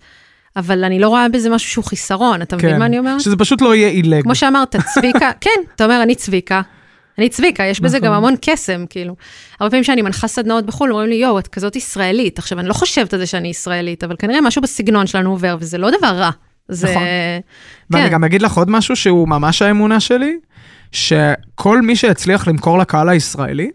אבל 0.55 0.83
אני 0.83 0.99
לא 0.99 1.09
רואה 1.09 1.29
בזה 1.29 1.49
משהו 1.49 1.69
שהוא 1.69 1.85
חיסרון, 1.85 2.41
אתה 2.41 2.55
מבין 2.55 2.79
מה 2.79 2.85
אני 2.85 2.99
אומרת? 2.99 3.21
שזה 3.21 3.35
פשוט 3.35 3.61
לא 3.61 3.75
יהיה 3.75 3.87
עילג. 3.87 4.23
כמו 4.23 4.35
שאמרת, 4.35 4.75
צביקה, 4.93 5.31
כן, 5.41 5.61
אתה 5.75 5.83
אומר, 5.83 6.03
אני 6.03 6.15
צביקה. 6.15 6.61
אני 7.17 7.29
צביקה, 7.29 7.63
יש 7.63 7.79
בזה 7.79 7.97
נכון. 7.97 8.07
גם 8.09 8.13
המון 8.15 8.35
קסם, 8.41 8.85
כאילו. 8.89 9.15
הרבה 9.59 9.69
פעמים 9.69 9.83
שאני 9.83 10.01
מנחה 10.01 10.27
סדנאות 10.27 10.65
בחו"ל, 10.65 10.91
אומרים 10.91 11.09
לי, 11.09 11.15
יואו, 11.15 11.39
את 11.39 11.47
כזאת 11.47 11.75
ישראלית. 11.75 12.39
עכשיו, 12.39 12.59
אני 12.59 12.67
לא 12.67 12.73
חושבת 12.73 13.13
על 13.13 13.19
זה 13.19 13.25
שאני 13.25 13.47
ישראלית, 13.47 14.03
אבל 14.03 14.15
כנראה 14.19 14.41
משהו 14.41 14.61
בסגנון 14.61 15.07
שלנו 15.07 15.29
עובר, 15.29 15.57
וזה 15.59 15.77
לא 15.77 15.89
דבר 15.97 16.07
רע. 16.07 16.29
זה... 16.67 16.89
נכון. 16.89 17.03
ואני 17.89 18.05
כן. 18.05 18.13
גם 18.13 18.23
אגיד 18.23 18.41
לך 18.41 18.57
עוד 18.57 18.69
משהו 18.69 18.95
שהוא 18.95 19.27
ממש 19.27 19.61
האמונה 19.61 19.99
שלי, 19.99 20.37
שכל 20.91 21.81
מי 21.81 21.95
שהצליח 21.95 22.47
למכור 22.47 22.77
לקהל 22.77 23.09
הישראלי, 23.09 23.71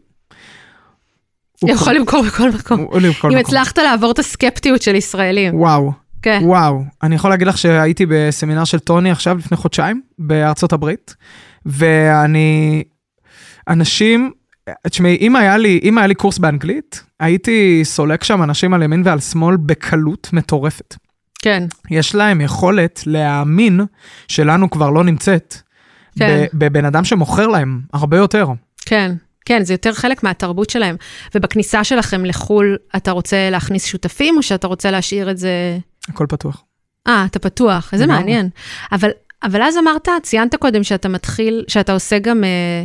יכול 1.69 1.95
למכור 1.95 2.23
בכל 2.23 2.51
מקום. 2.51 2.87
אם. 3.33 3.37
הצלחת 3.37 3.79
לעבור 3.79 4.11
את 4.11 4.19
הסקפטיות 4.19 4.83
של 4.83 4.95
ישראלים. 4.95 5.61
וואו, 5.61 5.93
כן. 6.25 6.41
וואו. 6.43 6.83
אני 7.03 7.15
יכול 7.15 7.31
להגיד 7.31 7.47
לך 7.47 7.59
שהייתי 7.59 8.07
בסמינר 8.09 8.65
של 8.65 8.79
טוני 8.79 9.11
עכשיו, 9.11 9.39
לפני 9.39 9.57
חודשיים, 9.57 10.03
בארצות 10.19 10.73
הברית, 10.73 11.15
ואני... 11.67 12.83
אנשים... 13.69 14.31
תשמעי, 14.87 15.17
אם 15.21 15.37
היה 15.37 15.57
לי, 15.57 15.81
אם 15.83 15.99
היה 15.99 16.07
לי 16.07 16.15
קורס 16.15 16.39
באנגלית, 16.39 17.03
הייתי 17.21 17.81
סולק 17.85 18.25
שם 18.25 18.43
אנשים 18.43 18.75
על 18.75 18.83
ימין 18.83 19.03
ועל 19.05 19.21
שמאל 19.21 19.57
בקלות 19.57 20.29
מטורפת. 20.33 20.95
כן, 21.43 21.63
יש 21.91 22.15
להם 22.15 22.41
יכולת 22.41 23.03
להאמין 23.07 23.81
שלנו 24.29 24.71
כבר 24.71 24.91
לא 24.91 25.05
נמצאת. 25.05 25.55
כן. 26.19 26.45
בבן 26.55 26.85
אדם 26.85 27.05
שמוכר 27.05 27.47
להם 27.47 27.81
הרבה 27.93 28.17
יותר. 28.17 28.47
כן. 28.87 29.13
כן, 29.45 29.65
זה 29.65 29.75
יותר 29.75 29.93
חלק 29.93 30.23
מהתרבות 30.23 30.71
שלהם. 30.71 30.97
ובכניסה 31.35 31.85
שלכם 31.85 32.25
לחו"ל, 32.25 32.77
אתה 32.97 33.11
רוצה 33.11 33.51
להכניס 33.51 33.87
שותפים, 33.87 34.37
או 34.37 34.43
שאתה 34.43 34.67
רוצה 34.67 34.91
להשאיר 34.91 35.31
את 35.31 35.39
זה... 35.39 35.79
הכל 36.09 36.27
פתוח. 36.29 36.65
אה, 37.07 37.25
אתה 37.31 37.39
פתוח, 37.39 37.91
איזה. 37.93 38.07
מעניין. 38.07 38.49
אבל, 38.93 39.11
אבל 39.43 39.63
אז 39.63 39.77
אמרת, 39.79 40.09
ציינת 40.23 40.55
קודם 40.55 40.85
שאתה 40.85 41.09
מתחיל, 41.09 41.65
שאתה 41.69 41.93
עושה 41.93 42.19
גם 42.19 42.45
אה, 42.45 42.85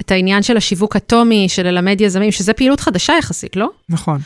את 0.00 0.10
העניין 0.10 0.42
של 0.42 0.56
השיווק 0.56 0.96
אטומי, 0.96 1.46
של 1.48 1.62
ללמד 1.66 2.00
יזמים, 2.00 2.32
שזה 2.32 2.52
פעילות 2.52 2.80
חדשה 2.80 3.12
יחסית, 3.18 3.56
לא? 3.56 3.70
נכון. 3.88 4.18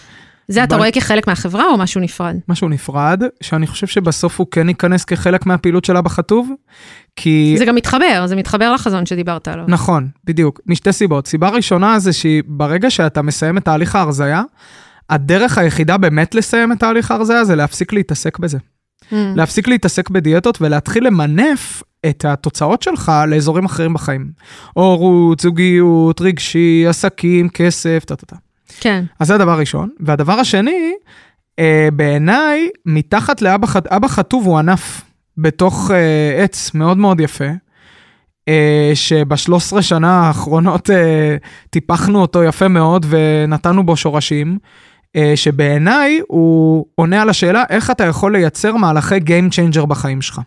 זה 0.48 0.64
אתה 0.64 0.74
בל- 0.74 0.78
רואה 0.80 0.90
כחלק 0.92 1.26
מהחברה 1.26 1.64
או 1.66 1.78
משהו 1.78 2.00
נפרד? 2.00 2.37
משהו 2.48 2.68
נפרד, 2.68 3.22
שאני 3.40 3.66
חושב 3.66 3.87
שבסוף 3.87 4.38
הוא 4.38 4.46
כן 4.50 4.68
ייכנס 4.68 5.04
כחלק 5.04 5.46
מהפעילות 5.46 5.85
שלה 5.85 6.00
בכתוב, 6.00 6.50
כי... 7.16 7.54
זה 7.58 7.64
גם 7.64 7.74
מתחבר, 7.74 8.24
זה 8.26 8.37
מתחבר 8.37 8.72
לחזון 8.72 9.06
שדיברת 9.06 9.48
עליו. 9.48 9.64
נכון, 9.68 10.08
בדיוק, 10.24 10.61
משתי 10.66 10.92
סיבות. 10.92 11.26
סיבה 11.26 11.48
ראשונה 11.48 11.98
זה 11.98 12.12
שברגע 12.12 12.90
שאתה 12.90 13.22
מסיים 13.22 13.58
את 13.58 13.64
תהליך 13.64 13.96
ההרזייה, 13.96 14.42
הדרך 15.12 15.59
היחידה 15.59 15.96
באמת 15.96 16.35
לסיים 16.35 16.72
את 16.72 16.79
תהליך 16.79 17.11
ההרזייה 17.11 17.44
זה 17.44 17.57
להפסיק 17.57 17.92
להתעסק 17.92 18.38
בזה. 18.38 18.59
Mm, 18.59 19.14
להפסיק 19.37 19.68
להתעסק 19.68 20.11
בדיאטות 20.11 20.61
ולהתחיל 20.62 21.07
למנף 21.07 21.83
את 22.07 22.25
התוצאות 22.25 22.83
שלך 22.83 23.12
לאזורים 23.29 23.64
אחרים 23.64 23.94
בחיים. 23.94 24.31
הורות, 24.72 25.40
זוגיות, 25.40 26.20
רגשי, 26.20 26.85
עסקים, 26.88 27.48
כסף, 27.48 28.05
טה-טה-טה. 28.07 28.37
כן, 28.81 29.05
אז 29.20 29.27
זה 29.29 29.35
הדבר 29.35 29.51
הראשון. 29.51 29.88
והדבר 30.01 30.33
השני, 30.33 30.92
אה, 31.59 31.88
בעיניי, 31.92 32.68
מתחת 32.87 33.42
לאבא 33.42 33.66
ח- 33.66 33.77
אבא 33.77 34.09
חטוב 34.09 34.46
הוא 34.46 34.59
ענף 34.59 35.03
בתוך 35.38 35.90
אה, 35.90 36.42
עץ 36.44 36.75
מאוד 36.75 36.98
מאוד 36.98 37.20
יפה, 37.20 37.44
אה, 38.48 38.90
שב-13 38.94 39.83
שנה 39.83 40.27
האחרונות 40.27 40.90
אה, 40.90 41.37
טיפחנו 41.70 42.20
אותו 42.20 42.42
יפה 42.42 42.68
מאוד 42.68 43.07
ונתנו 43.09 43.87
בו 43.87 43.96
שורשים, 43.96 44.59
שבעיניי 45.35 46.20
הוא 46.29 46.87
עונה 46.94 47.22
על 47.22 47.29
השאלה 47.29 47.64
איך 47.68 47.90
אתה 47.90 48.05
יכול 48.05 48.33
לייצר 48.33 48.77
מהלכי 48.77 49.16
Game 49.16 49.53
Changer 49.53 49.87
בחיים 49.87 50.22
שלך. 50.22 50.40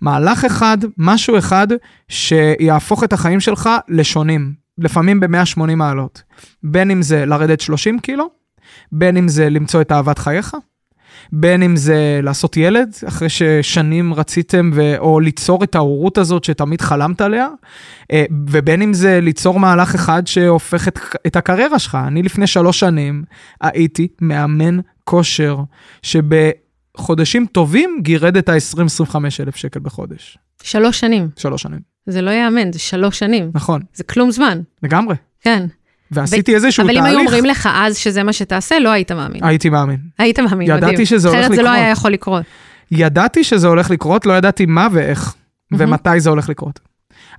מהלך 0.00 0.44
אחד, 0.44 0.78
משהו 0.98 1.38
אחד, 1.38 1.68
שיהפוך 2.08 3.04
את 3.04 3.12
החיים 3.12 3.40
שלך 3.40 3.70
לשונים, 3.88 4.54
לפעמים 4.78 5.20
ב-180 5.20 5.74
מעלות. 5.76 6.22
בין 6.62 6.90
אם 6.90 7.02
זה 7.02 7.26
לרדת 7.26 7.60
30 7.60 7.98
קילו, 7.98 8.30
בין 8.92 9.16
אם 9.16 9.28
זה 9.28 9.50
למצוא 9.50 9.80
את 9.80 9.92
אהבת 9.92 10.18
חייך, 10.18 10.56
בין 11.32 11.62
אם 11.62 11.76
זה 11.76 12.20
לעשות 12.22 12.56
ילד, 12.56 12.94
אחרי 13.08 13.28
ששנים 13.28 14.14
רציתם, 14.14 14.70
ו... 14.74 14.98
או 14.98 15.20
ליצור 15.20 15.64
את 15.64 15.74
ההורות 15.74 16.18
הזאת 16.18 16.44
שתמיד 16.44 16.80
חלמת 16.80 17.20
עליה, 17.20 17.48
אה, 18.12 18.24
ובין 18.48 18.82
אם 18.82 18.94
זה 18.94 19.20
ליצור 19.20 19.60
מהלך 19.60 19.94
אחד 19.94 20.26
שהופך 20.26 20.88
את, 20.88 20.98
את 21.26 21.36
הקריירה 21.36 21.78
שלך. 21.78 21.98
אני 22.06 22.22
לפני 22.22 22.46
שלוש 22.46 22.80
שנים 22.80 23.24
הייתי 23.60 24.08
מאמן 24.20 24.78
כושר, 25.04 25.56
שבחודשים 26.02 27.46
טובים 27.46 27.98
גירד 28.02 28.36
את 28.36 28.48
ה-20-25 28.48 29.16
אלף 29.40 29.56
שקל 29.56 29.80
בחודש. 29.80 30.38
שלוש 30.62 31.00
שנים. 31.00 31.28
שלוש 31.36 31.62
שנים. 31.62 31.80
זה 32.06 32.22
לא 32.22 32.30
ייאמן, 32.30 32.72
זה 32.72 32.78
שלוש 32.78 33.18
שנים. 33.18 33.50
נכון, 33.54 33.82
זה 33.94 34.04
כלום 34.04 34.30
זמן. 34.30 34.60
לגמרי. 34.82 35.14
כן. 35.40 35.66
ועשיתי 36.10 36.54
איזשהו 36.54 36.84
אבל 36.84 36.90
אם 36.90 36.96
תהליך, 36.96 37.10
היו 37.10 37.20
אומרים 37.20 37.44
לך 37.44 37.68
אז 37.72 37.96
שזה 37.96 38.22
מה 38.22 38.32
שתעשה, 38.32 38.78
לא 38.78 38.88
היית 38.88 39.12
מאמין. 39.12 39.44
הייתי 39.44 39.70
מאמין. 39.70 40.00
היית 40.18 40.38
מאמין, 40.38 40.68
ידעתי 40.68 40.92
מדהים. 40.92 41.06
שזה 41.06 41.28
הולך 41.28 41.40
אחרת 41.40 41.56
זה 41.56 41.62
לא 41.62 41.68
לקרות. 41.68 41.78
היה 41.78 41.90
יכול 41.90 42.10
לקרות. 42.10 42.44
ידעתי 42.90 43.44
שזה 43.44 43.66
הולך 43.66 43.90
לקרות, 43.90 44.26
לא 44.26 44.32
ידעתי 44.32 44.66
מה 44.66 44.88
ואיך. 44.92 45.34
ומתי 45.72 46.20
זה 46.20 46.30
הולך 46.30 46.48
לקרות. 46.48 46.80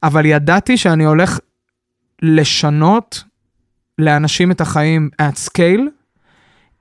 אבל 0.04 0.26
ידעתי 0.26 0.78
שאני 0.78 1.06
הולך 1.06 1.40
לשנות 2.22 3.24
לאנשים 4.00 4.52
את 4.52 4.62
החיים 4.62 5.10
at 5.22 5.50
scale. 5.50 6.01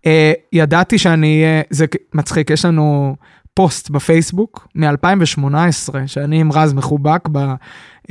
Uh, 0.04 0.06
ידעתי 0.52 0.98
שאני 0.98 1.44
אהיה, 1.44 1.62
זה 1.70 1.86
מצחיק, 2.14 2.50
יש 2.50 2.64
לנו 2.64 3.16
פוסט 3.54 3.90
בפייסבוק 3.90 4.68
מ-2018, 4.74 5.94
שאני 6.06 6.40
עם 6.40 6.52
רז 6.52 6.72
מחובק 6.72 7.28
ב, 7.28 7.38
uh, 7.38 8.10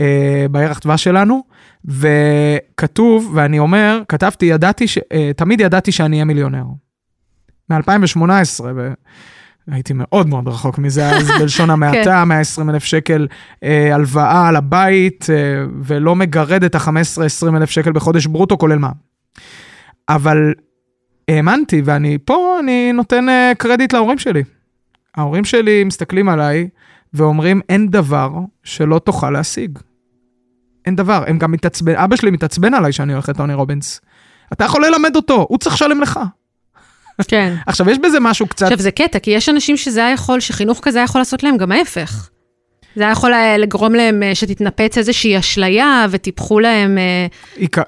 בירח 0.52 0.80
דבש 0.80 1.04
שלנו, 1.04 1.43
וכתוב, 1.86 3.32
ואני 3.36 3.60
אומר, 3.60 4.02
כתבתי, 4.08 4.45
ידעתי, 4.45 4.88
ש, 4.88 4.97
uh, 4.97 5.02
תמיד 5.38 5.62
ידעתי 5.62 5.91
שאני 5.91 6.15
אהיה 6.15 6.25
מיליונר. 6.25 6.65
מ-2018, 7.69 8.63
ו... 8.75 8.93
הייתי 9.71 9.93
מאוד 9.95 10.28
מאוד 10.28 10.47
רחוק 10.47 10.78
מזה 10.78 11.10
אז, 11.10 11.32
בלשון 11.39 11.69
המעטה, 11.69 12.25
120 12.25 12.69
אלף 12.69 12.84
שקל 12.84 13.28
אה, 13.63 13.95
הלוואה 13.95 14.47
על 14.47 14.56
הבית, 14.56 15.28
אה, 15.30 15.36
ולא 15.84 16.15
מגרד 16.15 16.63
את 16.63 16.75
ה-15-20 16.75 17.58
אלף 17.58 17.69
שקל 17.69 17.91
בחודש 17.91 18.25
ברוטו, 18.25 18.58
כולל 18.58 18.78
מה. 18.78 18.89
אבל 20.10 20.54
האמנתי, 21.30 21.82
ואני 21.86 22.18
פה, 22.26 22.58
אני 22.60 22.94
נותן 22.94 23.30
אה, 23.30 23.52
קרדיט 23.58 23.94
להורים 23.94 24.18
שלי. 24.18 24.44
ההורים 25.15 25.46
שלי 25.46 25.84
מסתכלים 25.84 26.30
עליי 26.30 26.70
ואומרים, 27.13 27.62
אין 27.70 27.88
דבר 27.89 28.30
שלא 28.63 29.00
תוכל 29.00 29.30
להשיג. 29.30 29.80
אין 30.86 30.96
דבר, 30.96 31.24
הם 31.28 31.38
גם 31.38 31.52
מתעצבן, 31.52 31.96
אבא 31.96 32.15
שלי 32.15 32.32
מתעצבן 32.32 32.74
עליי 32.74 32.92
שאני 32.92 33.13
הולך 33.13 33.30
לטוני 33.30 33.54
רובינס. 33.54 34.02
אתה 34.54 34.63
יכול 34.63 34.86
ללמד 34.86 35.15
אותו, 35.15 35.46
הוא 35.50 35.58
צריך 35.58 35.76
לשלם 35.76 36.02
לך. 36.02 36.20
כן. 37.28 37.56
עכשיו, 37.68 37.89
יש 37.89 37.98
בזה 37.98 38.20
משהו 38.20 38.48
קצת... 38.48 38.65
עכשיו, 38.65 38.80
זה 38.80 38.92
קטע, 38.92 39.20
כי 39.20 39.32
יש 39.32 39.50
אנשים 39.50 39.78
שזה 39.78 40.00
היה 40.00 40.13
יכול, 40.13 40.39
שחינוך 40.39 40.80
כזה 40.82 40.98
היה 40.98 41.04
יכול 41.04 41.22
לעשות 41.22 41.44
להם 41.44 41.58
גם 41.58 41.72
ההפך. 41.72 42.30
זה 42.96 43.04
היה 43.04 43.12
יכול 43.12 43.34
אה, 43.34 43.58
לגרום 43.58 43.94
להם 43.94 44.24
אה, 44.24 44.36
שתתנפץ 44.36 44.98
איזושהי 44.98 45.39
אשליה 45.39 46.06
וטיפחו 46.10 46.60
להם, 46.60 46.98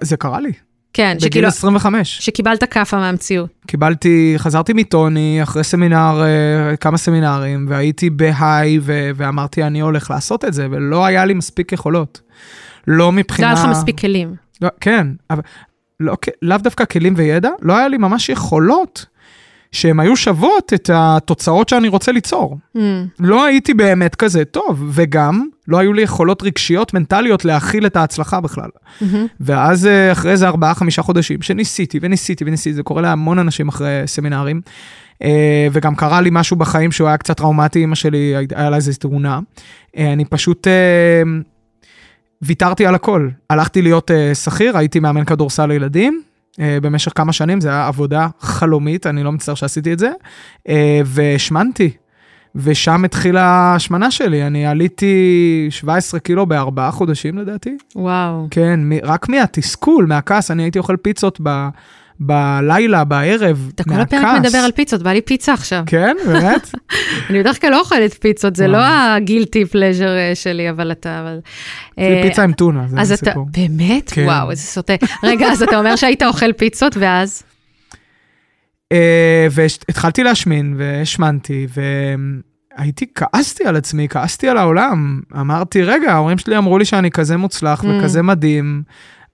זה 0.02 0.18
קרה 0.18 0.40
לי, 0.40 0.52
כן, 0.94 1.14
בגיל 1.18 1.30
שכאילו, 1.30 1.48
25. 1.48 2.18
שקיבלת 2.20 2.64
כאפה 2.64 2.98
מהמציאות. 2.98 3.50
קיבלתי, 3.68 4.34
חזרתי 4.38 4.74
מטוני 4.74 5.40
אחרי 5.44 5.64
סמינר, 5.64 6.22
אה, 6.24 6.78
כמה 6.78 6.98
סמינרים, 6.98 7.66
והייתי 7.70 8.10
בהיי, 8.10 8.80
ו- 8.82 9.12
ואמרתי, 9.16 9.64
אני 9.64 9.80
הולך 9.80 10.12
לעשות 10.12 10.46
את 10.46 10.54
זה, 10.54 10.68
ולא 10.72 11.06
היה 11.06 11.26
לי 11.26 11.34
מספיק 11.34 11.72
יכולות. 11.72 12.22
לא 12.88 12.98
לא 12.98 13.12
מבחינה... 13.12 13.48
היה 13.48 13.54
לך 13.54 13.78
מספיק 13.78 14.00
כלים. 14.00 14.36
לא, 14.62 14.70
כן, 14.82 15.08
אבל 15.30 15.42
לא, 16.00 16.14
לאו 16.42 16.58
דווקא 16.58 16.86
כלים 16.86 17.14
וידע, 17.18 17.50
לא 17.62 17.78
היה 17.78 17.88
לי 17.88 17.98
ממש 17.98 18.30
יכולות 18.30 19.06
שהן 19.72 20.00
היו 20.00 20.16
שוות 20.16 20.74
את 20.74 20.90
התוצאות 20.94 21.70
שאני 21.70 21.88
רוצה 21.88 22.12
ליצור. 22.12 22.58
Mm. 22.78 22.80
לא 23.20 23.46
הייתי 23.46 23.74
באמת 23.74 24.16
כזה 24.16 24.46
טוב, 24.46 24.90
וגם 24.90 25.48
לא 25.68 25.78
היו 25.78 25.94
לי 25.94 26.02
יכולות 26.02 26.44
רגשיות 26.44 26.94
מנטליות 26.94 27.46
להכיל 27.46 27.86
את 27.86 27.96
ההצלחה 27.96 28.42
בכלל. 28.42 28.70
מהמם. 29.02 29.28
ואז 29.40 29.88
אה, 29.88 30.12
אחרי 30.12 30.32
איזה 30.32 30.48
ארבעה, 30.48 30.74
חמישה 30.74 31.02
חודשים, 31.02 31.42
שניסיתי 31.42 32.00
וניסיתי 32.02 32.44
וניסיתי, 32.48 32.74
זה 32.74 32.84
קורה 32.84 33.02
להמון 33.02 33.40
אנשים 33.40 33.68
אחרי 33.68 34.02
סמינרים, 34.06 34.62
אה, 35.24 35.68
וגם 35.72 35.96
קרה 35.96 36.22
לי 36.22 36.30
משהו 36.34 36.58
בחיים 36.58 36.92
שהוא 36.92 37.08
היה 37.08 37.18
קצת 37.18 37.38
טראומטי, 37.38 37.84
אמא 37.84 37.96
שלי, 37.96 38.34
היה 38.56 38.70
לה 38.70 38.76
איזו 38.76 38.92
תאונה. 39.00 39.40
אה, 39.98 40.14
אני 40.14 40.26
פשוט 40.26 40.68
ויתרתי 42.42 42.86
על 42.86 42.96
הכל. 42.96 43.30
הלכתי 43.50 43.82
להיות 43.82 44.12
אה, 44.12 44.36
שכיר, 44.36 44.78
הייתי 44.78 45.00
מאמן 45.00 45.26
כדורסל 45.26 45.66
לילדים. 45.66 46.22
אה, 46.60 46.78
במשך 46.82 47.12
כמה 47.16 47.34
שנים, 47.34 47.62
זו 47.62 47.70
הייתה 47.70 47.88
עבודה 47.88 48.28
חלומית, 48.40 49.08
אני 49.08 49.24
לא 49.24 49.32
מצטער 49.32 49.56
שעשיתי 49.56 49.94
את 49.94 50.00
זה, 50.00 50.12
אה, 50.70 51.02
והשמנתי. 51.06 51.92
ושם 52.56 53.06
התחילה 53.06 53.44
ההשמנה 53.44 54.12
שלי, 54.12 54.48
אני 54.48 54.66
עליתי 54.66 55.68
17 55.70 56.20
קילו 56.20 56.46
בארבעה 56.46 56.92
חודשים 56.92 57.38
לדעתי. 57.38 57.78
וואו. 57.96 58.48
כן, 58.52 58.80
רק 59.04 59.30
מהתסכול, 59.30 60.06
מהכעס, 60.06 60.52
אני 60.52 60.64
הייתי 60.64 60.80
אוכל 60.80 60.96
פיצות 60.98 61.40
ב, 61.44 61.68
בלילה, 62.22 63.04
בערב, 63.04 63.70
אתה 63.76 63.84
כל. 63.84 63.94
הפרק 63.94 64.40
מדבר 64.40 64.58
על 64.58 64.72
פיצות, 64.72 65.04
בא 65.04 65.12
לי 65.12 65.22
פיצה 65.22 65.54
עכשיו. 65.54 65.84
כן, 65.86 66.16
באמת? 66.26 66.72
אני 67.30 67.40
בדרך 67.40 67.62
כלל 67.62 67.70
לא 67.70 67.80
אוכלת 67.80 68.14
פיצות, 68.14 68.56
זה. 68.56 68.68
לא 68.68 68.78
הגילטי 68.84 69.66
פלז'ר 69.66 70.10
שלי, 70.34 70.70
אבל 70.70 70.92
אתה... 70.92 71.22
אבל... 71.22 71.40
זה 72.00 72.06
אה, 72.06 72.22
פיצה 72.24 72.44
עם 72.44 72.54
טונה, 72.54 72.88
זה 72.88 73.00
אז 73.00 73.12
אתה, 73.12 73.30
הסיפור. 73.30 73.48
באמת? 73.52 74.12
כן. 74.12 74.26
וואו, 74.26 74.52
איזה 74.52 74.62
סוטה. 74.62 74.94
רגע, 75.24 75.48
אז 75.52 75.64
אתה 75.64 75.78
אומר 75.80 75.96
שהיית 75.96 76.24
אוכל 76.24 76.54
פיצות, 76.54 76.98
ואז? 77.00 77.44
אה, 78.92 79.48
והתחלתי 79.52 80.24
להשמין, 80.24 80.76
והשמנתי, 80.78 81.68
והייתי, 82.78 83.06
כעסתי 83.16 83.66
על 83.66 83.76
עצמי, 83.76 84.08
כעסתי 84.10 84.50
על 84.50 84.58
העולם. 84.58 85.22
אמרתי, 85.40 85.84
רגע, 85.84 86.14
ההורים 86.14 86.38
שלי 86.38 86.58
אמרו 86.58 86.78
לי 86.78 86.86
שאני 86.86 87.12
כזה 87.12 87.38
מוצלח 87.38 87.84
Mm. 87.84 87.88
וכזה 87.88 88.22
מדהים, 88.22 88.84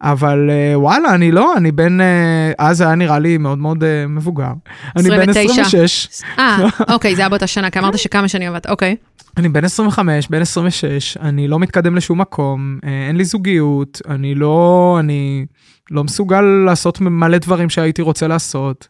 אבל 0.01 0.49
אה, 0.49 0.79
וואלה, 0.79 1.15
אני 1.15 1.31
לא, 1.31 1.57
אני 1.57 1.71
בן, 1.71 2.01
אה, 2.01 2.51
אז 2.57 2.81
היה 2.81 2.95
נראה 2.95 3.19
לי 3.19 3.37
מאוד 3.37 3.57
מאוד 3.57 3.83
אה, 3.83 4.07
מבוגר. 4.07 4.51
אני 4.95 5.09
בן 5.09 5.29
29. 5.29 5.61
26. 5.61 6.07
אה, 6.39 6.57
אוקיי, 6.93 7.15
זה 7.15 7.21
היה 7.21 7.29
באותה 7.29 7.47
שנה, 7.47 7.69
כי 7.69 7.79
אמרת 7.79 7.97
שכמה 7.97 8.27
שנים 8.27 8.49
עבדת, 8.49 8.67
אוקיי. 8.69 8.95
אני 9.37 9.49
בן 9.49 9.65
25, 9.65 10.27
בן 10.29 10.41
26, 10.41 11.17
אני 11.17 11.47
לא 11.47 11.59
מתקדם 11.59 11.95
לשום 11.95 12.21
מקום, 12.21 12.79
אין 13.07 13.15
לי 13.17 13.25
זוגיות, 13.25 14.01
אני 14.09 14.35
לא, 14.35 14.97
אני 14.99 15.45
לא 15.91 16.03
מסוגל 16.03 16.41
לעשות 16.41 17.01
מלא 17.01 17.37
דברים 17.37 17.69
שהייתי 17.69 18.01
רוצה 18.01 18.27
לעשות. 18.27 18.87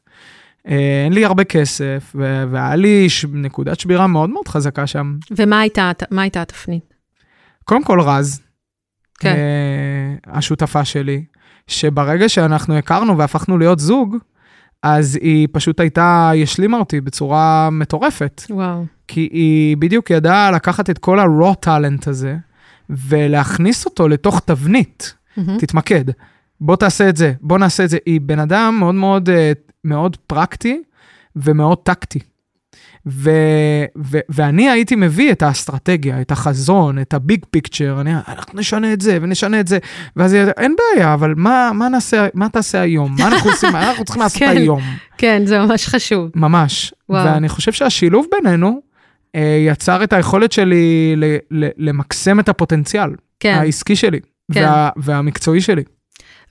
אין 1.06 1.14
לי 1.14 1.26
הרבה 1.26 1.44
כסף, 1.44 2.16
והיה 2.52 2.76
לי 2.76 3.10
ש- 3.10 3.26
נקודת 3.34 3.80
שבירה 3.80 4.08
מאוד 4.08 4.30
מאוד 4.30 4.48
חזקה 4.48 4.88
שם. 4.88 5.16
ומה 5.38 5.60
הייתה, 5.60 5.92
הייתה 6.18 6.42
התפנית? 6.42 6.94
קודם 7.64 7.84
כל 7.84 8.02
רז, 8.02 8.42
כן. 9.20 9.36
אה, 9.36 10.34
השותפה 10.34 10.86
שלי, 10.86 11.24
שברגע 11.68 12.30
שאנחנו 12.30 12.78
הכרנו 12.78 13.18
והפכנו 13.18 13.58
להיות 13.58 13.80
זוג, 13.80 14.18
אז 14.84 15.16
היא 15.22 15.48
פשוט 15.52 15.80
הייתה, 15.80 16.30
היא 16.30 16.44
השלימה 16.44 16.78
אותי 16.78 17.02
בצורה 17.02 17.70
מטורפת. 17.72 18.42
וואו. 18.50 18.86
כי 19.08 19.30
היא 19.32 19.78
בדיוק 19.78 20.10
ידעה 20.10 20.52
לקחת 20.52 20.90
את 20.90 20.98
כל 20.98 21.20
ה-raw 21.20 21.66
talent 21.66 22.10
הזה 22.10 22.36
ולהכניס 22.90 23.86
אותו 23.86 24.08
לתוך 24.08 24.40
תבנית. 24.46 25.14
מהמם. 25.38 25.58
תתמקד. 25.60 26.06
בוא 26.62 26.76
תעשה 26.76 27.10
את 27.10 27.18
זה, 27.18 27.34
בוא 27.42 27.58
נעשה 27.58 27.84
את 27.84 27.90
זה. 27.90 27.98
היא 28.06 28.22
בן 28.22 28.40
אדם 28.40 28.76
מאוד 28.80 28.96
מאוד, 28.96 29.30
אה, 29.30 29.52
מאוד 29.84 30.18
פרקטי 30.28 30.82
ומאוד 31.36 31.78
טקטי. 31.78 32.20
ו, 33.10 33.32
ו, 34.06 34.18
ואני 34.30 34.70
הייתי 34.70 34.96
מביא 34.96 35.32
את 35.32 35.42
האסטרטגיה, 35.42 36.22
את 36.22 36.32
החזון, 36.32 37.00
את 37.00 37.14
הביג 37.14 37.46
פיקצ'ר, 37.52 38.02
אני, 38.02 38.14
אנחנו 38.28 38.60
נשנה 38.60 38.94
את 38.94 39.02
זה 39.02 39.18
ונשנה 39.22 39.60
את 39.60 39.68
זה, 39.68 39.78
ואז 40.16 40.36
אין 40.36 40.76
בעיה, 40.78 41.14
אבל 41.14 41.34
מה, 41.38 41.72
מה 41.74 41.90
נעשה, 41.90 42.28
מה 42.34 42.50
תעשה 42.50 42.82
היום? 42.82 43.16
מה 43.20 43.28
אנחנו 43.28 43.50
עושים, 43.50 43.70
מה 43.74 43.90
אנחנו 43.90 44.06
צריכים 44.06 44.24
לעשות 44.24 44.40
כן. 44.44 44.58
היום? 44.58 44.82
כן, 45.18 45.42
זה 45.46 45.60
ממש 45.60 45.88
חשוב. 45.88 46.30
ממש. 46.36 46.94
וואו. 47.10 47.26
ואני 47.26 47.50
חושב 47.50 47.72
שהשילוב 47.72 48.26
בינינו 48.32 48.82
אה, 49.36 49.66
יצר 49.68 50.04
את 50.04 50.14
היכולת 50.14 50.52
שלי 50.52 51.14
ל, 51.18 51.26
ל, 51.52 51.68
למקסם 51.78 52.40
את 52.40 52.50
הפוטנציאל 52.50 53.10
כן. 53.40 53.58
העסקי 53.62 53.96
שלי 53.96 54.20
כן. 54.54 54.64
וה, 54.64 54.90
והמקצועי 54.98 55.62
שלי. 55.62 55.84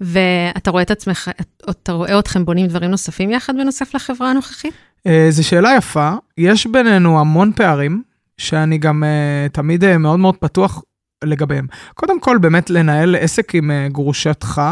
ואתה 0.01 0.71
רואה 0.71 0.83
את 0.83 0.90
עצמך, 0.90 1.31
אתה 1.71 1.92
רואה 1.92 2.19
אתכם 2.19 2.45
בונים 2.45 2.66
דברים 2.66 2.90
נוספים 2.90 3.31
יחד 3.31 3.57
בנוסף 3.57 3.95
לחברה 3.95 4.31
הנוכחית? 4.31 4.75
אה, 5.07 5.27
זו 5.31 5.49
שאלה 5.49 5.71
יפה, 5.77 6.13
יש 6.39 6.67
בינינו 6.67 7.21
המון 7.21 7.53
פערים, 7.53 8.03
שאני 8.39 8.79
גם 8.79 9.05
אה, 9.05 9.49
תמיד 9.53 9.85
אה, 9.85 9.99
מאוד 9.99 10.19
מאוד 10.19 10.37
פתוח 10.37 10.83
לגביהם. 11.25 11.67
קודם 11.95 12.21
כל, 12.21 12.39
באמת 12.39 12.71
לנהל 12.71 13.17
עסק 13.17 13.55
עם 13.55 13.71
גרושתך, 13.89 14.63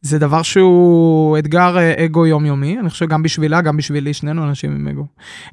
זה 0.00 0.18
דבר 0.18 0.42
שהוא 0.42 1.38
אתגר 1.38 1.76
אגו 2.04 2.26
יומיומי, 2.26 2.78
אני 2.78 2.90
חושב 2.90 3.06
גם 3.06 3.22
בשבילה, 3.22 3.60
גם 3.60 3.76
בשבילי, 3.76 4.14
שנינו 4.14 4.44
אנשים 4.44 4.70
עם 4.70 4.88
אגו. 4.88 5.06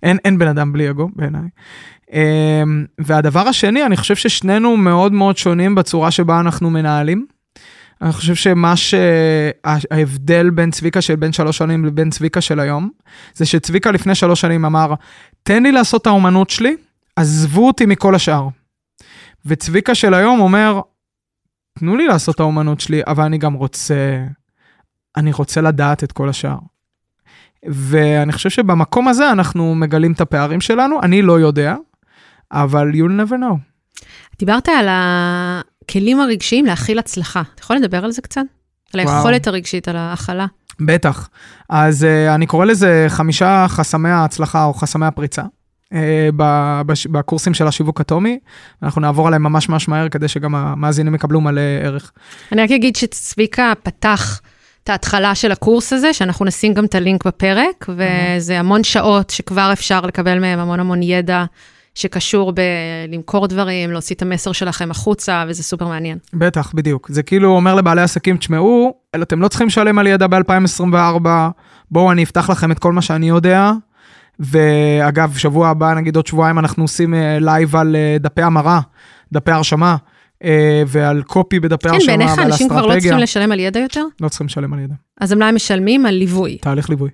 אין, 0.03 0.17
אין 0.25 0.38
בן 0.38 0.47
אדם 0.47 0.73
בלי 0.73 0.89
אגו, 0.89 1.10
בעיניי. 1.15 1.49
והדבר 2.99 3.47
השני, 3.47 3.86
אני 3.86 3.97
חושב 3.97 4.15
ששנינו 4.15 4.77
מאוד 4.77 5.13
מאוד 5.13 5.38
שונים 5.38 5.75
בצורה 5.75 6.12
שבה 6.12 6.39
אנחנו 6.39 6.69
מנהלים. 6.69 7.25
אני 8.01 8.12
חושב 8.12 8.36
שמה 8.36 8.73
שההבדל 8.75 10.49
בין 10.49 10.71
צביקה 10.71 11.01
של 11.01 11.15
בין 11.15 11.33
שלוש 11.33 11.57
שנים 11.57 11.86
לבין 11.86 12.10
צביקה 12.10 12.41
של 12.41 12.60
היום, 12.60 12.89
זה 13.33 13.45
שצביקה 13.45 13.91
לפני 13.91 14.15
שלוש 14.15 14.41
שנים 14.41 14.65
אמר, 14.65 14.93
תן 15.43 15.63
לי 15.63 15.71
לעשות 15.71 16.01
את 16.01 16.07
האומנות 16.07 16.49
שלי, 16.49 16.75
עזבו 17.15 17.67
אותי 17.67 17.86
מכל 17.86 18.15
השאר. 18.15 18.47
וצביקה 19.45 19.95
של 19.95 20.13
היום 20.13 20.39
אומר, 20.39 20.81
תנו 21.79 21.95
לי 21.95 22.07
לעשות 22.07 22.36
את 22.36 22.39
האומנות 22.39 22.79
שלי, 22.79 23.01
אבל 23.07 23.23
אני 23.23 23.38
גם 23.38 23.53
רוצה, 23.53 24.25
אני 25.17 25.31
רוצה 25.31 25.62
לדעת 25.62 26.03
את 26.03 26.12
כל 26.12 26.29
השאר. 26.29 26.57
ואני 27.65 28.31
חושב 28.31 28.49
שבמקום 28.49 29.07
הזה 29.07 29.31
אנחנו 29.31 29.75
מגלים 29.75 30.12
את 30.12 30.21
הפערים 30.21 30.62
שלנו, 30.62 31.01
אני 31.01 31.21
לא 31.21 31.39
יודע, 31.39 31.75
אבל 32.51 32.91
you'll 32.91 33.29
never 33.29 33.33
know. 33.33 33.57
דיברת 34.39 34.69
על 34.69 34.88
הכלים 35.89 36.19
הרגשיים 36.19 36.65
להכיל 36.65 37.00
הצלחה. 37.00 37.41
אתה 37.56 37.63
יכול 37.63 37.76
לדבר 37.76 38.06
על 38.06 38.12
זה 38.12 38.21
קצת? 38.21 38.41
על 38.93 39.00
וואו. 39.00 39.15
היכולת 39.15 39.47
הרגשית, 39.47 39.88
על 39.88 39.95
ההכלה. 39.95 40.45
בטח. 40.80 41.30
אז 41.69 42.04
uh, 42.04 42.36
אני 42.36 42.45
קורא 42.45 42.65
לזה 42.65 43.06
חמישה 43.10 43.65
חסמי 43.69 44.10
ההצלחה 44.10 44.65
או 44.65 44.73
חסמי 44.73 45.06
הפריצה. 45.06 45.41
בש- 46.86 47.08
בקורסים 47.08 47.54
של 47.54 47.67
השיווק 47.67 48.02
אטומי, 48.02 48.39
אנחנו 48.84 49.02
נעבור 49.02 49.28
עליהם 49.28 49.43
ממש 49.43 49.69
ממש 49.69 49.88
מהר 49.88 50.10
כדי 50.10 50.28
שגם 50.28 50.56
המאזינים 50.56 51.15
יקבלו 51.15 51.41
מלא 51.41 51.62
ערך. 51.84 52.12
אני 52.52 52.62
רק 52.62 52.71
אגיד 52.71 52.95
שצביקה 52.95 53.73
פתח 53.84 54.41
את 54.84 54.89
ההתחלה 54.89 55.36
של 55.36 55.52
הקורס 55.52 55.93
הזה, 55.93 56.13
שאנחנו 56.13 56.45
נשים 56.45 56.73
גם 56.73 56.86
את 56.86 56.95
הלינק 56.95 57.28
בפרק, 57.28 57.89
וזה 57.89 58.60
המון 58.60 58.84
שעות 58.84 59.30
שכבר 59.30 59.69
אפשר 59.73 60.02
לקבל 60.02 60.39
מהם 60.39 60.60
המון 60.60 60.80
המון 60.80 61.04
ידע 61.04 61.45
שקשור 61.97 62.53
בלמכור 63.07 63.47
דברים, 63.47 63.91
להוציא 63.91 64.15
את 64.15 64.21
המסר 64.21 64.51
שלכם 64.51 64.91
החוצה, 64.91 65.43
וזה 65.47 65.63
סופר 65.63 65.88
מעניין. 65.88 66.17
בטח, 66.33 66.71
בדיוק. 66.75 67.10
זה 67.12 67.23
כאילו 67.23 67.49
אומר 67.49 67.75
לבעלי 67.75 68.01
עסקים, 68.01 68.38
תשמעו, 68.38 68.93
אתם 69.21 69.41
לא 69.41 69.47
צריכים 69.47 69.67
לשלם 69.67 69.99
על 69.99 70.07
ידע 70.07 70.27
ב-2024, 70.27 71.27
בואו 71.91 72.12
אני 72.12 72.23
אפתח 72.23 72.49
לכם 72.49 72.71
את 72.71 72.79
כל 72.79 72.93
מה 72.93 73.01
שאני 73.01 73.29
יודע. 73.29 73.71
ואגב, 74.39 75.38
שבוע 75.38 75.69
הבא, 75.69 75.93
נגיד 75.93 76.15
עוד 76.15 76.27
שבועיים, 76.27 76.60
אנחנו 76.60 76.83
עושים 76.83 77.13
אה, 77.13 77.38
live 77.39 77.75
על 77.75 77.95
אה, 77.95 78.17
דפי 78.19 78.41
המרה, 78.41 78.79
דפי 79.31 79.51
הרשמה, 79.51 79.95
אה, 80.43 80.83
ועל 80.88 81.23
copy 81.23 81.60
בדפי 81.60 81.89
כן, 81.89 81.93
הרשמה 81.93 82.07
בעיניך 82.07 82.38
ועל 82.38 82.51
אנשים 82.51 82.69
כבר 82.69 82.81
לא 82.81 82.81
צריכים 82.81 82.97
אסטרטגיה. 82.97 83.23
לשלם 83.23 83.51
על 83.51 83.60
ידע 83.60 83.79
יותר? 83.79 84.03
לא 84.21 84.29
צריכים 84.29 84.47
לשלם 84.47 84.73
על 84.73 84.79
ידע. 84.79 84.93
אז 85.21 85.31
הם 85.31 85.39
לא 85.39 85.51
משלמים 85.51 86.05
על 86.05 86.15
ליווי. 86.15 86.57
תהליך 86.57 86.89
ליווי. 86.89 87.10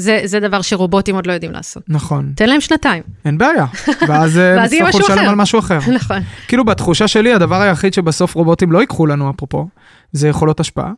זה, 0.00 0.20
זה 0.24 0.40
דבר 0.40 0.62
שרובוטים 0.62 1.14
עוד 1.14 1.26
לא 1.26 1.32
יודעים 1.32 1.52
לעשות. 1.52 1.82
נכון. 1.88 2.32
תן 2.36 2.48
להם 2.48 2.60
שנתיים. 2.60 3.02
אין 3.24 3.38
בעיה. 3.38 3.66
ואז 4.08 4.38
אה, 4.38 4.56
ואז 4.56 4.72
יהיה 4.72 4.88
יצטרכו 4.88 5.12
לשלם. 5.12 5.28
על 5.28 5.34
משהו 5.34 5.58
אחר. 5.58 5.78
נכון. 5.94 6.18
כאילו 6.48 6.64
בתחושה 6.64 7.08
שלי, 7.08 7.32
הדבר 7.32 7.60
היחיד 7.60 7.94
שבסוף 7.94 8.34
רובוטים 8.34 8.72
לא 8.72 8.78
ייקחו 8.78 9.06
לנו, 9.06 9.30
אפרופו, 9.30 9.68
זה 10.12 10.28
יכולות 10.28 10.60
השפעה. 10.60 10.92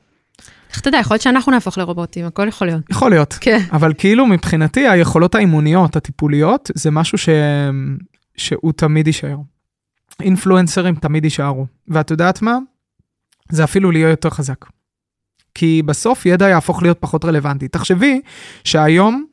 איך 0.71 0.81
אתה 0.81 0.89
יודע, 0.89 0.99
יכול 0.99 1.15
להיות 1.15 1.23
שאנחנו 1.23 1.53
נהפוך 1.53 1.79
לרובוטים, 1.79 2.27
הכל 2.27 2.49
יכול 2.49 2.67
להיות. 2.67 2.83
יכול 2.91 3.11
להיות. 3.11 3.39
כן. 3.41 3.59
אבל 3.73 3.93
כאילו 3.99 4.27
מבחינתי 4.27 4.89
היכולות 4.89 5.35
האימוניות, 5.35 5.97
הטיפוליות, 5.97 6.71
זה 6.75 6.91
משהו 6.91 7.19
ש... 7.19 7.29
שהוא 8.37 8.73
תמיד 8.73 9.07
יישאר. 9.07 9.37
אינפלואנסרים 10.21 10.95
תמיד 10.95 11.25
יישארו. 11.25 11.67
ואת 11.89 12.11
יודעת 12.11 12.43
מה? 12.43 12.59
זה 13.51 13.65
אפילו 13.65 13.93
יהיה 13.93 14.09
יותר 14.09 14.31
חזק. 14.31 14.65
כי 15.63 15.83
בסוף 15.83 16.27
ידע 16.27 16.49
יהפוך 16.49 16.83
להיות 16.83 16.99
פחות 17.01 17.25
רלוונטי. 17.25 17.69
תחשבי 17.69 18.21
שהיום 18.65 19.25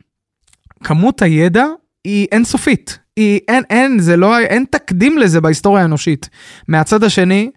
כמות 0.84 1.22
הידע 1.22 1.66
היא 2.04 2.28
אינסופית. 2.32 3.00
היא 3.16 3.40
אין, 3.48 3.64
אין, 3.70 4.00
זה 4.00 4.18
לא, 4.18 4.40
אין 4.40 4.66
תקדים 4.72 5.18
לזה 5.18 5.42
בהיסטוריה 5.42 5.82
האנושית. 5.82 6.30
מהצד 6.68 7.04
השני, 7.04 7.52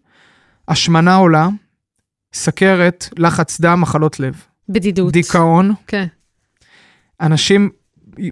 השמנה 0.69 1.15
עולה, 1.15 1.49
סכרת, 2.35 3.09
לחץ 3.19 3.61
דם, 3.61 3.81
מחלות 3.81 4.21
לב. 4.21 4.43
בדידות. 4.69 5.13
דיכאון, 5.13 5.73
כן. 5.87 6.07
אנשים 7.21 7.71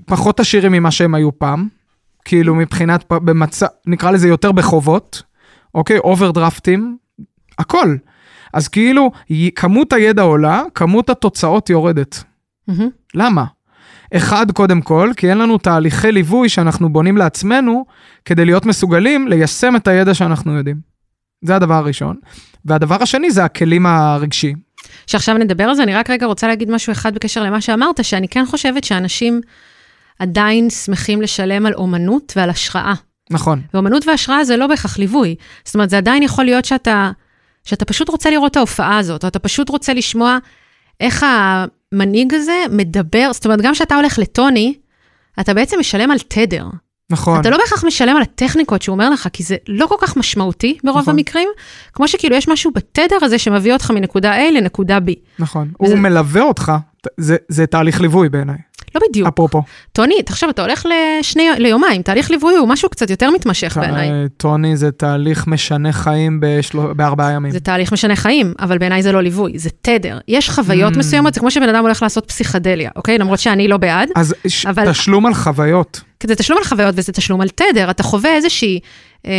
פחות 0.06 0.40
עשירים 0.40 0.72
ממה 0.72 0.90
שהם 0.90 1.14
היו 1.14 1.38
פעם, 1.38 1.68
כאילו 2.24 2.54
מבחינת, 2.54 3.04
במצב, 3.12 3.66
נקרא 3.86 4.10
לזה 4.10 4.28
יותר 4.28 4.52
בחובות, 4.52 5.22
אוקיי? 5.74 5.98
אוברדרפטים, 5.98 6.96
הכל. 7.58 7.96
אז 8.52 8.68
כאילו, 8.68 9.10
כמות 9.54 9.92
הידע 9.92 10.22
עולה, 10.22 10.62
כמות 10.74 11.10
התוצאות 11.10 11.70
יורדת. 11.70 12.24
מהמם. 12.68 12.88
למה? 13.14 13.44
אחד, 14.14 14.50
קודם 14.50 14.80
כל, 14.80 15.10
כי 15.16 15.30
אין 15.30 15.38
לנו 15.38 15.58
תהליכי 15.58 16.12
ליווי 16.12 16.48
שאנחנו 16.48 16.92
בונים 16.92 17.16
לעצמנו 17.16 17.84
כדי 18.24 18.44
להיות 18.44 18.66
מסוגלים 18.66 19.28
ליישם 19.28 19.76
את 19.76 19.88
הידע 19.88 20.14
שאנחנו 20.14 20.56
יודעים. 20.56 20.76
זה 21.42 21.56
הדבר 21.56 21.74
הראשון. 21.74 22.16
והדבר 22.64 23.02
השני 23.02 23.30
זה 23.30 23.44
הכלים 23.44 23.86
הרגשיים. 23.86 24.56
שעכשיו 25.06 25.38
נדבר 25.38 25.64
על 25.64 25.74
זה, 25.74 25.82
אני 25.82 25.94
רק 25.94 26.10
רגע 26.10 26.26
רוצה 26.26 26.48
להגיד 26.48 26.70
משהו 26.70 26.92
אחד 26.92 27.14
בקשר 27.14 27.42
למה 27.42 27.60
שאמרת, 27.60 28.04
שאני 28.04 28.28
כן 28.28 28.46
חושבת 28.46 28.84
שאנשים 28.84 29.40
עדיין 30.18 30.70
שמחים 30.70 31.22
לשלם 31.22 31.66
על 31.66 31.74
אומנות 31.74 32.32
ועל 32.36 32.50
השראה. 32.50 32.94
נכון. 33.30 33.60
ואומנות 33.74 34.08
והשראה 34.08 34.44
זה 34.44 34.56
לא 34.56 34.66
בהכרח 34.66 34.98
ליווי. 34.98 35.34
זאת 35.64 35.74
אומרת, 35.74 35.90
זה 35.90 35.96
עדיין 35.96 36.22
יכול 36.22 36.44
להיות 36.44 36.64
שאתה, 36.64 37.10
שאתה 37.64 37.84
פשוט 37.84 38.08
רוצה 38.08 38.30
לראות 38.30 38.50
את 38.52 38.56
ההופעה 38.56 38.98
הזאת, 38.98 39.22
או 39.24 39.28
אתה 39.28 39.38
פשוט 39.38 39.68
רוצה 39.68 39.94
לשמוע 39.94 40.38
איך 41.00 41.26
המנהיג 41.28 42.34
הזה 42.34 42.54
מדבר, 42.70 43.30
זאת 43.32 43.44
אומרת, 43.44 43.60
גם 43.62 43.72
כשאתה 43.72 43.94
הולך 43.96 44.18
לטוני, 44.18 44.74
אתה 45.40 45.54
בעצם 45.54 45.76
משלם 45.80 46.10
על 46.10 46.18
תדר. 46.28 46.64
נכון. 47.10 47.40
אתה 47.40 47.50
לא 47.50 47.56
בהכרח 47.58 47.84
משלם 47.84 48.16
על 48.16 48.22
הטכניקות 48.22 48.82
שהוא 48.82 48.92
אומר 48.92 49.10
לך, 49.10 49.28
כי 49.32 49.42
זה 49.42 49.56
לא 49.68 49.86
כל 49.86 49.94
כך 50.00 50.16
משמעותי 50.16 50.78
ברוב 50.84 50.98
נכון. 50.98 51.14
המקרים, 51.14 51.48
כמו 51.92 52.08
שכאילו 52.08 52.36
יש 52.36 52.48
משהו 52.48 52.70
בתדר 52.74 53.16
הזה 53.22 53.38
שמביא 53.38 53.72
אותך 53.72 53.90
מנקודה 53.90 54.36
A 54.36 54.52
לנקודה 54.52 54.98
B. 54.98 55.10
נכון. 55.38 55.70
וזה- 55.82 55.92
הוא 55.94 56.00
מלווה 56.02 56.42
אותך, 56.42 56.72
זה, 57.16 57.36
זה 57.48 57.66
תהליך 57.66 58.00
ליווי 58.00 58.28
בעיניי, 58.28 58.56
לא 58.94 59.00
בדיוק. 59.08 59.28
אפרופו. 59.28 59.62
טוני, 59.92 60.22
תחשוב, 60.22 60.48
אתה 60.48 60.62
הולך 60.62 60.86
לשני, 61.20 61.48
ליומיים, 61.58 62.02
תהליך 62.02 62.30
ליווי 62.30 62.56
הוא 62.56 62.68
משהו 62.68 62.88
קצת 62.88 63.10
יותר 63.10 63.30
מתמשך 63.30 63.76
בעיניי. 63.80 64.10
אה, 64.10 64.24
טוני 64.36 64.76
זה 64.76 64.90
תהליך 64.90 65.46
משנה 65.46 65.92
חיים 65.92 66.38
בשלו, 66.42 66.94
בארבעה 66.94 67.32
ימים. 67.32 67.52
זה 67.52 67.60
תהליך 67.60 67.92
משנה 67.92 68.16
חיים, 68.16 68.54
אבל 68.60 68.78
בעיניי 68.78 69.02
זה 69.02 69.12
לא 69.12 69.20
ליווי, 69.20 69.58
זה 69.58 69.70
תדר. 69.82 70.18
יש 70.28 70.50
חוויות 70.50 70.94
Mm. 70.94 70.98
מסוימות, 70.98 71.34
זה 71.34 71.40
כמו 71.40 71.50
שבן 71.50 71.68
אדם 71.68 71.82
הולך 71.84 72.02
לעשות 72.02 72.24
פסיכדליה, 72.28 72.90
אוקיי? 72.96 73.18
למרות 73.18 73.38
שאני 73.38 73.68
לא 73.68 73.76
בעד. 73.76 74.08
אז. 74.16 74.34
אבל- 74.68 74.90
תשלום 74.90 75.26
על 75.26 75.34
חוויות. 75.34 76.00
זה 76.26 76.34
תשלום 76.34 76.58
על 76.58 76.64
חוויות 76.64 76.94
וזה 76.98 77.12
תשלום 77.12 77.40
על 77.40 77.48
תדר, 77.48 77.90
אתה 77.90 78.02
חווה 78.02 78.34
איזושהי, 78.36 78.80
אה, 79.26 79.30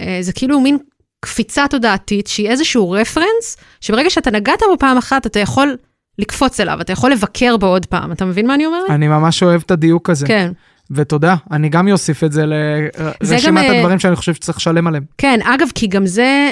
אה, 0.00 0.18
זה 0.20 0.32
כאילו 0.32 0.60
מין 0.60 0.78
קפיצה 1.20 1.64
תודעתית, 1.70 2.26
שהיא 2.26 2.48
איזשהו 2.48 2.90
רפרנס, 2.90 3.56
שברגע 3.80 4.10
שאתה 4.10 4.30
נגעת 4.30 4.62
בו 4.70 4.78
פעם 4.78 4.98
אחת, 4.98 5.26
אתה 5.26 5.40
יכול 5.40 5.76
לקפוץ 6.18 6.60
אליו, 6.60 6.80
אתה 6.80 6.92
יכול 6.92 7.12
לבקר 7.12 7.56
בו 7.56 7.66
עוד 7.66 7.86
פעם. 7.86 8.12
אתה 8.12 8.24
מבין 8.24 8.46
מה 8.46 8.54
אני 8.54 8.66
אומרת? 8.66 8.90
אני 8.90 9.08
ממש 9.08 9.42
אוהב 9.42 9.62
את 9.66 9.70
הדיוק 9.70 10.10
הזה. 10.10 10.26
כן. 10.26 10.52
ותודה, 10.90 11.34
אני 11.50 11.68
גם 11.68 11.88
אוסיף 11.88 12.24
את 12.24 12.32
זה 12.32 12.40
זה 12.40 12.88
לרשימת 13.34 13.64
גם, 13.64 13.70
אה, 13.72 13.78
הדברים 13.78 13.98
שאני 13.98 14.16
חושב 14.16 14.34
שצריך 14.34 14.58
לשלם 14.58 14.86
עליהם. 14.86 15.04
כן, 15.18 15.40
אגב, 15.44 15.68
כי 15.74 15.86
גם 15.86 16.06
זה, 16.06 16.50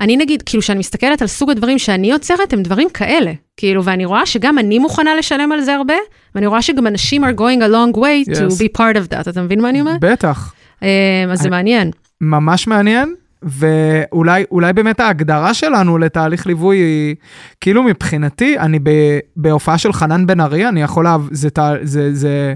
אני 0.00 0.16
נגיד, 0.16 0.42
כאילו, 0.42 0.62
כשאני 0.62 0.78
מסתכלת 0.78 1.22
על 1.22 1.28
סוג 1.28 1.50
הדברים 1.50 1.78
שאני 1.78 2.10
יוצרת, 2.10 2.52
הם 2.52 2.62
דברים 2.62 2.88
כאלה. 2.94 3.32
כאילו, 3.56 3.84
ואני 3.84 4.04
רואה 4.04 4.26
שגם 4.26 4.58
אני 4.58 4.78
מוכנה 4.78 5.14
לשלם 5.14 5.52
על 5.52 5.60
זה 5.60 5.74
הרבה, 5.74 5.94
ואני 6.34 6.46
רואה 6.46 6.62
שגם 6.62 6.86
אנשים 6.86 7.24
are 7.24 7.36
going 7.38 7.60
a 7.62 7.68
long 7.72 7.96
way 7.98 8.30
to 8.30 8.36
Yes. 8.36 8.58
be 8.58 8.78
part 8.78 8.96
of 8.96 9.12
that, 9.12 9.30
אתה 9.30 9.42
מבין 9.42 9.60
מה 9.60 9.68
אני 9.68 9.80
אומרת? 9.80 10.00
בטח, 10.00 10.54
אה, 10.82 10.88
אז 11.32 11.38
זה 11.38 11.44
אני- 11.44 11.50
מעניין. 11.56 11.90
ממש 12.20 12.66
מעניין, 12.66 13.14
ואולי 13.44 14.44
אולי 14.50 14.72
באמת 14.72 15.00
ההגדרה 15.00 15.54
שלנו 15.54 15.98
לתהליך 15.98 16.46
ליווי 16.46 16.76
היא, 16.76 17.14
כאילו 17.60 17.82
מבחינתי, 17.82 18.58
אני 18.58 18.78
ב, 18.82 18.90
בהופעה 19.36 19.78
של 19.78 19.92
חנן 19.92 20.26
בן 20.26 20.40
ארי, 20.40 20.68
אני 20.68 20.82
יכול, 20.82 21.06
זה, 21.30 21.48
זה, 21.82 22.14
זה, 22.14 22.54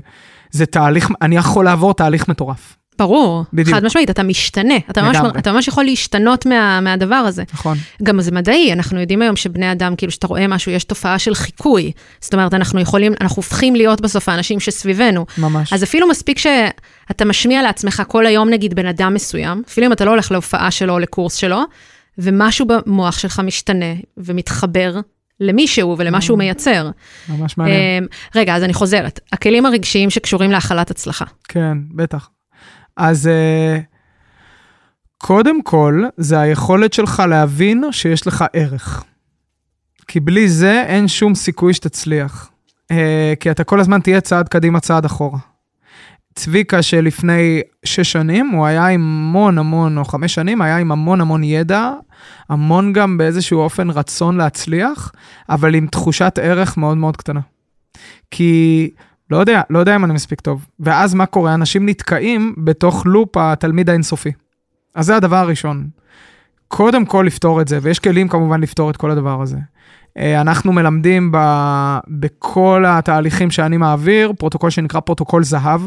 זה 0.50 0.66
תהליך, 0.66 1.10
אני 1.22 1.36
יכול 1.36 1.64
לעבור 1.64 1.94
תהליך 1.94 2.28
מטורף. 2.28 2.77
ברור, 2.98 3.44
בדיוק. 3.52 3.76
חד 3.76 3.84
משמעית, 3.84 4.10
אתה 4.10 4.22
משתנה, 4.22 4.74
אתה 4.90 5.02
ממש. 5.02 5.16
אתה 5.38 5.52
ממש 5.52 5.68
יכול 5.68 5.84
להשתנות 5.84 6.46
מה, 6.46 6.80
מהדבר 6.80 7.14
הזה. 7.14 7.42
נכון. 7.52 7.78
גם 8.02 8.20
זה 8.20 8.30
מדעי, 8.30 8.72
אנחנו 8.72 9.00
יודעים 9.00 9.22
היום 9.22 9.36
שבני 9.36 9.72
אדם, 9.72 9.96
כאילו, 9.96 10.12
שאתה 10.12 10.26
רואה 10.26 10.46
משהו, 10.46 10.72
יש 10.72 10.84
תופעה 10.84 11.18
של 11.18 11.34
חיקוי. 11.34 11.92
זאת 12.20 12.34
אומרת, 12.34 12.54
אנחנו 12.54 12.80
יכולים, 12.80 13.12
אנחנו 13.20 13.36
הופכים 13.36 13.76
להיות 13.76 14.00
בסוף 14.00 14.28
האנשים 14.28 14.60
שסביבנו. 14.60 15.26
ממש. 15.38 15.72
אז 15.72 15.82
אפילו 15.82 16.08
מספיק 16.08 16.38
שאתה 16.38 17.24
משמיע 17.24 17.62
לעצמך 17.62 18.02
כל 18.08 18.26
היום, 18.26 18.50
נגיד, 18.50 18.74
בן 18.74 18.86
אדם 18.86 19.14
מסוים, 19.14 19.62
אפילו 19.68 19.86
אם 19.86 19.92
אתה 19.92 20.04
לא 20.04 20.10
הולך 20.10 20.32
להופעה 20.32 20.70
שלו 20.70 20.92
או 20.94 20.98
לקורס 20.98 21.34
שלו, 21.34 21.62
ומשהו 22.18 22.66
במוח 22.66 23.18
שלך 23.18 23.40
משתנה 23.40 23.94
ומתחבר 24.16 25.00
למישהו 25.40 25.96
ולמה 25.98 26.20
שהוא 26.20 26.38
מייצר. 26.38 26.90
ממש 27.28 27.58
מעניין. 27.58 28.02
אמ, 28.02 28.06
רגע, 28.34 28.56
אז 28.56 28.62
אני 28.62 28.74
חוזרת. 28.74 29.20
הכלים 29.32 29.66
הרגשיים 29.66 30.10
שקשורים 30.10 30.50
להכלת 30.50 30.90
הצלחה. 30.90 31.24
כן, 31.48 31.78
בטח. 31.94 32.28
אז 32.98 33.26
אה, 33.26 33.78
קודם 35.18 35.62
כל, 35.62 36.04
זה 36.16 36.40
היכולת 36.40 36.92
שלך 36.92 37.22
להבין 37.28 37.84
שיש 37.90 38.26
לך 38.26 38.44
ערך. 38.52 39.04
כי 40.08 40.20
בלי 40.20 40.48
זה 40.48 40.82
אין 40.86 41.08
שום 41.08 41.34
סיכוי 41.34 41.74
שתצליח. 41.74 42.50
אה, 42.90 43.34
כי 43.40 43.50
אתה 43.50 43.64
כל 43.64 43.80
הזמן 43.80 44.00
תהיה 44.00 44.20
צעד 44.20 44.48
קדימה, 44.48 44.80
צעד 44.80 45.04
אחורה. 45.04 45.38
צביקה 46.34 46.82
שלפני 46.82 47.60
שש 47.84 48.12
שנים, 48.12 48.48
הוא 48.48 48.66
היה 48.66 48.86
עם 48.86 49.00
המון 49.00 49.58
המון, 49.58 49.98
או 49.98 50.04
חמש 50.04 50.34
שנים, 50.34 50.62
היה 50.62 50.76
עם 50.76 50.92
המון 50.92 51.20
המון 51.20 51.44
ידע, 51.44 51.92
המון 52.48 52.92
גם 52.92 53.18
באיזשהו 53.18 53.60
אופן 53.60 53.90
רצון 53.90 54.36
להצליח, 54.36 55.12
אבל 55.48 55.74
עם 55.74 55.86
תחושת 55.86 56.38
ערך 56.42 56.76
מאוד 56.76 56.96
מאוד 56.96 57.16
קטנה. 57.16 57.40
כי 58.30 58.90
לא 59.30 59.36
יודע, 59.36 59.62
לא 59.70 59.78
יודע 59.78 59.96
אם 59.96 60.04
אני 60.04 60.12
מספיק 60.12 60.40
טוב. 60.40 60.66
ואז 60.80 61.14
מה 61.14 61.26
קורה? 61.26 61.54
אנשים 61.54 61.88
נתקעים 61.88 62.54
בתוך 62.58 63.06
לופ 63.06 63.36
התלמיד 63.36 63.90
האינסופי. 63.90 64.32
אז 64.94 65.06
זה 65.06 65.16
הדבר 65.16 65.36
הראשון. 65.36 65.88
קודם 66.68 67.04
כל 67.04 67.24
לפתור 67.26 67.60
את 67.60 67.68
זה, 67.68 67.78
ויש 67.82 67.98
כלים 67.98 68.28
כמובן 68.28 68.60
לפתור 68.60 68.90
את 68.90 68.96
כל 68.96 69.10
הדבר 69.10 69.42
הזה. 69.42 69.58
אה, 70.18 70.40
אנחנו 70.40 70.72
מלמדים 70.72 71.32
ב, 71.32 71.38
בכל 72.08 72.84
התהליכים 72.88 73.50
שאני 73.50 73.76
מעביר, 73.76 74.32
פרוטוקול 74.38 74.70
שנקרא 74.70 75.00
פרוטוקול 75.00 75.44
זהב, 75.44 75.80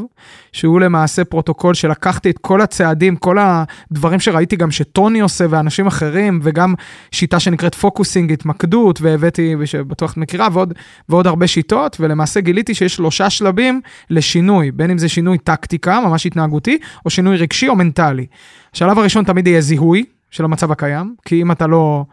שהוא 0.52 0.80
למעשה 0.80 1.24
פרוטוקול 1.24 1.74
שלקחתי 1.74 2.30
את 2.30 2.38
כל 2.38 2.62
הצעדים, 2.62 3.16
כל 3.16 3.38
הדברים 3.40 4.20
שראיתי 4.20 4.56
גם 4.56 4.72
שטוני 4.72 5.20
עושה 5.20 5.46
ואנשים 5.50 5.88
אחרים, 5.88 6.40
וגם 6.44 6.74
שיטה 7.12 7.40
שנקראת 7.40 7.76
focusing, 7.76 8.32
התמקדות, 8.32 9.02
והבאתי, 9.02 9.56
שבטוח 9.66 10.12
את 10.12 10.18
מכירה, 10.18 10.48
ועוד, 10.52 10.74
ועוד 11.10 11.28
הרבה 11.28 11.48
שיטות, 11.48 11.98
ולמעשה 12.00 12.40
גיליתי 12.40 12.74
שיש 12.74 12.96
שלושה 12.96 13.30
שלבים 13.30 13.82
לשינוי, 14.10 14.72
בין 14.72 14.92
אם 14.92 14.98
זה 14.98 15.10
שינוי 15.10 15.38
טקטיקה, 15.38 16.00
ממש 16.00 16.26
התנהגותי, 16.26 16.78
או 17.06 17.10
שינוי 17.10 17.38
רגשי 17.38 17.68
או 17.68 17.76
מנטלי. 17.76 18.26
השלב 18.74 19.00
הראשון 19.00 19.24
תמיד 19.24 19.48
יהיה 19.48 19.62
זיהוי 19.62 20.06
של 20.32 20.44
המצב 20.44 20.72
הקיים, 20.72 21.16
כי 21.26 21.42
אם 21.42 21.52
אתה 21.52 21.68
לא... 21.68 22.06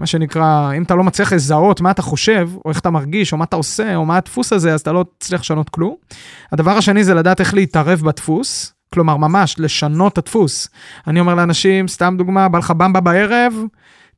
מה 0.00 0.06
שנקרא, 0.06 0.72
אם 0.76 0.82
אתה 0.82 0.94
לא 0.94 1.04
מצליח 1.04 1.32
לזהות 1.32 1.80
מה 1.80 1.90
אתה 1.90 2.02
חושב, 2.02 2.50
או 2.64 2.70
איך 2.70 2.78
אתה 2.78 2.90
מרגיש, 2.90 3.32
או 3.32 3.38
מה 3.38 3.44
אתה 3.44 3.56
עושה, 3.56 3.96
או 3.96 4.06
מה 4.06 4.16
הדפוס 4.16 4.52
הזה, 4.52 4.74
אז 4.74 4.80
אתה 4.80 4.92
לא 4.92 5.04
תצליח 5.18 5.40
לשנות 5.40 5.68
כלום. 5.68 5.94
הדבר 6.52 6.70
השני 6.70 7.04
זה 7.04 7.14
לדעת 7.14 7.40
איך 7.40 7.54
להתערב 7.54 8.00
בדפוס, 8.00 8.72
כלומר, 8.94 9.16
ממש 9.16 9.54
לשנות 9.58 10.12
את 10.12 10.18
הדפוס. 10.18 10.68
אני 11.06 11.20
אומר 11.20 11.34
לאנשים, 11.34 11.88
סתם 11.88 12.14
דוגמה, 12.18 12.48
בא 12.48 12.58
לך 12.58 12.70
במבה 12.70 13.00
בערב, 13.00 13.54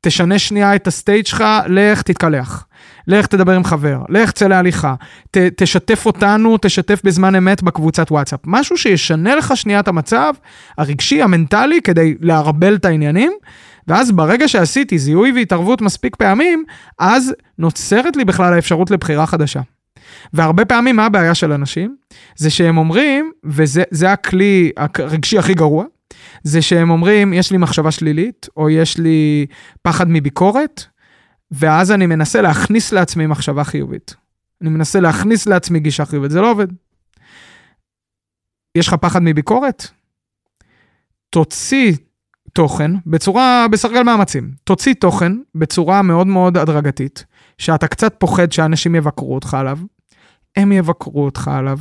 תשנה 0.00 0.38
שנייה 0.38 0.74
את 0.74 0.86
הסטייג' 0.86 1.26
שלך, 1.26 1.44
לך 1.66 2.02
תתקלח. 2.02 2.66
לך 3.06 3.26
תדבר 3.26 3.52
עם 3.52 3.64
חבר, 3.64 3.98
לך 4.08 4.30
צא 4.30 4.46
להליכה, 4.46 4.94
ת, 5.30 5.36
תשתף 5.38 6.06
אותנו, 6.06 6.56
תשתף 6.60 7.00
בזמן 7.04 7.34
אמת 7.34 7.62
בקבוצת 7.62 8.10
וואטסאפ. 8.10 8.40
משהו 8.46 8.76
שישנה 8.76 9.34
לך 9.34 9.56
שנייה 9.56 9.80
את 9.80 9.88
המצב 9.88 10.34
הרגשי, 10.78 11.22
המנטלי, 11.22 11.82
כדי 11.82 12.14
לערבל 12.20 12.74
את 12.74 12.84
העניינים, 12.84 13.32
ואז 13.88 14.12
ברגע 14.12 14.48
שעשיתי 14.48 14.98
זיהוי 14.98 15.32
והתערבות 15.32 15.80
מספיק 15.80 16.16
פעמים, 16.16 16.64
אז 16.98 17.34
נוצרת 17.58 18.16
לי 18.16 18.24
בכלל 18.24 18.54
האפשרות 18.54 18.90
לבחירה 18.90 19.26
חדשה. 19.26 19.60
והרבה 20.32 20.64
פעמים 20.64 20.96
מה 20.96 21.06
הבעיה 21.06 21.34
של 21.34 21.52
אנשים? 21.52 21.96
זה 22.36 22.50
שהם 22.50 22.78
אומרים, 22.78 23.32
וזה 23.44 24.12
הכלי 24.12 24.70
הרגשי 24.76 25.38
הכי 25.38 25.54
גרוע, 25.54 25.84
זה 26.42 26.62
שהם 26.62 26.90
אומרים, 26.90 27.32
יש 27.32 27.50
לי 27.50 27.58
מחשבה 27.58 27.90
שלילית, 27.90 28.48
או 28.56 28.70
יש 28.70 28.98
לי 28.98 29.46
פחד 29.82 30.06
מביקורת, 30.08 30.84
ואז 31.50 31.92
אני 31.92 32.06
מנסה 32.06 32.40
להכניס 32.40 32.92
לעצמי 32.92 33.26
מחשבה 33.26 33.64
חיובית. 33.64 34.14
אני 34.60 34.70
מנסה 34.70 35.00
להכניס 35.00 35.46
לעצמי 35.46 35.80
גישה 35.80 36.04
חיובית, 36.04 36.30
זה 36.30 36.40
לא 36.40 36.50
עובד. 36.50 36.66
יש 38.74 38.88
לך 38.88 38.94
פחד 38.94 39.22
מביקורת? 39.22 39.86
תוציא 41.30 41.92
תוכן 42.52 42.90
בצורה, 43.06 43.66
בסרגל 43.70 44.02
מאמצים. 44.02 44.50
תוציא 44.64 44.94
תוכן 44.94 45.32
בצורה 45.54 46.02
מאוד 46.02 46.26
מאוד 46.26 46.58
הדרגתית, 46.58 47.24
שאתה 47.58 47.86
קצת 47.86 48.14
פוחד 48.18 48.52
שאנשים 48.52 48.94
יבקרו 48.94 49.34
אותך 49.34 49.54
עליו, 49.54 49.78
הם 50.56 50.72
יבקרו 50.72 51.24
אותך 51.24 51.50
עליו. 51.54 51.78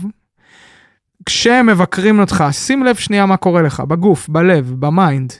כשהם 1.25 1.65
מבקרים 1.65 2.19
אותך, 2.19 2.43
שים 2.51 2.83
לב 2.83 2.95
שנייה 2.95 3.25
מה 3.25 3.37
קורה 3.37 3.61
לך, 3.61 3.79
בגוף, 3.79 4.29
בלב, 4.29 4.73
ב 4.79 4.88
mind, 4.88 5.33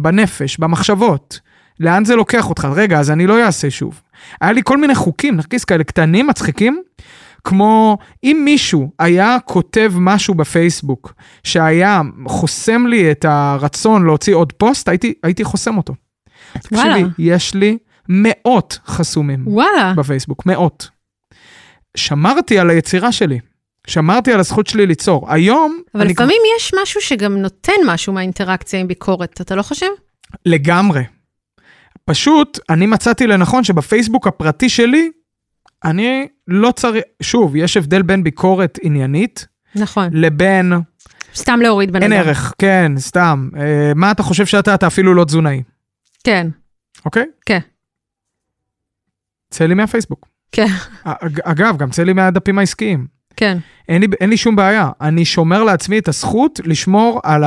בנפש, 0.00 0.58
במחשבות. 0.58 1.40
לאן 1.80 2.04
זה 2.04 2.16
לוקח 2.16 2.48
אותך? 2.48 2.68
רגע, 2.74 2.98
אז 2.98 3.10
אני 3.10 3.26
לא 3.26 3.44
אעשה 3.44 3.70
שוב. 3.70 4.02
היה 4.40 4.52
לי 4.52 4.60
כל 4.64 4.76
מיני 4.76 4.94
חוקים, 4.94 5.36
נרקיס 5.36 5.64
כאלה 5.64 5.84
קטנים, 5.84 6.26
מצחיקים. 6.26 6.82
כמו 7.44 7.98
אם 8.24 8.42
מישהו 8.44 8.92
היה 8.98 9.36
כותב 9.44 9.92
משהו 9.96 10.34
בפייסבוק 10.34 11.12
שהיה 11.44 12.00
חוסם 12.26 12.86
לי 12.86 13.10
את 13.10 13.24
הרצון 13.28 14.06
להוציא 14.06 14.34
עוד 14.34 14.52
פוסט, 14.52 14.88
הייתי, 14.88 15.14
הייתי 15.22 15.44
חוסם 15.44 15.76
אותו. 15.76 15.94
וואלה. 16.72 16.94
תקשיבי, 16.94 17.10
יש 17.18 17.54
לי 17.54 17.78
מאות 18.08 18.78
חסומים 18.86 19.44
וואלה. 19.46 19.94
בפייסבוק, 19.96 20.46
מאות. 20.46 20.88
שמרתי 21.96 22.58
על 22.58 22.70
היצירה 22.70 23.12
שלי, 23.12 23.38
שמרתי 23.86 24.32
על 24.32 24.40
הזכות 24.40 24.66
שלי 24.66 24.86
ליצור. 24.86 25.32
היום, 25.32 25.80
אבל 25.94 26.06
לפעמים 26.06 26.42
יש 26.56 26.72
משהו 26.82 27.00
שגם 27.00 27.36
נותן 27.36 27.72
משהו 27.86 28.12
מהאינטראקציה 28.12 28.80
עם 28.80 28.88
ביקורת, 28.88 29.40
אתה 29.40 29.54
לא 29.54 29.62
חושב? 29.62 29.86
לגמרי. 30.46 31.02
פשוט, 32.04 32.58
אני 32.70 32.86
מצאתי 32.86 33.26
לנכון 33.26 33.64
שבפייסבוק 33.64 34.26
הפרטי 34.26 34.68
שלי, 34.68 35.10
אני 35.84 36.26
לא 36.48 36.70
צריך, 36.72 37.04
שוב, 37.22 37.56
יש 37.56 37.76
הבדל 37.76 38.02
בין 38.02 38.24
ביקורת 38.24 38.78
עניינית 38.82 39.46
נכון. 39.74 40.08
לבין 40.12 40.72
סתם 41.34 41.58
להוריד 41.62 41.92
בן 41.92 42.02
אין 42.02 42.12
אדם. 42.12 42.20
ערך, 42.20 42.52
כן, 42.58 42.92
סתם. 42.98 43.48
אה, 43.56 43.92
מה 43.94 44.10
אתה 44.10 44.22
חושב 44.22 44.46
שאתה, 44.46 44.74
אתה 44.74 44.86
אפילו 44.86 45.14
לא 45.14 45.24
תזונאי, 45.24 45.62
כן, 46.24 46.46
אוקיי? 47.04 47.24
כן, 47.46 47.58
צא 49.50 49.66
לי 49.66 49.74
מהפייסבוק. 49.74 50.28
כן, 50.52 50.66
אג- 51.04 51.40
אגב, 51.44 51.76
גם 51.76 51.90
צא 51.90 52.02
לי 52.02 52.12
מהדפים 52.12 52.58
העסקיים. 52.58 53.06
כן. 53.36 53.58
אין 53.88 54.00
לי, 54.02 54.06
אין 54.20 54.30
לי 54.30 54.36
שום 54.36 54.56
בעיה. 54.56 54.90
אני 55.00 55.24
שומר 55.24 55.62
לעצמי 55.64 55.98
את 55.98 56.08
הזכות 56.08 56.60
לשמור 56.64 57.20
על 57.24 57.44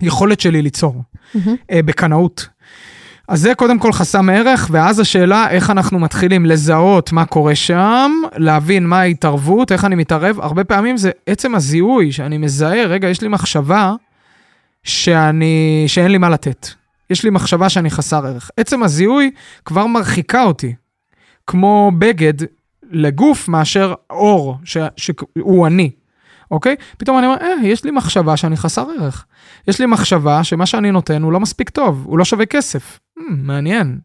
היכולת 0.00 0.40
שלי 0.40 0.62
ליצור, 0.62 1.02
מהמם. 1.34 1.56
אה, 1.70 1.82
בקנאות. 1.82 2.48
אז 3.28 3.40
זה 3.40 3.54
קודם 3.54 3.78
כל 3.78 3.92
חסם 3.92 4.30
ערך, 4.30 4.68
ואז 4.72 5.00
השאלה 5.00 5.50
איך 5.50 5.70
אנחנו 5.70 5.98
מתחילים 5.98 6.46
לזהות 6.46 7.12
מה 7.12 7.24
קורה 7.24 7.54
שם, 7.54 8.12
להבין 8.36 8.86
מה 8.86 9.00
ההתערבות, 9.00 9.72
איך 9.72 9.84
אני 9.84 9.94
מתערב. 9.94 10.40
הרבה 10.40 10.64
פעמים 10.64 10.96
זה 10.96 11.10
עצם 11.26 11.54
הזיהוי, 11.54 12.12
שאני 12.12 12.38
מזהה, 12.38 12.84
רגע, 12.84 13.08
יש 13.08 13.22
לי 13.22 13.28
מחשבה 13.28 13.94
שאני, 14.82 15.84
שאין 15.86 16.10
לי 16.12 16.18
מה 16.18 16.28
לתת. 16.28 16.68
יש 17.10 17.24
לי 17.24 17.30
מחשבה 17.30 17.68
שאני 17.68 17.90
חסר 17.90 18.26
ערך. 18.26 18.50
עצם 18.56 18.82
הזיהוי 18.82 19.30
כבר 19.64 19.86
מרחיקה 19.86 20.44
אותי, 20.44 20.74
כמו 21.46 21.92
בגד 21.98 22.34
לגוף 22.90 23.48
מאשר 23.48 23.94
אור, 24.10 24.56
ש, 24.64 24.76
שהוא 24.96 25.66
אני, 25.66 25.90
אוקיי? 26.50 26.76
פתאום 26.98 27.18
אני 27.18 27.26
אומר, 27.26 27.38
אה, 27.40 27.54
יש 27.62 27.84
לי 27.84 27.90
מחשבה 27.90 28.36
שאני 28.36 28.56
חסר 28.56 28.86
ערך. 28.98 29.24
יש 29.68 29.80
לי 29.80 29.86
מחשבה 29.86 30.44
שמה 30.44 30.66
שאני 30.66 30.90
נותן 30.90 31.22
הוא 31.22 31.32
לא 31.32 31.40
מספיק 31.40 31.70
טוב, 31.70 32.02
הוא 32.06 32.18
לא 32.18 32.24
שווה 32.24 32.46
כסף. 32.46 32.98
Hmm, 33.18 33.32
מעניין. 33.32 34.00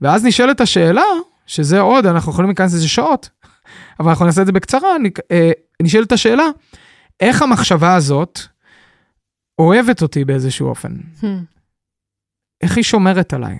ואז 0.00 0.24
נשאלת 0.24 0.60
השאלה, 0.60 1.04
שזה 1.46 1.80
עוד, 1.80 2.06
אנחנו 2.06 2.32
יכולים 2.32 2.48
להיכנס 2.48 2.74
לזה 2.74 2.88
שעות, 2.88 3.30
אבל 4.00 4.08
אנחנו 4.08 4.26
נעשה 4.26 4.40
את 4.40 4.46
זה 4.46 4.52
בקצרה, 4.52 4.88
אה, 5.30 5.50
נשאלת 5.82 6.12
השאלה, 6.12 6.44
איך 7.20 7.42
המחשבה 7.42 7.94
הזאת 7.94 8.38
אוהבת 9.58 10.02
אותי 10.02 10.24
באיזשהו 10.24 10.68
אופן? 10.68 10.96
Hmm. 11.20 11.26
איך 12.62 12.76
היא 12.76 12.84
שומרת 12.84 13.34
עליי? 13.34 13.58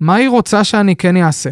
מה 0.00 0.14
היא 0.14 0.28
רוצה 0.28 0.64
שאני 0.64 0.96
כן 0.96 1.16
אעשה? 1.16 1.50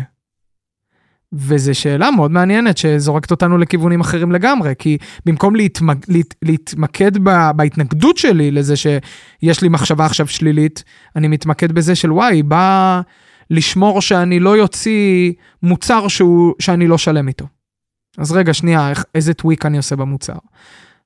וזו 1.33 1.75
שאלה 1.75 2.11
מאוד 2.11 2.31
מעניינת 2.31 2.79
שזורקת 2.79 3.31
אותנו 3.31 3.59
לכיוונים 3.59 4.01
אחרים 4.01 4.33
לגמרי, 4.33 4.75
כי 4.79 4.99
במקום 5.27 5.57
להתמק, 5.57 6.09
להת, 6.09 6.35
להתמקד 6.43 7.19
ב, 7.23 7.51
בהתנגדות 7.57 8.17
שלי 8.17 8.51
לזה 8.51 8.75
שיש 8.77 9.63
לי 9.63 9.69
מחשבה 9.69 10.07
עכשיו 10.07 10.27
שלילית, 10.27 10.85
אני 11.17 11.29
מתמקד 11.29 11.73
בזה 11.73 11.95
של 11.95 12.13
וואי, 12.13 12.35
היא 12.35 12.45
באה 12.45 13.01
לשמור 13.51 14.01
שאני 14.01 14.41
לא 14.41 14.57
יוציא 14.57 15.33
מוצר 15.63 16.09
שהוא, 16.09 16.55
שאני 16.59 16.87
לא 16.87 16.99
שלם 16.99 17.29
איתו. 17.29 17.47
אז 18.19 18.33
רגע, 18.33 18.55
שנייה, 18.55 18.91
איך, 18.91 19.05
איזה 19.15 19.35
טוויק 19.35 19.67
אני 19.67 19.77
עושה 19.77 19.97
במוצר? 19.97 20.37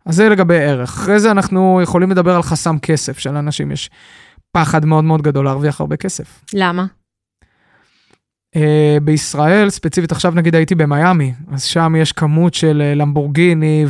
אז 0.07 0.14
זה 0.14 0.29
לגבי 0.29 0.59
ערך. 0.59 0.91
אחרי 0.91 1.20
זה 1.20 1.31
אנחנו 1.31 1.81
יכולים 1.83 2.11
לדבר 2.11 2.37
על 2.37 2.43
חסם 2.43 2.79
כסף, 2.79 3.18
שלאנשים 3.18 3.73
יש 3.73 3.91
פחד 4.53 4.85
מאוד 4.85 5.05
מאוד 5.05 5.23
גדול 5.23 5.45
להרוויח 5.45 5.81
הרבה 5.81 5.97
כסף. 5.97 6.45
למה? 6.55 6.87
Uh, 8.57 8.59
בישראל, 9.03 9.70
ספציפית 9.70 10.12
עכשיו 10.12 10.32
נגיד 10.34 10.55
הייתי 10.55 10.74
במיאמי, 10.74 11.32
אז 11.53 11.62
שם 11.62 11.94
יש 11.98 12.12
כמות 12.12 12.55
של 12.55 12.82
uh, 12.82 12.98
למבורגיני 12.98 13.86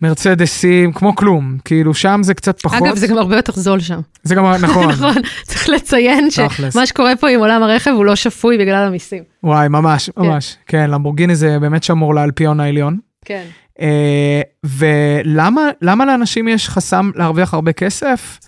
ומרצדסים, 0.00 0.92
כמו 0.92 1.16
כלום, 1.16 1.58
כאילו 1.64 1.94
שם 1.94 2.20
זה 2.22 2.34
קצת 2.34 2.60
פחות. 2.62 2.82
אגב, 2.82 2.96
זה 2.96 3.06
גם 3.06 3.18
הרבה 3.18 3.36
יותר 3.36 3.52
זול 3.52 3.80
שם. 3.80 4.00
זה 4.22 4.34
גם 4.34 4.46
נכון, 4.62 4.88
נכון, 4.88 5.14
צריך 5.42 5.68
לציין. 5.68 6.30
שמה 6.30 6.86
שקורה 6.86 7.16
פה 7.16 7.28
עם 7.28 7.40
עולם 7.40 7.62
הרכב 7.62 7.90
הוא 7.90 8.04
לא 8.04 8.16
שפוי 8.16 8.58
בגלל 8.58 8.86
המיסים. 8.86 9.22
וואי, 9.42 9.68
ממש, 9.68 10.10
ממש. 10.16 10.56
כן, 10.66 10.90
למבורגיני 10.90 11.36
זה 11.36 11.58
באמת 11.58 11.84
שמור 11.84 12.14
לאלפיון 12.14 12.60
העליון. 12.60 12.98
כן. 13.24 13.44
Uh, 13.78 13.82
ולמה 14.64 15.60
למה 15.82 16.04
לאנשים 16.04 16.48
יש 16.48 16.68
חסם 16.68 17.10
להרוויח 17.14 17.54
הרבה 17.54 17.72
כסף? 17.72 18.38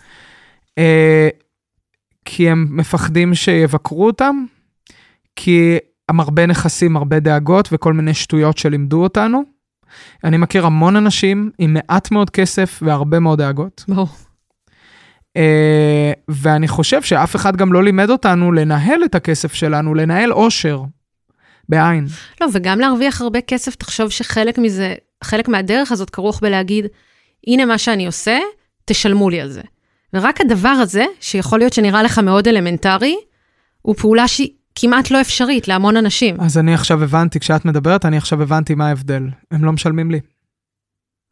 Uh, 0.80 0.82
כי 2.24 2.50
הם 2.50 2.66
מפחדים 2.70 3.34
שיבקרו 3.34 4.06
אותם, 4.06 4.44
כי 5.41 5.78
הרבה 6.09 6.47
נכסים, 6.47 6.97
הרבה 6.97 7.20
דאגות 7.20 7.68
וכל 7.72 7.93
מיני 7.93 8.14
שטויות 8.14 8.59
שלימדו 8.59 9.03
אותנו. 9.03 9.43
אני 10.24 10.36
מכיר 10.36 10.66
המון 10.66 10.97
אנשים 10.97 11.51
עם 11.59 11.74
מעט 11.74 12.11
מאוד 12.11 12.30
כסף 12.30 12.80
והרבה 12.82 13.18
מאוד 13.20 13.39
דאגות. 13.39 13.84
ברור. 13.89 14.09
Uh, 15.39 15.41
ואני 16.28 16.68
חושב 16.68 17.03
שאף 17.03 17.36
אחד 17.36 17.57
גם 17.57 17.72
לא 17.72 17.84
לימד 17.84 18.11
אותנו 18.11 18.53
לנהל 18.53 19.05
את 19.05 19.14
הכסף 19.14 19.55
שלנו, 19.55 19.95
לנהל 19.95 20.30
עושר, 20.30 20.82
בעין. 21.68 22.07
לא, 22.41 22.47
וגם 22.53 22.80
להרוויח 22.80 23.20
הרבה 23.20 23.41
כסף, 23.41 23.74
תחשוב 23.74 24.11
שחלק 24.11 24.59
מזה, 24.59 24.95
חלק 25.24 25.49
מהדרך 25.49 25.93
הזאת 25.93 26.11
כרוך 26.11 26.41
בלהגיד, 26.41 26.86
הנה 27.47 27.64
מה 27.64 27.78
שאני 27.78 28.07
עושה, 28.07 28.39
תשלמו 28.84 29.30
לי 29.30 29.41
על 29.41 29.51
זה. 29.51 29.62
ורק 30.12 30.41
הדבר 30.41 30.68
הזה, 30.68 31.05
שיכול 31.20 31.59
להיות 31.59 31.72
שנראה 31.72 32.03
לך 32.03 32.18
מאוד 32.18 32.49
אלמנטרי, 32.49 33.16
הוא 33.82 33.95
פעולה 33.95 34.28
שהיא 34.28 34.51
כמעט 34.80 35.10
לא 35.10 35.20
אפשרית 35.20 35.68
להמון 35.68 35.96
אנשים. 35.96 36.40
אז 36.40 36.58
אני 36.58 36.74
עכשיו 36.74 37.04
הבנתי, 37.04 37.40
כשאת 37.40 37.64
מדברת, 37.64 38.04
אני 38.04 38.16
עכשיו 38.16 38.42
הבנתי 38.42 38.74
מה 38.74 38.88
ההבדל. 38.88 39.22
הם 39.50 39.64
לא 39.64 39.72
משלמים 39.72 40.10
לי. 40.10 40.20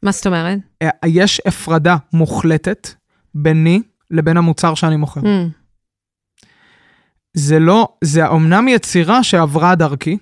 מה 0.02 0.12
זאת 0.12 0.26
אומרת? 0.26 0.58
אה, 0.82 0.88
יש 1.06 1.40
הפרדה 1.46 1.96
מוחלטת 2.12 2.88
ביני 3.34 3.82
לבין 4.10 4.36
המוצר 4.36 4.74
שאני 4.74 4.96
מוכר. 4.96 5.20
Mm, 5.20 5.24
זה 7.34 7.58
לא, 7.58 7.88
זה 8.04 8.26
אומנם 8.26 8.68
יצירה 8.68 9.22
שעברה 9.22 9.74
דרכי, 9.74 10.18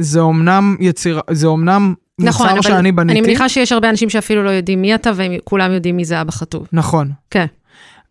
זה 0.00 0.20
אומנם 0.20 0.76
יצירה, 0.80 1.20
זה 1.30 1.46
אומנם 1.46 1.94
נכון, 2.20 2.48
מוצר 2.48 2.60
שאני 2.60 2.92
בניתי. 2.92 3.18
אני 3.18 3.28
מניחה 3.28 3.48
שיש 3.48 3.72
הרבה 3.72 3.90
אנשים 3.90 4.10
שאפילו 4.10 4.42
לא 4.42 4.50
יודעים 4.50 4.82
מי 4.82 4.94
אתה, 4.94 5.10
וכולם 5.16 5.72
יודעים 5.72 5.96
מי 5.96 6.04
זה 6.04 6.20
אבא 6.20 6.30
חטוב. 6.30 6.68
נכון. 6.72 7.12
כן. 7.30 7.46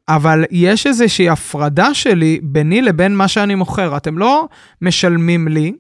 אבל 0.10 0.45
יש 0.51 0.88
איזושהי 0.88 1.30
הפרדה 1.30 1.93
שלי 1.93 2.39
ביני 2.43 2.82
לבין 2.82 3.16
מה 3.16 3.28
שאני 3.28 3.55
מוכר. 3.55 3.97
אתם 3.97 4.18
לא 4.18 4.47
משלמים 4.82 5.47
לי, 5.47 5.74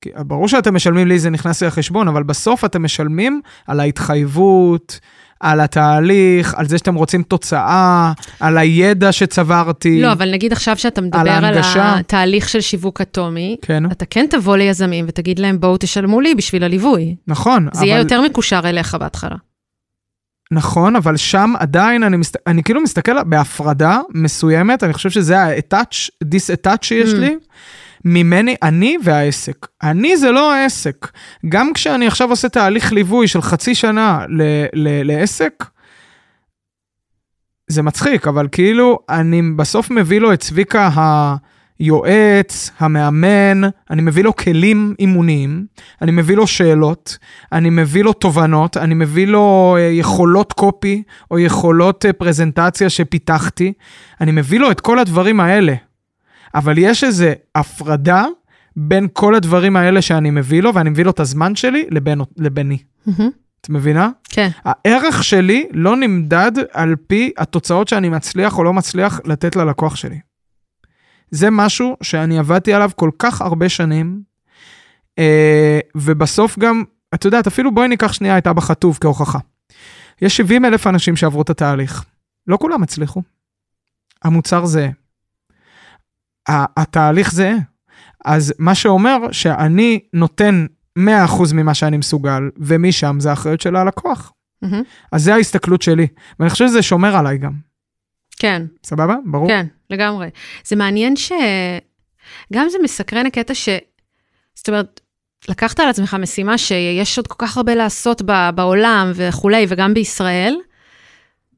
כי 0.00 0.10
ברור 0.16 0.48
שאתם 0.48 0.74
משלמים 0.74 1.08
לי, 1.08 1.18
זה 1.18 1.30
נכנס 1.30 1.62
לי 1.62 1.66
לחשבון, 1.66 2.08
אבל 2.08 2.22
בסוף 2.22 2.64
אתם 2.64 2.82
משלמים 2.82 3.40
על 3.66 3.80
ההתחייבות, 3.80 5.00
על 5.40 5.60
התהליך, 5.60 6.54
על 6.54 6.66
זה 6.66 6.78
שאתם 6.78 6.94
רוצים 6.94 7.22
תוצאה, 7.22 8.12
על 8.40 8.58
הידע 8.58 9.12
שצברתי. 9.12 10.02
לא, 10.02 10.12
אבל 10.12 10.32
נגיד 10.32 10.52
עכשיו 10.52 10.76
שאתה 10.76 11.00
מדבר 11.00 11.18
על, 11.18 11.28
ההנגשה. 11.28 11.94
התהליך 11.98 12.48
של 12.48 12.60
שיווק 12.60 13.00
אטומי, 13.00 13.56
כן, 13.62 13.86
אתה 13.86 14.04
כן 14.06 14.26
תבוא 14.30 14.56
ליזמים 14.56 15.04
ותגיד 15.08 15.38
להם, 15.38 15.60
בואו 15.60 15.76
תשלמו 15.76 16.20
לי 16.20 16.34
בשביל 16.34 16.64
הליווי. 16.64 17.16
נכון. 17.26 17.68
זה 17.72 17.86
יהיה 17.86 17.98
יותר 17.98 18.22
מקושר 18.22 18.60
אליך 18.64 18.94
בהתחלה. 18.94 19.36
נכון, 20.50 20.96
אבל 20.96 21.16
שם 21.16 21.52
עדיין 21.58 22.02
אני, 22.02 22.16
מסת... 22.16 22.36
אני 22.46 22.62
כאילו 22.62 22.80
מסתכל 22.80 23.22
בהפרדה 23.22 24.00
מסוימת, 24.14 24.82
אני 24.84 24.92
חושב 24.92 25.10
שזה 25.10 25.38
ה-attach, 25.40 26.08
dis-attach 26.24 26.78
שיש 26.82 27.12
Mm. 27.12 27.16
לי, 27.16 27.36
ממני, 28.04 28.56
אני 28.62 28.96
והעסק. 29.02 29.66
אני 29.82 30.16
זה 30.16 30.30
לא 30.30 30.52
העסק. 30.54 31.08
גם 31.48 31.72
כשאני 31.74 32.06
עכשיו 32.06 32.30
עושה 32.30 32.48
תהליך 32.48 32.92
ליווי 32.92 33.28
של 33.28 33.42
חצי 33.42 33.74
שנה 33.74 34.24
ל- 34.28 34.42
ל- 34.72 35.02
לעסק, 35.12 35.64
זה 37.70 37.82
מצחיק, 37.82 38.26
אבל 38.28 38.48
כאילו, 38.52 38.98
אני 39.08 39.42
בסוף 39.56 39.90
מביא 39.90 40.20
לו 40.20 40.32
את 40.32 40.40
צביקה 40.40 40.90
היועץ, 41.78 42.70
המאמן, 42.78 43.60
אני 43.90 44.02
מביא 44.02 44.24
לו 44.24 44.36
כלים 44.36 44.94
אימוניים, 44.98 45.66
אני 46.02 46.12
מביא 46.12 46.36
לו 46.36 46.46
שאלות, 46.46 47.18
אני 47.52 47.70
מביא 47.70 48.04
לו 48.04 48.12
תובנות, 48.12 48.76
אני 48.76 48.94
מביא 48.94 49.26
לו 49.26 49.76
אה, 49.78 49.82
יכולות 49.82 50.52
קופי 50.52 51.02
או 51.30 51.38
יכולות 51.38 52.06
אה, 52.06 52.12
פרזנטציה 52.12 52.90
שפיתחתי, 52.90 53.72
אני 54.20 54.32
מביא 54.32 54.60
לו 54.60 54.70
את 54.70 54.80
כל 54.80 54.98
הדברים 54.98 55.40
האלה. 55.40 55.74
אבל 56.54 56.78
יש 56.78 57.04
איזו 57.04 57.26
הפרדה 57.54 58.24
בין 58.76 59.08
כל 59.12 59.34
הדברים 59.34 59.76
האלה 59.76 60.02
שאני 60.02 60.30
מביא 60.30 60.62
לו, 60.62 60.74
ואני 60.74 60.90
מביא 60.90 61.04
לו 61.04 61.10
את 61.10 61.20
הזמן 61.20 61.56
שלי 61.56 61.86
לבין, 61.90 62.20
לביני. 62.36 62.78
מהמם. 63.06 63.30
את 63.60 63.68
מבינה? 63.68 64.10
כן. 64.28 64.48
הערך 64.64 65.24
שלי 65.24 65.66
לא 65.72 65.96
נמדד 65.96 66.52
על 66.72 66.96
פי 67.06 67.32
התוצאות 67.38 67.88
שאני 67.88 68.08
מצליח 68.08 68.58
או 68.58 68.64
לא 68.64 68.72
מצליח 68.72 69.20
לתת 69.24 69.56
ללקוח 69.56 69.96
שלי. 69.96 70.18
זה 71.34 71.50
משהו 71.50 71.96
שאני 72.02 72.38
עבדתי 72.38 72.72
עליו 72.72 72.90
כל 72.96 73.10
כך 73.18 73.42
הרבה 73.42 73.68
שנים, 73.68 74.22
אה, 75.18 75.78
ובסוף 75.94 76.58
גם, 76.58 76.82
את 77.14 77.24
יודעת, 77.24 77.46
אפילו 77.46 77.74
בואי 77.74 77.88
ניקח 77.88 78.12
שנייה 78.12 78.38
את 78.38 78.46
אבא 78.46 78.60
חטוב 78.60 78.98
כהוכחה. 79.00 79.38
יש 80.22 80.36
70 80.36 80.64
אלף 80.64 80.86
אנשים 80.86 81.16
שעברו 81.16 81.42
את 81.42 81.50
התהליך. 81.50 82.04
לא 82.46 82.56
כולם 82.56 82.82
הצליחו. 82.82 83.22
המוצר 84.24 84.66
זהה. 84.66 84.90
התהליך 86.48 87.32
זהה. 87.32 87.56
אז 88.24 88.54
מה 88.58 88.74
שאומר 88.74 89.16
שאני 89.32 90.00
נותן 90.12 90.66
100% 90.98 91.02
ממה 91.54 91.74
שאני 91.74 91.96
מסוגל, 91.96 92.42
ומשם 92.56 93.16
זה 93.20 93.30
האחריות 93.30 93.60
של 93.60 93.76
הלקוח. 93.76 94.32
מהמם. 94.62 94.82
אז 95.12 95.24
זה 95.24 95.34
ההסתכלות 95.34 95.82
שלי, 95.82 96.06
ואני 96.38 96.50
חושב 96.50 96.66
שזה 96.66 96.82
שומר 96.82 97.16
עליי 97.16 97.38
גם. 97.38 97.73
כן, 98.38 98.62
סבבה? 98.84 99.14
ברור? 99.26 99.48
כן, 99.48 99.66
לגמרי. 99.90 100.28
זה 100.64 100.76
מעניין 100.76 101.16
ש... 101.16 101.32
גם 102.52 102.68
זה 102.68 102.78
מסקרן 102.82 103.26
הקטע 103.26 103.54
ש... 103.54 103.68
זאת 104.54 104.68
אומרת, 104.68 105.00
לקחת 105.48 105.80
על 105.80 105.88
עצמך 105.88 106.14
משימה 106.14 106.58
שיש 106.58 107.18
עוד 107.18 107.26
כל 107.26 107.46
כך 107.46 107.56
הרבה 107.56 107.74
לעשות 107.74 108.22
ב- 108.22 108.50
בעולם 108.54 109.12
וכולי, 109.14 109.66
וגם 109.68 109.94
בישראל, 109.94 110.56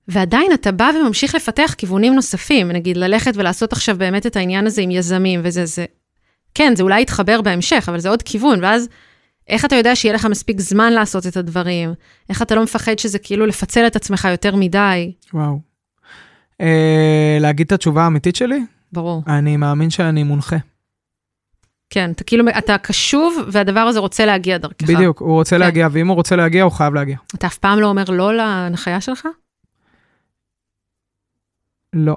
ועדיין 0.08 0.52
אתה 0.54 0.72
בא 0.72 0.90
וממשיך 1.00 1.34
לפתח 1.34 1.74
כיוונים 1.78 2.14
נוספים, 2.14 2.68
נגיד 2.72 2.96
ללכת 2.96 3.32
ולעשות 3.36 3.72
עכשיו 3.72 3.98
באמת 3.98 4.26
את 4.26 4.36
העניין 4.36 4.66
הזה 4.66 4.82
עם 4.82 4.90
יזמים 4.90 5.40
וזה, 5.44 5.66
זה... 5.66 5.84
כן, 6.54 6.76
זה 6.76 6.82
אולי 6.82 7.02
יתחבר 7.02 7.42
בהמשך, 7.42 7.86
אבל 7.88 7.98
זה 7.98 8.08
עוד 8.08 8.22
כיוון, 8.22 8.64
ואז 8.64 8.88
איך 9.48 9.64
אתה 9.64 9.76
יודע 9.76 9.96
שיהיה 9.96 10.14
לך 10.14 10.26
מספיק 10.26 10.60
זמן 10.60 10.92
לעשות 10.92 11.26
את 11.26 11.36
הדברים? 11.36 11.94
איך 12.30 12.42
אתה 12.42 12.54
לא 12.54 12.62
מפחד 12.62 12.98
שזה 12.98 13.18
כאילו 13.18 13.46
לפצל 13.46 13.86
את 13.86 13.96
עצמך 13.96 14.28
יותר 14.30 14.56
מדי? 14.56 15.12
וואו. 15.34 15.58
אה, 16.60 17.38
להגיד 17.40 17.66
את 17.66 17.72
התשובה 17.72 18.02
האמיתית 18.04 18.36
שלי? 18.36 18.64
ברור. 18.92 19.22
אני 19.26 19.56
מאמין 19.56 19.90
שאני 19.90 20.22
מונחה. 20.22 20.56
כן, 21.90 22.10
אתה 22.10 22.24
כאילו, 22.24 22.44
אתה 22.58 22.78
קשוב, 22.78 23.36
והדבר 23.52 23.80
הזה 23.80 23.98
רוצה 23.98 24.26
להגיע 24.26 24.58
דרכך. 24.58 24.90
בדיוק, 24.90 25.20
הוא 25.20 25.32
רוצה 25.32 25.56
כן. 25.56 25.60
להגיע, 25.60 25.88
ואם 25.92 26.08
הוא 26.08 26.14
רוצה 26.14 26.36
להגיע, 26.36 26.62
הוא 26.62 26.72
חייב 26.72 26.94
להגיע. 26.94 27.16
אתה 27.34 27.46
אף 27.46 27.58
פעם 27.58 27.80
לא 27.80 27.86
אומר 27.86 28.04
לא 28.08 28.34
להנחיה 28.34 29.00
שלך? 29.00 29.28
לא. 31.92 32.16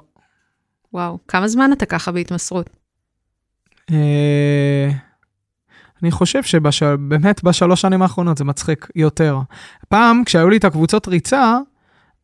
וואו, 0.92 1.18
כמה 1.28 1.48
זמן 1.48 1.72
אתה 1.72 1.86
ככה 1.86 2.12
בהתמסרות? 2.12 2.70
אה, 3.90 4.90
אני 6.02 6.10
חושב 6.10 6.42
שבאמת 6.42 7.44
בשלוש 7.44 7.80
שנים 7.80 8.02
האחרונות 8.02 8.38
זה 8.38 8.44
מצחיק 8.44 8.88
יותר. 8.96 9.38
פעם, 9.88 10.22
כשהיו 10.26 10.48
לי 10.48 10.56
את 10.56 10.64
הקבוצות 10.64 11.08
ריצה, 11.08 11.58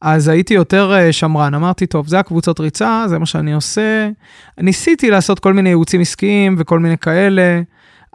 אז 0.00 0.28
הייתי 0.28 0.54
יותר 0.54 0.92
אה, 0.94 1.12
שמרן. 1.12 1.54
אמרתי, 1.54 1.86
טוב, 1.86 2.08
זה 2.08 2.18
הקבוצות 2.18 2.60
ריצה, 2.60 3.04
זה 3.08 3.18
מה 3.18 3.26
שאני 3.26 3.52
עושה. 3.52 4.08
ניסיתי 4.60 5.10
לעשות 5.10 5.38
כל 5.40 5.52
מיני 5.52 5.68
ייעוצים 5.68 6.00
עסקיים 6.00 6.54
וכל 6.58 6.78
מיני 6.78 6.98
כאלה, 6.98 7.60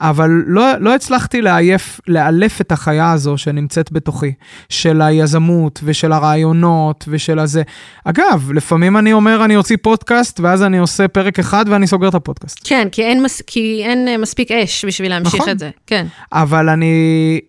אבל 0.02 0.30
לא, 0.46 0.78
לא 0.80 0.96
הצלחתי 0.96 1.42
לעייף, 1.42 2.00
לאלף 2.08 2.62
את 2.62 2.72
החיה 2.72 3.12
הזו 3.12 3.38
שנמצאת 3.38 3.92
בתוכי, 3.92 4.34
של 4.70 5.02
היזמות 5.02 5.80
ושל 5.84 6.12
הרעיונות 6.12 7.06
ושל 7.08 7.40
הזה. 7.40 7.64
אגב, 8.06 8.52
לפעמים 8.54 8.98
אני 8.98 9.14
אומר, 9.14 9.46
אני 9.46 9.56
אוציא 9.56 9.78
פודקאסט, 9.82 10.40
ואז 10.40 10.64
אני 10.64 10.78
עושה 10.78 11.08
פרק 11.08 11.40
אחד 11.40 11.66
ואני 11.68 11.88
סוגר 11.88 12.08
את 12.08 12.16
הפודקאסט. 12.16 12.60
כן, 12.64 12.88
כי 12.92 13.04
אין, 13.04 13.24
מס, 13.24 13.42
כי 13.42 13.82
אין 13.86 14.08
אה, 14.08 14.18
מספיק 14.18 14.52
אש 14.52 14.86
בשביל 14.86 15.10
להמשיך 15.10 15.36
נכון. 15.36 15.50
את 15.50 15.60
זה. 15.60 15.70
כן. 15.88 16.08
אבל 16.32 16.70
אני 16.70 17.40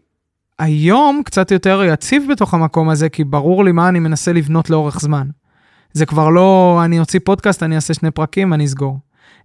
היום 0.63 1.23
קצת 1.25 1.51
יותר 1.51 1.83
יציב 1.85 2.25
בתוך 2.31 2.55
המקום 2.55 2.89
הזה, 2.89 3.09
כי 3.09 3.25
ברור 3.25 3.65
לי 3.65 3.73
מה 3.73 3.89
אני 3.89 3.99
מנסה 3.99 4.33
לבנות 4.33 4.71
לאורך 4.71 5.01
זמן. 5.01 5.29
זה 5.93 6.07
כבר 6.07 6.29
לא, 6.29 6.81
אני 6.85 7.01
אוציא 7.01 7.21
פודקאסט, 7.25 7.63
אני 7.63 7.77
אעשה 7.77 7.95
שני 7.95 8.11
פרקים, 8.11 8.53
אני 8.53 8.65
אסגור. 8.65 8.99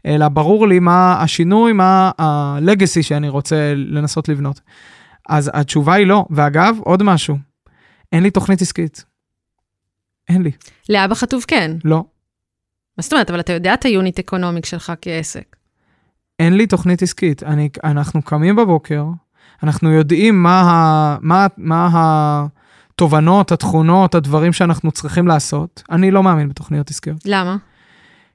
אלא 0.05 0.27
ברור 0.27 0.67
לי 0.67 0.79
מה 0.79 1.21
השינוי, 1.21 1.73
מה 1.73 2.11
ה-legacy 2.17 3.01
שאני 3.01 3.29
רוצה 3.29 3.73
לנסות 3.75 4.29
לבנות. 4.29 4.61
אז 5.29 5.51
התשובה 5.53 5.93
היא 5.93 6.07
לא. 6.07 6.25
ואגב, 6.29 6.75
עוד 6.79 7.03
משהו, 7.03 7.37
אין 8.11 8.23
לי 8.23 8.31
תוכנית 8.31 8.61
עסקית. 8.61 9.05
אין 10.29 10.41
לי, 10.41 10.51
לאבא 10.89 11.15
חטוב 11.15 11.45
כן. 11.47 11.71
לא. 11.83 12.03
מה 12.97 13.01
זאת 13.01 13.13
אומרת? 13.13 13.29
אבל 13.29 13.39
אתה 13.39 13.53
יודע 13.53 13.73
את 13.73 13.85
ה 13.85 13.92
unit 13.92 14.19
economic 14.19 14.65
שלך 14.65 14.93
כעסק. 15.01 15.55
אין 16.39 16.53
לי 16.57 16.67
תוכנית 16.67 17.01
עסקית. 17.01 17.43
אני, 17.43 17.69
אנחנו 17.83 18.21
קמים 18.21 18.55
בבוקר, 18.55 19.05
אנחנו 19.63 19.91
יודעים 19.91 20.43
מה, 20.43 20.61
ה, 20.61 21.17
מה, 21.21 21.47
מה 21.57 21.89
התובנות, 21.93 23.51
התכונות, 23.51 24.15
הדברים 24.15 24.53
שאנחנו 24.53 24.91
צריכים 24.91 25.27
לעשות. 25.27 25.83
אני 25.91 26.11
לא 26.11 26.23
מאמין 26.23 26.49
בתוכניות 26.49 26.89
עסקיות. 26.89 27.17
למה? 27.25 27.57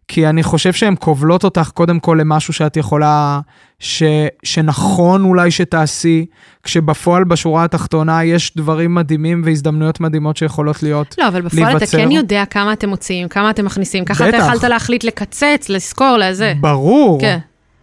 כי 0.09 0.27
אני 0.29 0.43
חושב 0.43 0.73
שהן 0.73 0.95
כובלות 1.01 1.45
אותך 1.45 1.71
קודם 1.75 2.01
כל 2.01 2.19
למשהו 2.21 2.53
שאת 2.53 2.77
יכולה, 2.77 3.41
ש, 3.79 4.03
שנכון 4.43 5.25
אולי 5.25 5.51
שתעשי, 5.51 6.27
כשבפועל 6.63 7.25
בשורה 7.25 7.65
התחתונה 7.65 8.25
יש 8.25 8.57
דברים 8.57 8.95
מדהימים 8.95 9.43
והזדמנויות 9.45 10.01
מדהימות 10.01 10.37
שיכולות 10.37 10.83
להיות. 10.83 11.15
לא, 11.19 11.29
אבל 11.29 11.41
בפועל 11.41 11.63
אתה 11.63 11.73
להיווצר. 11.73 11.99
כן 11.99 12.11
יודע 12.11 12.45
כמה 12.51 12.73
אתם 12.73 12.89
מוציאים, 12.89 13.29
כמה 13.29 13.51
אתם 13.51 13.65
מכניסים. 13.65 14.05
ככה 14.05 14.29
אתה 14.29 14.39
בטח. 14.39 14.47
יכלת 14.47 14.65
להחליט 14.65 15.05
לקצץ, 15.05 15.69
לזכור, 15.69 16.17
לזה. 16.21 16.55
ברור. 16.61 17.21
כן. 17.21 17.39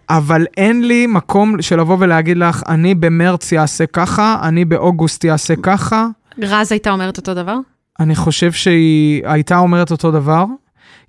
אבל 0.09 0.45
אין 0.57 0.87
לי 0.87 1.07
מקום 1.07 1.61
של 1.61 1.79
לבוא 1.79 1.97
ולהגיד 1.99 2.37
לך, 2.37 2.63
אני 2.67 2.95
במרץ 2.95 3.51
יעשה 3.51 3.85
ככה, 3.85 4.39
אני 4.43 4.65
באוגוסט 4.65 5.23
יעשה 5.23 5.53
ככה. 5.63 6.07
רז 6.41 6.71
הייתה 6.71 6.91
אומרת 6.91 7.17
אותו 7.17 7.33
דבר? 7.33 7.57
אני 7.99 8.15
חושב 8.15 8.51
שהיא 8.51 9.21
הייתה 9.25 9.57
אומרת 9.57 9.91
אותו 9.91 10.11
דבר. 10.11 10.45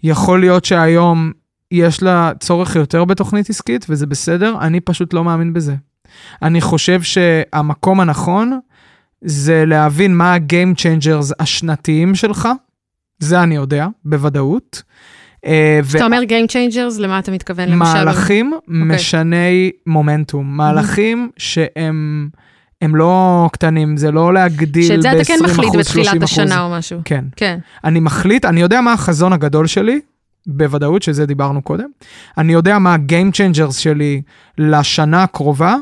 יכול 0.03 0.41
להיות 0.41 0.65
שהיום 0.65 1.33
יש 1.71 2.03
לה 2.03 2.33
צורך 2.41 2.77
יותר 2.77 3.05
בתוכנית 3.05 3.51
עסקית, 3.51 3.87
וזה 3.89 4.07
בסדר, 4.07 4.57
אני 4.61 4.81
פשוט 4.81 5.15
לא 5.15 5.25
מאמין 5.25 5.53
בזה. 5.53 5.75
אני 6.43 6.61
חושב 6.61 7.03
שהמקום 7.03 8.01
הנכון 8.01 8.59
זה 9.25 9.65
להבין 9.67 10.17
מה 10.17 10.35
ה-game 10.35 10.75
changers 10.77 11.33
השנתיים 11.41 12.15
שלך, 12.15 12.49
זה 13.19 13.43
אני 13.43 13.55
יודע, 13.57 13.87
בוודאות. 14.05 14.83
אה, 15.47 15.81
כשאתה 15.89 16.05
אומר 16.05 16.21
Game 16.29 16.51
Changers, 16.51 17.01
למה 17.01 17.19
אתה 17.19 17.33
מתכוון 17.33 17.69
למשל? 17.69 18.05
מהלכים 18.05 18.53
משני 18.69 19.71
מומנטום, 19.87 20.57
מהלכים 20.57 21.31
שהם 21.37 22.29
הם 22.83 22.97
לא 22.97 23.49
קטנים, 23.53 23.97
זה 23.97 24.11
לא 24.11 24.35
להגדיל 24.35 24.83
שאת 24.89 25.03
זה 25.03 25.13
אתה 25.13 25.25
כן 25.25 25.39
ב-20%, 25.43 25.51
מחליט 25.51 25.75
30%. 25.75 25.79
בתחילת 25.79 26.23
השנה 26.23 26.63
או 26.63 26.71
משהו. 26.71 27.01
כן. 27.05 27.25
כן. 27.37 27.59
אני 27.85 28.01
מחליט, 28.01 28.45
אני 28.45 28.61
יודע 28.61 28.81
מה 28.81 28.93
החזון 28.93 29.33
הגדול 29.33 29.67
שלי, 29.67 30.01
בוודאות, 30.47 31.03
שזה 31.03 31.27
דיברנו 31.27 31.63
קודם. 31.63 31.89
אני 32.39 32.53
יודע 32.53 32.79
מה 32.79 32.95
ה-game 32.95 33.35
changers 33.35 33.73
שלי 33.73 34.23
לשנה 34.59 35.23
הקרובה, 35.23 35.77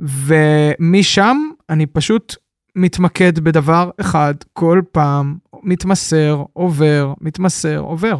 ומשם 0.00 1.36
אני 1.70 1.86
פשוט 1.86 2.36
מתמקד 2.76 3.38
בדבר 3.38 3.90
אחד 4.00 4.34
כל 4.52 4.80
פעם, 4.92 5.36
מתמסר, 5.66 6.42
עובר, 6.52 7.12
מתמסר, 7.20 7.78
עובר. 7.78 8.16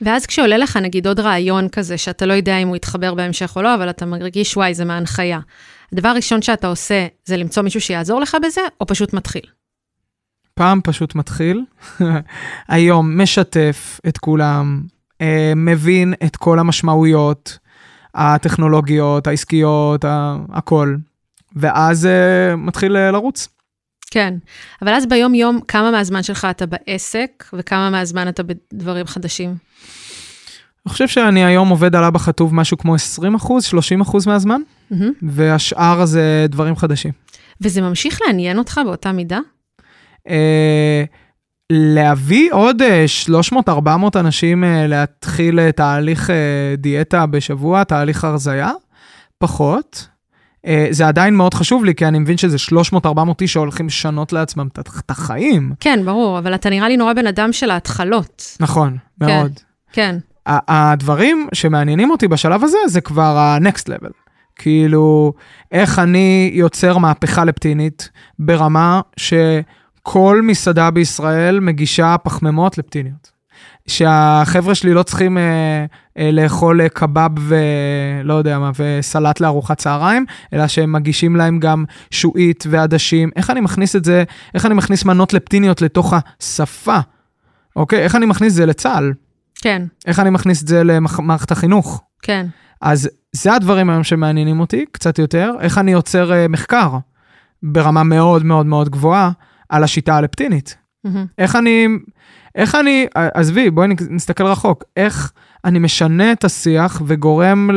ואז 0.00 0.26
כשעולה 0.26 0.58
לך 0.58 0.76
נגיד 0.76 1.06
עוד 1.06 1.20
רעיון 1.20 1.68
כזה, 1.68 1.98
שאתה 1.98 2.26
לא 2.26 2.32
יודע 2.32 2.56
אם 2.56 2.68
הוא 2.68 2.76
יתחבר 2.76 3.14
בהמשך 3.14 3.56
או 3.56 3.62
לא, 3.62 3.74
אבל 3.74 3.90
אתה 3.90 4.06
מרגיש, 4.06 4.56
וואי, 4.56 4.74
זה 4.74 4.84
מההנחיה. 4.84 5.40
הדבר 5.92 6.08
הראשון 6.08 6.42
שאתה 6.42 6.66
עושה, 6.66 7.06
זה 7.24 7.36
למצוא 7.36 7.62
מישהו 7.62 7.80
שיעזור 7.80 8.20
לך 8.20 8.36
בזה, 8.46 8.60
או 8.80 8.86
פשוט 8.86 9.12
מתחיל? 9.12 9.42
פעם 10.54 10.80
פשוט 10.84 11.14
מתחיל, 11.14 11.64
היום 12.68 13.20
משתף 13.20 14.00
את 14.08 14.18
כולם, 14.18 14.82
אה, 15.20 15.52
מבין 15.56 16.14
את 16.24 16.36
כל 16.36 16.58
המשמעויות 16.58 17.58
הטכנולוגיות, 18.14 19.26
העסקיות, 19.26 20.04
הכל, 20.52 20.96
ואז 21.56 22.06
אה, 22.06 22.56
מתחיל 22.56 22.96
אה, 22.96 23.10
לרוץ. 23.10 23.48
כן. 24.12 24.34
אבל 24.82 24.94
אז 24.94 25.06
ביום-יום, 25.06 25.60
כמה 25.68 25.90
מהזמן 25.90 26.22
שלך 26.22 26.46
אתה 26.50 26.66
בעסק, 26.66 27.44
וכמה 27.52 27.90
מהזמן 27.90 28.28
אתה 28.28 28.42
בדברים 28.42 29.06
חדשים? 29.06 29.54
אני 30.86 30.92
חושב 30.92 31.08
שאני 31.08 31.44
היום 31.44 31.68
עובד 31.68 31.96
על 31.96 32.04
אבא 32.04 32.18
חטוב 32.18 32.54
משהו 32.54 32.78
כמו 32.78 32.94
20 32.94 33.34
אחוז, 33.34 33.64
30 33.64 34.00
אחוז 34.00 34.26
מהזמן, 34.26 34.60
מהמם. 34.90 35.12
והשאר 35.22 36.04
זה 36.04 36.46
דברים 36.48 36.76
חדשים. 36.76 37.12
וזה 37.60 37.80
ממשיך 37.80 38.18
לעניין 38.26 38.58
אותך 38.58 38.80
באותה 38.84 39.12
מידה? 39.12 39.38
אה, 40.28 41.04
להביא 41.72 42.52
עוד 42.52 42.82
אה, 42.82 43.04
300-400 43.68 43.70
אנשים 44.16 44.64
אה, 44.64 44.86
להתחיל 44.86 45.60
אה, 45.60 45.72
תהליך 45.72 46.30
אה, 46.30 46.74
דיאטה 46.78 47.26
בשבוע, 47.26 47.84
תהליך 47.84 48.24
הרזייה, 48.24 48.70
פחות. 49.38 50.11
אה, 50.66 50.86
זה 50.90 51.08
עדיין 51.08 51.34
מאוד 51.34 51.54
חשוב 51.54 51.84
לי, 51.84 51.94
כי 51.94 52.06
אני 52.06 52.18
מבין 52.18 52.36
שזה 52.36 52.56
300-400 53.04 53.08
איש 53.40 53.52
שהולכים 53.52 53.86
לשנות 53.86 54.32
לעצמם 54.32 54.68
את 54.72 55.10
החיים. 55.10 55.72
כן, 55.80 56.00
ברור, 56.04 56.38
אבל 56.38 56.54
אתה 56.54 56.70
נראה 56.70 56.88
לי 56.88 56.96
נורא 56.96 57.12
בן 57.12 57.26
אדם 57.26 57.52
של 57.52 57.70
ההתחלות. 57.70 58.56
נכון, 58.60 58.96
מאוד. 59.20 59.52
כן. 59.92 60.16
הדברים 60.46 61.48
שמעניינים 61.52 62.10
אותי 62.10 62.28
בשלב 62.28 62.64
הזה, 62.64 62.78
זה 62.86 63.00
כבר 63.00 63.38
ה-next 63.38 63.88
level. 63.88 64.12
כאילו, 64.56 65.32
איך 65.72 65.98
אני 65.98 66.50
יוצר 66.54 66.98
מהפכה 66.98 67.44
לפטינית 67.44 68.10
ברמה 68.38 69.00
שכל 69.16 70.40
מסעדה 70.42 70.90
בישראל 70.90 71.60
מגישה 71.60 72.16
פחמימות 72.22 72.78
לפטיניות. 72.78 73.31
שהחבר'ה 73.86 74.74
שלי 74.74 74.94
לא 74.94 75.02
צריכים 75.02 75.38
אה, 75.38 75.84
אה, 76.18 76.30
לאכול 76.30 76.80
אה, 76.80 76.88
קבב 76.88 77.30
ולא 77.38 78.34
יודע 78.34 78.58
מה, 78.58 78.70
וסלט 78.78 79.40
לארוחת 79.40 79.78
צהריים, 79.78 80.26
אלא 80.52 80.66
שהם 80.68 80.92
מגישים 80.92 81.36
להם 81.36 81.58
גם 81.58 81.84
שועית 82.10 82.64
ועדשים. 82.70 83.30
איך 83.36 83.50
אני 83.50 83.60
מכניס 83.60 83.96
את 83.96 84.04
זה, 84.04 84.24
איך 84.54 84.66
אני 84.66 84.74
מכניס 84.74 85.04
מנות 85.04 85.32
לפטיניות 85.32 85.82
לתוך 85.82 86.14
השפה, 86.40 86.98
אוקיי? 87.76 87.98
איך 87.98 88.16
אני 88.16 88.26
מכניס 88.26 88.52
את 88.52 88.56
זה 88.56 88.66
לצה"ל? 88.66 89.12
כן, 89.54 89.82
איך 90.06 90.20
אני 90.20 90.30
מכניס 90.30 90.62
את 90.62 90.68
זה 90.68 90.84
למערכת 90.84 91.50
החינוך? 91.50 92.02
כן. 92.22 92.46
אז 92.80 93.10
זה 93.32 93.54
הדברים 93.54 93.90
היום 93.90 94.04
שמעניינים 94.04 94.60
אותי 94.60 94.84
קצת 94.92 95.18
יותר, 95.18 95.52
איך 95.60 95.78
אני 95.78 95.92
יוצר 95.92 96.32
אה, 96.32 96.48
מחקר 96.48 96.98
ברמה 97.62 98.02
מאוד 98.02 98.44
מאוד 98.44 98.66
מאוד 98.66 98.88
גבוהה 98.88 99.30
על 99.68 99.84
השיטה 99.84 100.16
הלפטינית. 100.16 100.76
איך 101.38 101.56
אני, 101.56 101.86
איך 102.54 102.74
אני, 102.74 103.06
עזבי, 103.14 103.70
בואי 103.70 103.88
נסתכל 104.10 104.44
רחוק, 104.44 104.84
איך 104.96 105.32
אני 105.64 105.78
משנה 105.78 106.32
את 106.32 106.44
השיח 106.44 107.02
וגורם 107.06 107.70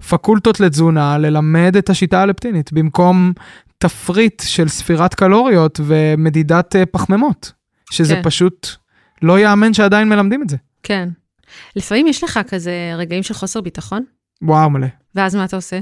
לפקולטות 0.00 0.60
לתזונה 0.60 1.18
ללמד 1.18 1.76
את 1.76 1.90
השיטה 1.90 2.22
הלפטינית, 2.22 2.72
במקום 2.72 3.32
תפריט 3.78 4.42
של 4.46 4.68
ספירת 4.68 5.14
קלוריות 5.14 5.80
ומדידת 5.84 6.76
אה, 6.76 6.86
פחמימות, 6.86 7.52
שזה 7.90 8.14
כן. 8.14 8.22
פשוט 8.22 8.68
לא 9.22 9.38
ייאמן 9.38 9.74
שעדיין 9.74 10.08
מלמדים 10.08 10.42
את 10.42 10.50
זה. 10.50 10.56
כן. 10.82 11.08
לפעמים 11.76 12.06
יש 12.06 12.24
לך 12.24 12.40
כזה 12.48 12.72
רגעים 12.96 13.22
של 13.22 13.34
חוסר 13.34 13.60
ביטחון, 13.60 14.04
וואו 14.42 14.70
מלא. 14.70 14.86
ואז 15.14 15.36
מה 15.36 15.44
אתה 15.44 15.56
עושה? 15.56 15.80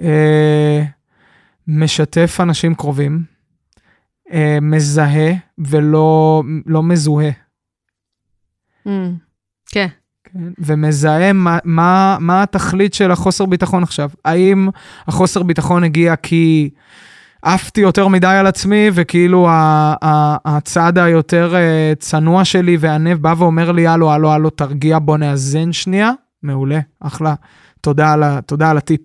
אה, 0.00 0.82
משתף 1.68 2.38
אנשים 2.40 2.74
קרובים, 2.74 3.22
אה, 4.32 4.58
מזהה 4.62 5.32
ולא 5.58 6.42
לא 6.66 6.82
מזוהה. 6.82 7.30
Mm, 8.86 8.90
כן, 9.66 9.86
כן, 10.24 10.38
ומזהה 10.58 11.32
מה, 11.32 11.58
מה, 11.64 12.16
מה 12.20 12.42
התכלית 12.42 12.94
של 12.94 13.10
החוסר 13.10 13.46
ביטחון 13.46 13.82
עכשיו. 13.82 14.10
האם 14.24 14.68
החוסר 15.06 15.42
ביטחון 15.42 15.84
הגיע 15.84 16.16
כי 16.16 16.70
עפתי 17.42 17.80
יותר 17.80 18.08
מדי 18.08 18.26
על 18.26 18.46
עצמי, 18.46 18.90
וכאילו 18.94 19.48
ה- 19.48 19.94
ה- 20.04 20.56
הצד 20.56 20.98
היותר 20.98 21.54
אה, 21.56 21.92
צנוע 21.98 22.44
שלי 22.44 22.76
והענב 22.80 23.18
בא 23.18 23.34
ואומר 23.38 23.72
לי, 23.72 23.86
הלו, 23.86 24.12
הלו, 24.12 24.32
הלו, 24.32 24.50
תרגיע, 24.50 24.98
בוא 24.98 25.16
נאזן 25.16 25.72
שנייה? 25.72 26.10
מעולה, 26.42 26.80
אחלה. 27.00 27.34
תודה 27.80 28.12
על, 28.12 28.22
ה- 28.22 28.40
תודה 28.40 28.70
על 28.70 28.76
הטיפ. 28.78 29.00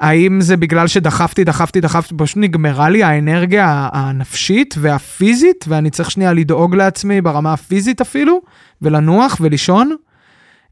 האם 0.00 0.40
זה 0.40 0.56
בגלל 0.56 0.86
שדחפתי, 0.86 1.44
דחפתי, 1.44 1.80
דחפתי, 1.80 2.14
פשוט 2.18 2.36
נגמרה 2.36 2.88
לי 2.88 3.02
האנרגיה 3.02 3.88
הנפשית 3.92 4.74
והפיזית, 4.78 5.64
ואני 5.68 5.90
צריך 5.90 6.10
שנייה 6.10 6.32
לדאוג 6.32 6.74
לעצמי 6.74 7.20
ברמה 7.20 7.52
הפיזית 7.52 8.00
אפילו, 8.00 8.40
ולנוח 8.82 9.36
ולישון? 9.40 9.96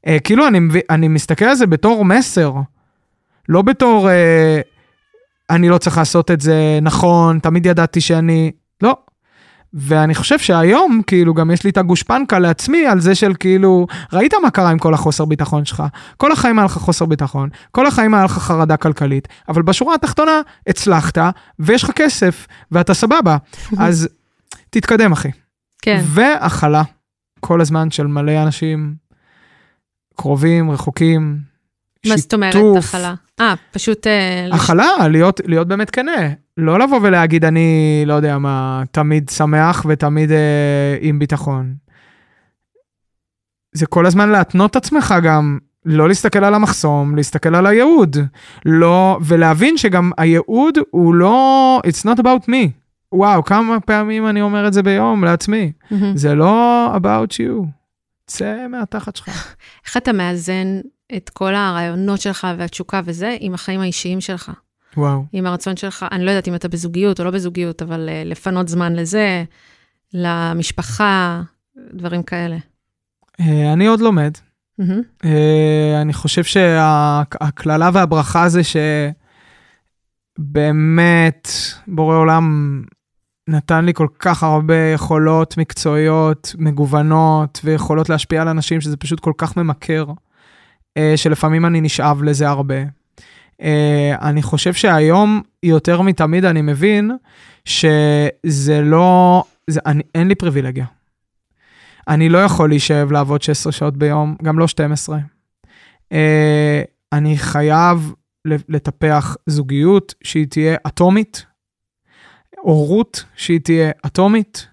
אה, 0.07 0.19
כאילו, 0.25 0.49
אני, 0.49 0.59
אני 0.91 1.09
מסתכל 1.09 1.45
על 1.45 1.55
זה 1.55 1.67
בתור 1.67 2.05
מסר, 2.05 2.53
לא 3.49 3.63
בתור 3.63 4.11
אה, 4.11 4.61
אני 5.51 5.69
לא 5.69 5.79
צריך 5.79 5.99
לעשות 5.99 6.31
את 6.31 6.41
זה 6.41 6.79
נכון, 6.83 7.39
תמיד 7.39 7.67
ידעתי 7.67 8.01
שאני... 8.01 8.53
ואני 9.75 10.15
חושב 10.15 10.39
שהיום, 10.39 11.03
כאילו, 11.07 11.35
גם 11.35 11.51
יש 11.51 11.65
לי 11.65 11.71
את 11.71 11.79
הגושפנקה 11.79 12.39
לעצמי 12.39 12.87
על 12.87 13.01
זה 13.01 13.15
של 13.15 13.33
כאילו, 13.41 13.87
ראית 14.13 14.35
מה 14.43 14.51
קרה 14.51 14.71
עם 14.71 14.79
כל 14.79 14.95
החוסר 14.95 15.25
ביטחון 15.25 15.65
שלך? 15.65 15.83
כל 16.17 16.33
החיים 16.33 16.59
היה 16.59 16.65
לך 16.65 16.73
חוסר 16.73 17.05
ביטחון, 17.05 17.49
כל 17.71 17.87
החיים 17.87 18.15
היה 18.15 18.25
לך 18.25 18.33
חרדה 18.33 18.77
כלכלית, 18.77 19.29
אבל 19.49 19.63
בשורה 19.63 19.95
התחתונה, 19.95 20.41
הצלחת, 20.67 21.19
ויש 21.59 21.85
לך 21.85 21.91
כסף, 21.91 22.47
ואתה 22.73 22.95
סבבה. 22.95 23.37
אז 23.79 24.09
תתקדם, 24.71 25.13
אחי. 25.13 25.31
כן. 25.83 26.01
והכלה, 26.05 26.83
כל 27.41 27.61
הזמן 27.61 27.91
של 27.91 28.07
מלא 28.07 28.43
אנשים 28.43 28.95
קרובים, 30.17 30.71
רחוקים. 30.71 31.39
מה 32.07 32.17
זאת 32.17 32.35
אומרת, 32.35 32.53
שיתוף. 32.53 32.95
הכלה? 32.95 33.15
אה, 33.41 33.55
פשוט... 33.73 34.07
אה, 34.07 34.49
הכלה, 34.53 35.09
להיות, 35.11 35.41
להיות 35.45 35.69
באמת 35.69 35.91
כנה. 35.91 36.29
לא 36.57 36.79
לבוא 36.79 36.99
ולהגיד, 37.03 37.45
אני, 37.45 38.03
לא 38.07 38.15
יודע 38.15 38.39
מה, 38.39 38.83
תמיד 38.91 39.29
שמח 39.29 39.87
ותמיד 39.89 40.33
אה, 40.33 40.97
עם 41.01 41.19
ביטחון. 41.19 41.75
זה 43.73 43.87
כל 43.87 44.07
הזמן 44.07 44.29
להתנות 44.29 44.71
את 44.71 44.77
עצמך 44.77 45.15
גם, 45.23 45.59
לא 45.85 46.09
להסתכל 46.09 46.45
על 46.45 46.55
המחסום, 46.55 47.17
להסתכל 47.17 47.55
על 47.55 47.67
הייעוד. 47.67 48.17
לא, 48.67 49.19
ולהבין 49.25 49.77
שגם 49.77 50.11
הייעוד 50.19 50.79
הוא 50.91 51.15
לא, 51.15 51.81
it's 51.87 52.07
not 52.07 52.19
about 52.21 52.49
me. 52.49 52.69
וואו, 53.13 53.45
כמה 53.45 53.81
פעמים 53.81 54.27
אני 54.27 54.43
אומר 54.43 54.67
את 54.67 54.73
זה 54.73 54.83
ביום 54.83 55.25
לעצמי. 55.25 55.73
מהמם. 55.91 56.17
זה 56.17 56.35
לא 56.35 56.91
about 56.97 57.33
you. 57.33 57.67
צא 58.27 58.67
מהתחת 58.71 59.17
שלך. 59.17 59.55
איך 59.87 59.97
אתה 59.97 60.13
מאזן 60.13 60.81
את 61.17 61.31
כל 61.31 61.55
הרעיונות 61.55 62.21
שלך 62.21 62.47
והתשוקה 62.59 63.01
וזה 63.05 63.37
עם 63.41 63.55
החיים 63.55 63.81
האישיים 63.81 64.21
שלך? 64.21 64.53
וואו. 64.97 65.25
עם 65.33 65.47
הרצון 65.47 65.77
שלך, 65.77 66.07
אני 66.13 66.25
לא 66.25 66.31
יודעת 66.31 66.49
אם 66.49 66.55
אתה 66.55 66.69
בזוגיות 66.69 67.21
או 67.21 67.25
לא 67.25 67.31
בזוגיות, 67.31 67.83
אבל 67.83 68.09
אה, 68.09 68.23
לפנות 68.25 68.69
זמן 68.69 68.93
לזה, 68.93 69.45
למשפחה, 70.15 71.43
דברים 71.95 72.23
כאלה. 72.23 72.57
אה, 73.41 73.73
אני 73.73 73.87
עוד 73.87 74.01
לומד. 74.01 74.33
אה, 75.25 76.01
אני 76.03 76.13
חושב 76.13 76.45
שהקללה 76.45 77.91
והברכה 77.93 78.49
זה 78.49 78.61
שבאמת 80.39 81.49
בורא 81.87 82.17
עולם 82.17 82.83
נתן 83.49 83.85
לי 83.85 83.95
כל 83.95 84.09
כך 84.19 84.43
הרבה 84.43 84.93
יכולות 84.95 85.57
מקצועיות, 85.57 86.55
מגוונות, 86.59 87.61
ויכולות 87.65 88.09
להשפיע 88.09 88.43
על 88.43 88.49
אנשים, 88.49 88.81
שזה 88.81 88.97
פשוט 88.97 89.21
כל 89.21 89.33
כך 89.39 89.57
ממכר, 89.57 90.05
שלפעמים 91.17 91.67
אני 91.67 91.81
נשאב 91.81 92.23
לזה 92.23 92.49
הרבה. 92.49 92.75
אה, 93.63 94.15
אני 94.23 94.43
חושב 94.43 94.73
שהיום, 94.73 95.43
יותר 95.63 96.01
מתמיד, 96.01 96.45
אני 96.45 96.63
מבין 96.63 97.11
שזה 97.65 98.81
לא, 98.83 99.45
זה, 99.71 99.81
אני, 99.87 100.03
אין 100.15 100.29
לי 100.29 100.35
פריבילגיה. 100.35 100.87
אני 102.09 102.29
לא 102.29 102.39
יכול 102.39 102.69
להישאב 102.69 103.13
לעבוד 103.13 103.43
16 103.43 103.73
שעות 103.73 103.97
ביום, 103.97 104.37
גם 104.43 104.59
לא 104.59 104.69
12. 104.69 105.19
Uh, 106.13 106.17
אני 107.13 107.39
חייב 107.39 108.13
לטפח 108.45 109.37
זוגיות 109.47 110.15
שהיא 110.23 110.47
תהיה 110.47 110.77
אטומית, 110.87 111.47
הורות 112.61 113.25
שהיא 113.37 113.61
תהיה 113.61 113.91
אטומית, 114.07 114.67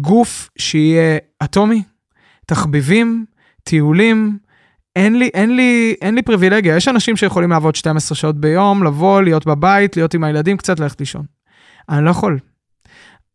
גוף 0.00 0.50
שיהיה 0.58 1.18
אטומי, 1.44 1.82
תחביבים, 2.46 3.24
טיולים. 3.62 4.38
אין 4.98 5.18
לי, 5.18 5.30
אין, 5.34 5.56
לי, 5.56 5.94
אין 6.02 6.14
לי 6.14 6.22
פריבילגיה, 6.22 6.76
יש 6.76 6.88
אנשים 6.88 7.16
שיכולים 7.16 7.50
לעבוד 7.50 7.74
12 7.74 8.16
שעות 8.16 8.40
ביום, 8.40 8.84
לבוא, 8.84 9.22
להיות 9.22 9.46
בבית, 9.46 9.96
להיות 9.96 10.14
עם 10.14 10.24
הילדים, 10.24 10.56
קצת 10.56 10.80
ללכת 10.80 11.00
לישון. 11.00 11.24
אני 11.88 12.04
לא 12.04 12.10
יכול. 12.10 12.38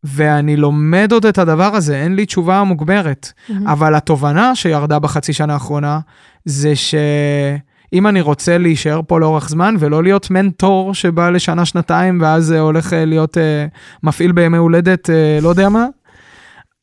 ואני 0.04 0.56
לומד 0.56 1.12
עוד 1.12 1.26
את 1.26 1.38
הדבר 1.38 1.74
הזה, 1.74 1.96
אין 1.96 2.14
לי 2.14 2.26
תשובה 2.26 2.64
מוגברת. 2.64 3.32
מהמם. 3.48 3.66
אבל 3.66 3.94
התובנה 3.94 4.54
שירדה 4.54 4.98
בחצי 4.98 5.32
שנה 5.32 5.52
האחרונה, 5.52 6.00
זה 6.44 6.72
שאם 6.76 8.06
אני 8.06 8.20
רוצה 8.20 8.58
להישאר 8.58 9.00
פה 9.06 9.20
לאורך 9.20 9.48
זמן 9.48 9.74
ולא 9.78 10.02
להיות 10.02 10.30
מנטור 10.30 10.94
שבא 10.94 11.30
לשנה-שנתיים 11.30 12.18
ואז 12.22 12.52
אה, 12.52 12.60
הולך 12.60 12.92
אה, 12.92 13.04
להיות 13.04 13.38
אה, 13.38 13.66
מפעיל 14.02 14.32
בימי 14.32 14.56
הולדת, 14.58 15.10
אה, 15.10 15.38
לא 15.42 15.48
יודע 15.48 15.68
מה, 15.68 15.86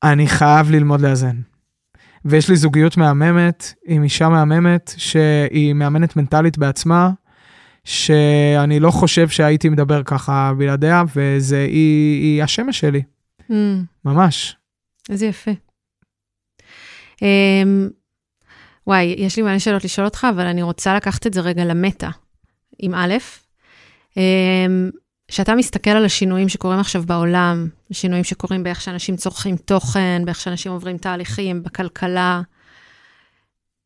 אני 0.04 0.28
חייב 0.28 0.72
ללמוד 0.72 1.02
לאזן. 1.02 1.51
ויש 2.26 2.50
לי 2.50 2.56
זוגיות 2.56 2.98
מהממת 2.98 3.74
עם 3.86 4.04
אישה 4.04 4.30
מהממת, 4.30 4.94
שהיא 4.98 5.74
מאמנת 5.74 6.16
מנטלית 6.16 6.58
בעצמה, 6.58 7.10
שאני 7.84 8.80
לא 8.80 8.92
חושב 8.92 9.30
שהייתי 9.30 9.70
מדבר 9.70 10.04
ככה 10.04 10.52
בלעדיה, 10.58 11.04
וזה, 11.16 11.62
היא, 11.62 12.22
היא 12.22 12.44
השמש 12.44 12.80
שלי, 12.80 13.02
מהמם. 13.50 13.84
ממש. 14.06 14.56
איזה 15.10 15.26
יפה. 15.26 15.52
אמ, 17.22 17.90
וואי, 18.88 19.16
יש 19.18 19.38
לי 19.38 19.44
מלא 19.44 19.60
שאלות 19.60 19.84
לשאול 19.84 20.06
אותך, 20.08 20.28
אבל 20.36 20.46
אני 20.46 20.62
רוצה 20.62 20.96
לקחת 20.96 21.28
את 21.28 21.34
זה 21.34 21.42
רגע 21.42 21.66
למטה, 21.66 22.10
עם 22.80 22.96
א', 22.96 23.14
אמ, 24.18 24.90
שאתה 25.32 25.56
מסתכל 25.56 25.90
על 25.90 26.06
השינויים 26.06 26.50
שקורים 26.50 26.80
עכשיו 26.80 27.04
בעולם, 27.06 27.68
השינויים 27.92 28.24
שקורים 28.24 28.64
באיך 28.64 28.82
שאנשים 28.82 29.16
צורכים 29.16 29.58
תוכן, 29.58 30.22
באיך 30.26 30.40
שאנשים 30.42 30.72
עוברים 30.72 30.98
תהליכים, 30.98 31.64
בכלכלה, 31.64 32.42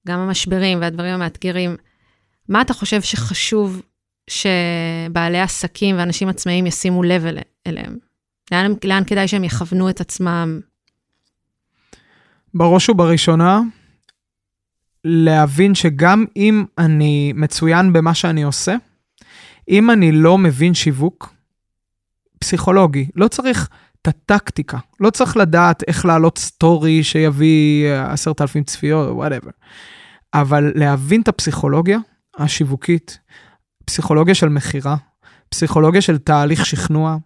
גם 0.08 0.20
המשברים 0.20 0.82
והדברים 0.82 1.14
המאתגרים, 1.14 1.76
מה 2.50 2.62
אתה 2.62 2.74
חושב 2.74 3.02
שחשוב 3.02 3.82
שבעלי 4.30 5.39
עסקים 5.39 5.98
ואנשים 5.98 6.30
עצמאיים 6.30 6.68
ישימו 6.68 7.04
לב 7.04 7.26
אל- 7.26 7.38
אליהם? 7.68 7.98
לאן, 8.52 8.72
לאן 8.84 9.04
כדאי 9.08 9.28
שהם 9.28 9.43
יכוונו 9.43 9.89
את 9.89 10.02
עצמם? 10.02 10.60
בראש 12.54 12.89
ובראשונה, 12.89 13.62
להבין 15.04 15.76
שגם 15.76 16.26
אם 16.36 16.66
אני 16.78 17.34
מצוין 17.36 17.93
במה 17.93 18.14
שאני 18.14 18.43
עושה, 18.43 18.76
אם 19.70 19.91
אני 19.91 20.12
לא 20.12 20.38
מבין 20.38 20.74
שיווק, 20.74 21.35
פסיכולוגי, 22.40 23.10
לא 23.16 23.28
צריך 23.28 23.70
את 24.02 24.08
הטקטיקה. 24.08 24.78
לא 25.00 25.10
צריך 25.10 25.38
לדעת 25.38 25.84
איך 25.88 26.06
להעלות 26.06 26.38
סטורי 26.38 27.04
שיביא 27.04 27.90
עשרת 27.92 28.42
אלפים 28.42 28.64
צפיות, 28.64 29.10
whatever. 29.12 29.51
אבל 30.34 30.72
להבין 30.76 31.22
את 31.22 31.28
הפסיכולוגיה 31.28 31.98
השיווקית, 32.38 33.20
פסיכולוגיה 33.86 34.36
של 34.36 34.50
מכירה, 34.50 34.96
פסיכולוגיה 35.50 36.02
של 36.02 36.18
תהליך 36.18 36.66
שכנוע, 36.66 37.18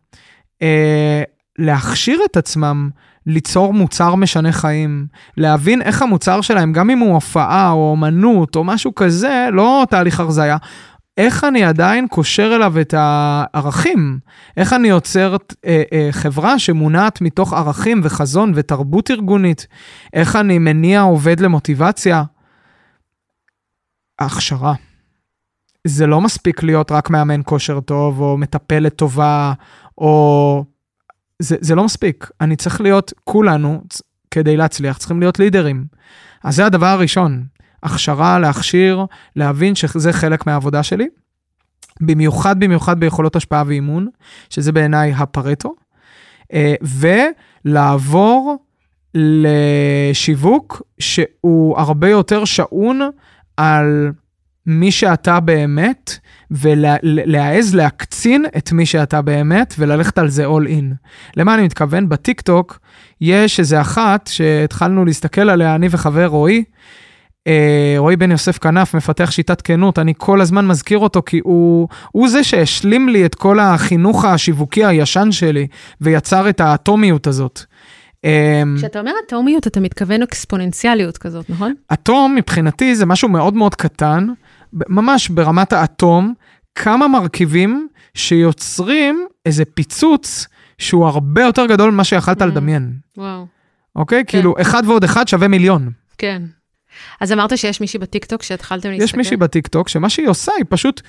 אה, 0.61 1.23
להכשיר 1.59 2.19
את 2.31 2.37
עצמם 2.37 2.89
ליצור 3.25 3.73
מוצר 3.73 4.15
משנה 4.15 4.51
חיים, 4.51 5.07
להבין 5.37 5.81
איך 5.81 6.01
המוצר 6.01 6.41
שלהם, 6.41 6.73
גם 6.73 6.89
אם 6.89 6.99
הוא 6.99 7.13
הופעה 7.13 7.71
או 7.71 7.91
אומנות 7.91 8.55
או 8.55 8.63
משהו 8.63 8.95
כזה, 8.95 9.47
לא 9.51 9.85
תהליך 9.89 10.19
הרזייה, 10.19 10.57
איך 11.19 11.43
אני 11.43 11.63
עדיין 11.63 12.07
קושר 12.07 12.51
אליו 12.55 12.81
את 12.81 12.93
הערכים? 12.97 14.19
איך 14.57 14.73
אני 14.73 14.87
יוצר 14.87 15.35
אה, 15.65 15.83
אה, 15.93 16.07
חברה 16.11 16.59
שמונעת 16.59 17.21
מתוך 17.21 17.53
ערכים 17.53 18.01
וחזון 18.03 18.51
ותרבות 18.55 19.11
ארגונית? 19.11 19.67
איך 20.13 20.35
אני 20.35 20.57
מניע 20.57 21.01
עובד 21.01 21.39
למוטיבציה? 21.39 22.23
ההכשרה. 24.19 24.73
זה 25.87 26.07
לא 26.07 26.21
מספיק 26.21 26.63
להיות 26.63 26.91
רק 26.91 27.09
מאמן 27.09 27.41
כושר 27.45 27.79
טוב, 27.79 28.21
או 28.21 28.37
מטפלת 28.37 28.95
טובה, 28.95 29.53
או... 29.97 30.63
זה, 31.39 31.55
זה 31.61 31.75
לא 31.75 31.83
מספיק. 31.83 32.29
אני 32.41 32.55
צריך 32.55 32.81
להיות, 32.81 33.13
כולנו, 33.23 33.81
כדי 34.31 34.57
להצליח, 34.57 34.97
צריכים 34.97 35.19
להיות 35.19 35.39
לידרים. 35.39 35.85
אז 36.43 36.55
זה 36.55 36.65
הדבר 36.65 36.85
הראשון. 36.85 37.43
הכשרה, 37.83 38.39
להכשיר, 38.39 39.05
להבין 39.35 39.75
שזה 39.75 40.13
חלק 40.13 40.47
מהעבודה 40.47 40.83
שלי. 40.83 41.07
במיוחד, 42.01 42.59
במיוחד 42.59 42.99
ביכולות 42.99 43.35
השפעה 43.35 43.63
ואימון, 43.67 44.07
שזה 44.49 44.71
בעיניי 44.71 45.13
הפרטו. 45.13 45.73
אה, 46.53 46.75
ולעבור 47.65 48.57
לשיווק 49.13 50.81
שהוא 50.99 51.77
הרבה 51.77 52.09
יותר 52.09 52.45
שעון 52.45 53.01
על 53.57 54.11
מי 54.65 54.91
שאתה 54.91 55.39
באמת, 55.39 56.17
ולהעז 56.51 57.75
להקצין 57.75 58.45
את 58.57 58.71
מי 58.71 58.85
שאתה 58.85 59.21
באמת, 59.21 59.73
וללכת 59.79 60.17
על 60.17 60.29
זה 60.29 60.47
all 60.47 60.67
in. 60.67 60.95
למה 61.37 61.55
אני 61.55 61.63
מתכוון? 61.63 62.09
בטיקטוק 62.09 62.79
יש 63.21 63.59
איזה 63.59 63.81
אחת 63.81 64.27
שהתחלנו 64.27 65.05
להסתכל 65.05 65.49
עליה, 65.49 65.75
אני 65.75 65.87
וחבר 65.91 66.25
רועי, 66.25 66.63
אה, 67.47 67.95
רועי 67.97 68.15
בן 68.15 68.31
יוסף 68.31 68.57
כנף, 68.57 68.93
מפתח 68.93 69.31
שיטת 69.31 69.61
כנות, 69.61 69.99
אני 69.99 70.13
כל 70.17 70.41
הזמן 70.41 70.67
מזכיר 70.67 70.97
אותו 70.97 71.21
כי 71.25 71.39
הוא, 71.43 71.87
הוא 72.11 72.29
זה 72.29 72.43
שהשלים 72.43 73.09
לי 73.09 73.25
את 73.25 73.35
כל 73.35 73.59
החינוך 73.59 74.25
השיווקי 74.25 74.85
הישן 74.85 75.31
שלי, 75.31 75.67
ויצר 76.01 76.49
את 76.49 76.61
האטומיות 76.61 77.27
הזאת. 77.27 77.61
אמ, 78.23 78.75
כשאתה 78.77 78.99
אומר 78.99 79.11
אטומיות, 79.27 79.67
אתה 79.67 79.79
מתכוון 79.79 80.21
אקספוננציאליות 80.23 81.17
כזאת, 81.17 81.49
נכון? 81.49 81.73
אטום 81.93 82.35
מבחינתי 82.35 82.95
זה 82.95 83.05
משהו 83.05 83.29
מאוד 83.29 83.53
מאוד 83.53 83.75
קטן, 83.75 84.27
ממש 84.73 85.29
ברמת 85.29 85.73
האטום, 85.73 86.33
כמה 86.75 87.07
מרכיבים 87.07 87.87
שיוצרים 88.13 89.25
איזה 89.45 89.65
פיצוץ 89.65 90.47
שהוא 90.77 91.07
הרבה 91.07 91.41
יותר 91.41 91.65
גדול 91.65 91.91
ממה 91.91 92.03
שיכלת 92.03 92.41
mm. 92.41 92.45
לדמיין. 92.45 92.93
וואו. 93.17 93.45
אוקיי? 93.95 94.23
כן. 94.27 94.37
כאילו, 94.37 94.55
אחד 94.61 94.83
ועוד 94.85 95.03
אחד 95.03 95.27
שווה 95.27 95.47
מיליון. 95.47 95.91
כן. 96.17 96.41
אז 97.21 97.31
אמרת 97.31 97.57
שיש 97.57 97.81
מישהי 97.81 97.99
בטיקטוק 97.99 98.43
שהתחלתם 98.43 98.89
להסתכל? 98.89 99.03
יש 99.03 99.15
מישהי 99.15 99.37
בטיקטוק 99.37 99.89
שמה 99.89 100.09
שהיא 100.09 100.27
עושה, 100.27 100.51
היא 100.57 100.65
פשוט 100.69 101.01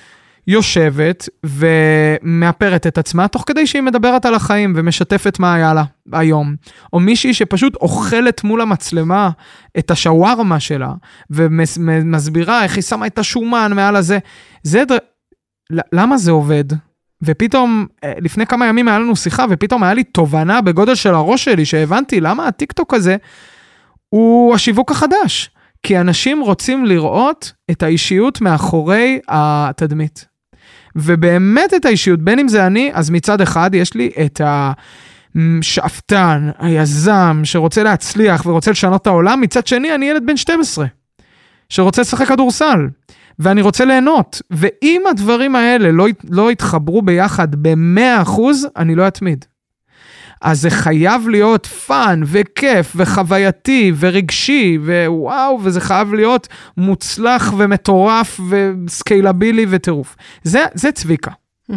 יושבת 0.47 1.29
ומאפרת 1.45 2.87
את 2.87 2.97
עצמה 2.97 3.27
תוך 3.27 3.43
כדי 3.47 3.67
שהיא 3.67 3.81
מדברת 3.81 4.25
על 4.25 4.35
החיים 4.35 4.73
ומשתפת 4.75 5.39
מה 5.39 5.53
היה 5.53 5.73
לה 5.73 5.83
היום. 6.13 6.55
או 6.93 6.99
מישהי 6.99 7.33
שפשוט 7.33 7.75
אוכלת 7.75 8.43
מול 8.43 8.61
המצלמה 8.61 9.29
את 9.77 9.91
השווארמה 9.91 10.59
שלה 10.59 10.93
ומסבירה 11.29 12.63
איך 12.63 12.75
היא 12.75 12.83
שמה 12.83 13.07
את 13.07 13.19
השומן 13.19 13.71
מעל 13.75 13.95
הזה. 13.95 14.19
זה, 14.63 14.85
דר... 14.85 14.97
למה 15.93 16.17
זה 16.17 16.31
עובד? 16.31 16.65
ופתאום, 17.21 17.87
אה, 18.03 18.13
לפני 18.21 18.45
כמה 18.45 18.65
ימים 18.65 18.87
היה 18.87 18.99
לנו 18.99 19.15
שיחה, 19.15 19.45
ופתאום 19.49 19.83
היה 19.83 19.93
לי 19.93 20.03
תובנה 20.03 20.61
בגודל 20.61 20.95
של 20.95 21.13
הראש 21.13 21.43
שלי, 21.45 21.65
שהבנתי 21.65 22.19
למה 22.19 22.47
הטיקטוק 22.47 22.93
הזה 22.93 23.15
הוא 24.09 24.55
השיווק 24.55 24.91
החדש. 24.91 25.51
כי 25.83 25.97
אנשים 25.97 26.41
רוצים 26.41 26.85
לראות 26.85 27.51
את 27.71 27.83
האישיות 27.83 28.41
מאחורי 28.41 29.19
התדמית. 29.27 30.25
ובאמת 30.95 31.73
את 31.73 31.85
האישיות, 31.85 32.19
בין 32.19 32.39
אם 32.39 32.47
זה 32.47 32.67
אני, 32.67 32.91
אז 32.93 33.09
מצד 33.09 33.41
אחד 33.41 33.75
יש 33.75 33.93
לי 33.93 34.11
את 34.25 34.41
השאפתן, 35.35 36.49
היזם, 36.59 37.41
שרוצה 37.43 37.83
להצליח 37.83 38.45
ורוצה 38.45 38.71
לשנות 38.71 39.01
את 39.01 39.07
העולם, 39.07 39.41
מצד 39.41 39.67
שני 39.67 39.95
אני 39.95 40.05
ילד 40.05 40.25
בן 40.25 40.37
12, 40.37 40.85
שרוצה 41.69 42.01
לשחק 42.01 42.27
כדורסל, 42.27 42.87
ואני 43.39 43.61
רוצה 43.61 43.85
ליהנות. 43.85 44.41
ואם 44.51 45.01
הדברים 45.09 45.55
האלה 45.55 45.91
לא, 45.91 46.07
לא 46.29 46.51
יתחברו 46.51 47.01
ביחד 47.01 47.55
ב-100%, 47.55 48.39
אני 48.77 48.95
לא 48.95 49.07
אתמיד. 49.07 49.45
אז 50.41 50.61
זה 50.61 50.69
חייב 50.69 51.29
להיות 51.29 51.65
fun 51.65 52.21
וכיף 52.25 52.93
וחווייתי 52.95 53.91
ורגשי 53.99 54.77
ווואו, 54.81 55.59
וזה 55.63 55.81
חייב 55.81 56.13
להיות 56.13 56.47
מוצלח 56.77 57.53
ומטורף 57.57 58.39
וסקיילבילי 58.49 59.65
וטירוף. 59.69 60.15
זה, 60.43 60.65
זה 60.73 60.91
צביקה. 60.91 61.31
Mm-hmm. 61.71 61.75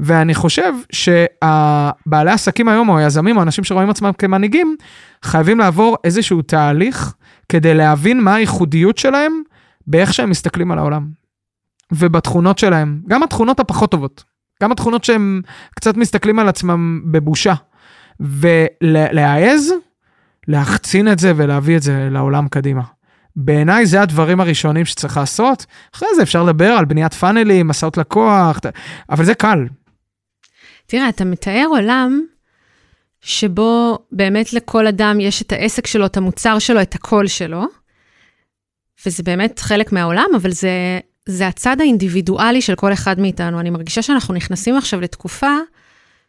ואני 0.00 0.34
חושב 0.34 0.72
שהבעלי 0.92 2.30
עסקים 2.30 2.68
היום, 2.68 2.88
או 2.88 2.98
היזמים, 2.98 3.36
או 3.36 3.42
אנשים 3.42 3.64
שרואים 3.64 3.90
עצמם 3.90 4.12
כמנהיגים, 4.18 4.76
חייבים 5.22 5.58
לעבור 5.58 5.96
איזשהו 6.04 6.42
תהליך 6.42 7.14
כדי 7.48 7.74
להבין 7.74 8.20
מה 8.20 8.34
הייחודיות 8.34 8.98
שלהם 8.98 9.42
באיך 9.86 10.14
שהם 10.14 10.30
מסתכלים 10.30 10.72
על 10.72 10.78
העולם. 10.78 11.08
ובתכונות 11.92 12.58
שלהם, 12.58 13.00
גם 13.08 13.22
התכונות 13.22 13.60
הפחות 13.60 13.90
טובות, 13.90 14.24
גם 14.62 14.72
התכונות 14.72 15.04
שהם 15.04 15.40
קצת 15.74 15.96
מסתכלים 15.96 16.38
על 16.38 16.48
עצמם 16.48 17.00
בבושה. 17.04 17.54
ולהעז, 18.20 19.72
להחצין 20.48 21.12
את 21.12 21.18
זה 21.18 21.32
ולהביא 21.36 21.76
את 21.76 21.82
זה 21.82 22.08
לעולם 22.10 22.48
קדימה. 22.48 22.82
בעיניי 23.36 23.86
זה 23.86 24.02
הדברים 24.02 24.40
הראשונים 24.40 24.84
שצריך 24.84 25.16
לעשות. 25.16 25.66
אחרי 25.94 26.08
זה 26.16 26.22
אפשר 26.22 26.42
לדבר 26.42 26.68
על 26.68 26.84
בניית 26.84 27.14
פאנלים, 27.14 27.68
מסעות 27.68 27.96
לקוח, 27.96 28.60
אבל 29.10 29.24
זה 29.24 29.34
קל. 29.34 29.66
תראה, 30.86 31.08
אתה 31.08 31.24
מתאר 31.24 31.66
עולם 31.68 32.22
שבו 33.20 33.98
באמת 34.12 34.52
לכל 34.52 34.86
אדם 34.86 35.20
יש 35.20 35.42
את 35.42 35.52
העסק 35.52 35.86
שלו, 35.86 36.06
את 36.06 36.16
המוצר 36.16 36.58
שלו, 36.58 36.82
את 36.82 36.94
הקול 36.94 37.26
שלו, 37.26 37.64
וזה 39.06 39.22
באמת 39.22 39.58
חלק 39.58 39.92
מהעולם, 39.92 40.26
אבל 40.36 40.50
זה, 40.50 41.00
זה 41.26 41.46
הצד 41.48 41.80
האינדיבידואלי 41.80 42.62
של 42.62 42.74
כל 42.74 42.92
אחד 42.92 43.20
מאיתנו. 43.20 43.60
אני 43.60 43.70
מרגישה 43.70 44.02
שאנחנו 44.02 44.34
נכנסים 44.34 44.76
עכשיו 44.76 45.00
לתקופה 45.00 45.56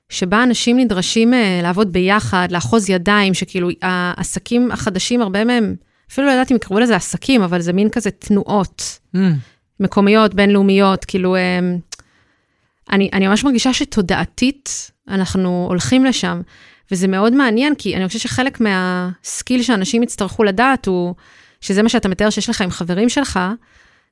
שבה 0.09 0.43
אנשים 0.43 0.79
נדרשים 0.79 1.33
uh, 1.33 1.63
לעבוד 1.63 1.93
ביחד, 1.93 2.47
לאחוז 2.51 2.89
ידיים, 2.89 3.33
שכאילו 3.33 3.69
העסקים 3.81 4.71
החדשים, 4.71 5.21
הרבה 5.21 5.43
מהם, 5.43 5.75
אפילו 6.11 6.27
לא 6.27 6.31
יודעת 6.31 6.51
אם 6.51 6.55
יקראו 6.55 6.79
לזה 6.79 6.95
עסקים, 6.95 7.41
אבל 7.41 7.61
זה 7.61 7.73
מין 7.73 7.89
כזה 7.89 8.11
תנועות. 8.11 8.99
Mm. 9.15 9.19
מקומיות, 9.79 10.33
בינלאומיות, 10.33 11.05
כאילו, 11.05 11.35
um, 11.35 11.95
אני, 12.91 13.09
אני 13.13 13.27
ממש 13.27 13.43
מרגישה 13.43 13.73
שתודעתית 13.73 14.91
אנחנו 15.07 15.65
הולכים 15.69 16.05
לשם, 16.05 16.41
וזה 16.91 17.07
מאוד 17.07 17.33
מעניין, 17.33 17.75
כי 17.75 17.95
אני 17.95 18.07
חושבת 18.07 18.21
שחלק 18.21 18.61
מהסקיל 18.61 19.63
שאנשים 19.63 20.03
יצטרכו 20.03 20.43
לדעת 20.43 20.85
הוא, 20.85 21.15
שזה 21.61 21.83
מה 21.83 21.89
שאתה 21.89 22.09
מתאר 22.09 22.29
שיש 22.29 22.49
לך 22.49 22.61
עם 22.61 22.71
חברים 22.71 23.09
שלך, 23.09 23.39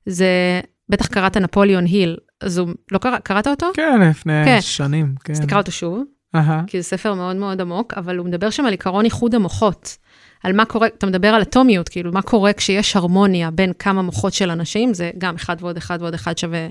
זה, 0.06 0.62
בטח 0.90 1.08
קראת 1.08 1.38
נפוליאון 1.38 1.86
היל, 1.86 2.18
אז 2.44 2.58
הוא, 2.58 2.70
לא 2.92 2.98
קרא, 2.98 3.20
קראת 3.20 3.48
אותו? 3.48 3.72
כן, 3.74 4.02
לפני 4.10 4.46
כן. 4.46 4.62
שנים, 4.62 5.16
כן. 5.24 5.34
אז 5.34 5.42
תקרא 5.42 5.58
אותו 5.58 5.72
שוב, 5.72 6.04
uh-huh. 6.36 6.40
כי 6.68 6.82
זה 6.82 6.88
ספר 6.88 7.14
מאוד 7.14 7.36
מאוד 7.36 7.62
עמוק, 7.62 7.94
אבל 7.94 8.18
הוא 8.18 8.26
מדבר 8.26 8.50
שם 8.50 8.66
על 8.66 8.72
עיקרון 8.72 9.06
איחוד 9.06 9.36
המוחות. 9.36 9.98
על 10.44 10.54
מה 10.54 10.66
קורה, 10.66 10.88
אתה 10.88 11.06
מדבר 11.06 11.28
על 11.28 11.42
אטומיות, 11.42 11.90
כאילו, 11.90 12.12
מה 12.12 12.22
קורה 12.22 12.54
כשיש 12.54 12.96
הרמוניה 12.96 13.52
בין 13.52 13.74
כמה 13.80 14.02
מוחות 14.02 14.34
של 14.34 14.50
אנשים, 14.50 14.94
זה 14.94 15.12
גם 15.18 15.36
אחד 15.36 15.56
ועוד 15.60 15.78
אחד 15.78 15.98
ועוד 16.02 16.14
אחד 16.14 16.38
שווה 16.38 16.68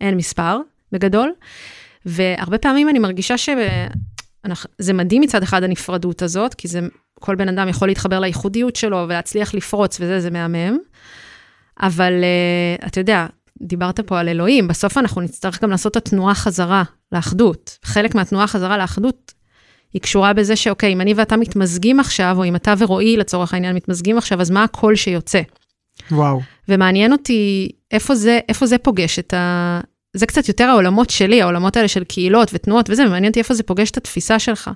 אין 0.00 0.16
מספר, 0.16 0.58
בגדול. 0.92 1.32
והרבה 2.06 2.58
פעמים 2.58 2.88
אני 2.88 2.98
מרגישה 2.98 3.38
שזה 3.38 4.92
מדהים 4.94 5.22
מצד 5.22 5.42
אחד 5.42 5.62
הנפרדות 5.62 6.22
הזאת, 6.22 6.54
כי 6.54 6.68
זה, 6.68 6.80
כל 7.20 7.34
בן 7.34 7.48
אדם 7.48 7.68
יכול 7.68 7.88
להתחבר 7.88 8.20
לייחודיות 8.20 8.76
שלו 8.76 9.04
ולהצליח 9.08 9.54
לפרוץ 9.54 10.00
וזה, 10.00 10.20
זה 10.20 10.30
מהמם. 10.30 10.78
אבל 11.80 12.12
uh, 12.12 12.86
אתה 12.86 13.00
יודע, 13.00 13.26
דיברת 13.62 14.00
פה 14.00 14.20
על 14.20 14.28
אלוהים, 14.28 14.68
בסוף 14.68 14.98
אנחנו 14.98 15.20
נצטרך 15.20 15.62
גם 15.62 15.70
לעשות 15.70 15.96
את 15.96 16.06
התנועה 16.06 16.34
חזרה 16.34 16.82
לאחדות. 17.12 17.78
חלק 17.84 18.14
מהתנועה 18.14 18.46
חזרה 18.46 18.78
לאחדות 18.78 19.34
היא 19.92 20.02
קשורה 20.02 20.32
בזה 20.32 20.56
שאוקיי, 20.56 20.92
אם 20.92 21.00
אני 21.00 21.14
ואתה 21.14 21.36
מתמזגים 21.36 22.00
עכשיו, 22.00 22.34
או 22.38 22.44
אם 22.44 22.56
אתה 22.56 22.74
ורועי 22.78 23.16
לצורך 23.16 23.54
העניין 23.54 23.76
מתמזגים 23.76 24.18
עכשיו, 24.18 24.40
אז 24.40 24.50
מה 24.50 24.64
הקול 24.64 24.96
שיוצא? 24.96 25.40
וואו. 26.10 26.40
ומעניין 26.68 27.12
אותי 27.12 27.70
איפה 27.90 28.14
זה, 28.14 28.40
איפה 28.48 28.66
זה 28.66 28.78
פוגש 28.78 29.18
את 29.18 29.34
ה... 29.34 29.80
זה 30.16 30.26
קצת 30.26 30.48
יותר 30.48 30.64
העולמות 30.64 31.10
שלי, 31.10 31.42
העולמות 31.42 31.76
האלה 31.76 31.88
של 31.88 32.04
קהילות 32.04 32.50
ותנועות 32.54 32.90
וזה, 32.90 33.06
ומעניין 33.06 33.30
אותי 33.30 33.40
איפה 33.40 33.54
זה 33.54 33.62
פוגש 33.62 33.90
את 33.90 33.96
התפיסה 33.96 34.38
שלך. 34.38 34.70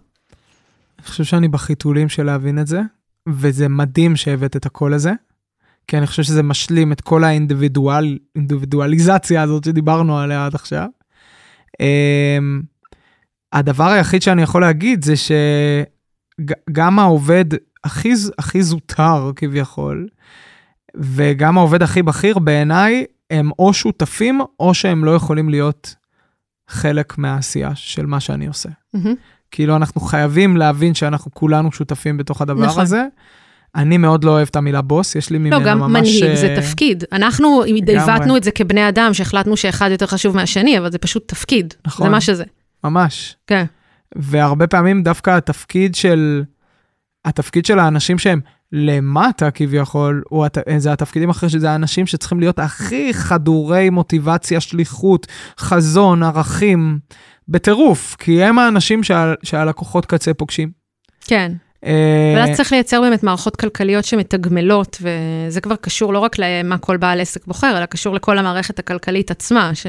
אני 0.99 1.07
חושב 1.07 1.25
שאני 1.25 1.49
בחיתולים 1.49 2.09
של 2.09 2.23
להבין 2.23 2.59
את 2.59 2.67
זה, 2.67 2.81
וזה 3.29 3.69
מדהים 3.69 4.17
שהבאת 4.17 4.57
את 4.57 4.67
הקול 4.67 4.95
הזה, 4.95 5.13
כי 5.87 5.99
אני 5.99 6.07
חושב 6.07 6.23
שזה 6.23 6.43
משלים 6.43 6.93
את 6.93 7.01
כל 7.01 7.25
האינדיבידואליזציה 7.25 9.43
הזאת 9.43 9.65
שדיברנו 9.65 10.19
עליה 10.19 10.47
עד 10.47 10.55
עכשיו. 10.55 10.87
אמ, 11.81 12.63
הדבר 13.53 13.89
היחיד 13.89 14.23
שאני 14.23 14.43
יכול 14.43 14.61
להגיד 14.61 15.05
זה 15.05 15.15
שגם 15.17 16.99
העובד 16.99 17.45
הכי, 17.85 18.13
הכי 18.39 18.63
זוטר 18.63 19.31
כביכול, 19.37 20.09
וגם 20.97 21.59
העובד 21.59 21.83
הכי 21.83 22.03
בכיר 22.03 22.39
בעיניי, 22.39 23.05
הם 23.31 23.51
או 23.59 23.75
שותפים 23.75 24.41
או 24.61 24.75
שהם 24.75 25.05
לא 25.05 25.11
יכולים 25.11 25.49
להיות 25.49 25.95
חלק 26.69 27.19
מהעשייה 27.19 27.75
של 27.75 28.07
מה 28.07 28.21
שאני 28.21 28.47
עושה. 28.47 28.69
Mm-hmm. 28.69 29.09
כאילו, 29.51 29.77
אנחנו 29.77 30.01
חייבים 30.01 30.57
להבין 30.57 30.95
שאנחנו 30.95 31.31
כולנו 31.35 31.73
שותפים 31.73 32.17
בתוך 32.17 32.43
הדבר 32.43 32.67
נכון. 32.67 32.83
הזה. 32.83 33.07
אני 33.75 33.99
מאוד 33.99 34.25
לא 34.25 34.31
אוהב 34.31 34.49
את 34.51 34.57
המילה 34.57 34.83
בוס, 34.83 35.15
יש 35.15 35.31
לי 35.31 35.39
ממנו 35.39 35.61
ממש... 35.61 35.67
לא, 35.67 35.73
גם 35.73 35.93
מנהיג 35.93 36.35
זה 36.35 36.49
אה, 36.49 36.57
תפקיד. 36.57 37.05
אנחנו 37.13 37.63
עיוותנו 37.63 38.37
את 38.37 38.45
זה 38.45 38.51
כבני 38.51 38.89
אדם, 38.89 39.15
שהחלטנו 39.15 39.57
שאחד 39.57 39.91
יותר 39.91 40.07
חשוב 40.07 40.37
מהשני, 40.37 40.79
אבל 40.79 40.93
זה 40.93 40.99
פשוט 40.99 41.29
תפקיד. 41.29 41.75
נכון. 41.87 42.07
זה 42.07 42.11
מה 42.11 42.21
שזה. 42.21 42.45
ממש. 42.85 43.37
כן. 43.47 43.65
והרבה 44.17 44.67
פעמים 44.67 45.03
דווקא 45.03 45.31
התפקיד 45.31 45.95
של, 45.95 46.43
התפקיד 47.25 47.67
של 47.67 47.79
האנשים 47.79 48.19
שהם 48.19 48.41
למטה 48.73 49.51
כביכול, 49.51 50.23
הוא, 50.29 50.47
זה 50.77 50.93
התפקידים 50.93 51.31
אחרי 51.31 51.49
שזה 51.49 51.71
האנשים 51.71 52.07
שצריכים 52.07 52.41
להיות 52.41 52.59
הכי 52.59 53.15
חדורי 53.15 53.91
מוטיבציה, 53.91 54.61
שליחות, 54.61 55.27
חזון, 55.59 56.23
ערכים, 56.23 56.99
בטירוף, 57.49 58.17
כי 58.19 58.43
הם 58.43 58.59
האנשים 58.59 59.03
שה, 59.03 59.33
שהלקוחות 59.43 60.07
קצה 60.07 60.35
פוגשים. 60.35 60.71
כן. 61.21 61.53
אה, 61.87 62.35
ואז 62.37 62.57
צריך 62.57 62.73
לייצר 62.73 63.01
באמת 63.01 63.23
מערכות 63.23 63.57
כלכליות 63.57 64.05
שמתגמלות, 64.05 64.99
וזה 65.01 65.61
כבר 65.61 65.77
קשור 65.77 66.13
לא 66.13 66.19
רק 66.19 66.37
למה 66.39 66.79
כל 66.79 66.97
בעל 66.97 67.21
עסק 67.21 67.47
בוחר, 67.47 67.79
אלא 67.79 67.87
קשור 67.87 68.15
לכל 68.15 68.39
המערכת 68.39 68.79
הכלכלית 68.79 69.31
עצמה, 69.31 69.75
ש... 69.75 69.87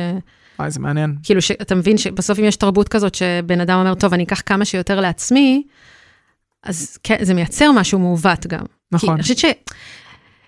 וואי, 0.59 0.71
זה 0.71 0.79
מעניין. 0.79 1.15
כאילו, 1.23 1.39
אתה 1.61 1.75
מבין 1.75 1.97
שבסוף 1.97 2.39
אם 2.39 2.43
יש 2.43 2.55
תרבות 2.55 2.89
כזאת 2.89 3.15
שבן 3.15 3.61
אדם 3.61 3.79
אומר, 3.79 3.95
טוב, 3.95 4.13
אני 4.13 4.23
אקח 4.23 4.41
כמה 4.45 4.65
שיותר 4.65 4.99
לעצמי, 4.99 5.63
אז 6.63 6.97
כן, 7.03 7.17
זה 7.21 7.33
מייצר 7.33 7.71
משהו 7.71 7.99
מעוות 7.99 8.47
גם. 8.47 8.65
נכון. 8.91 9.09
כי 9.09 9.13
אני 9.13 9.21
חושבת 9.21 9.37
ש... 9.37 9.45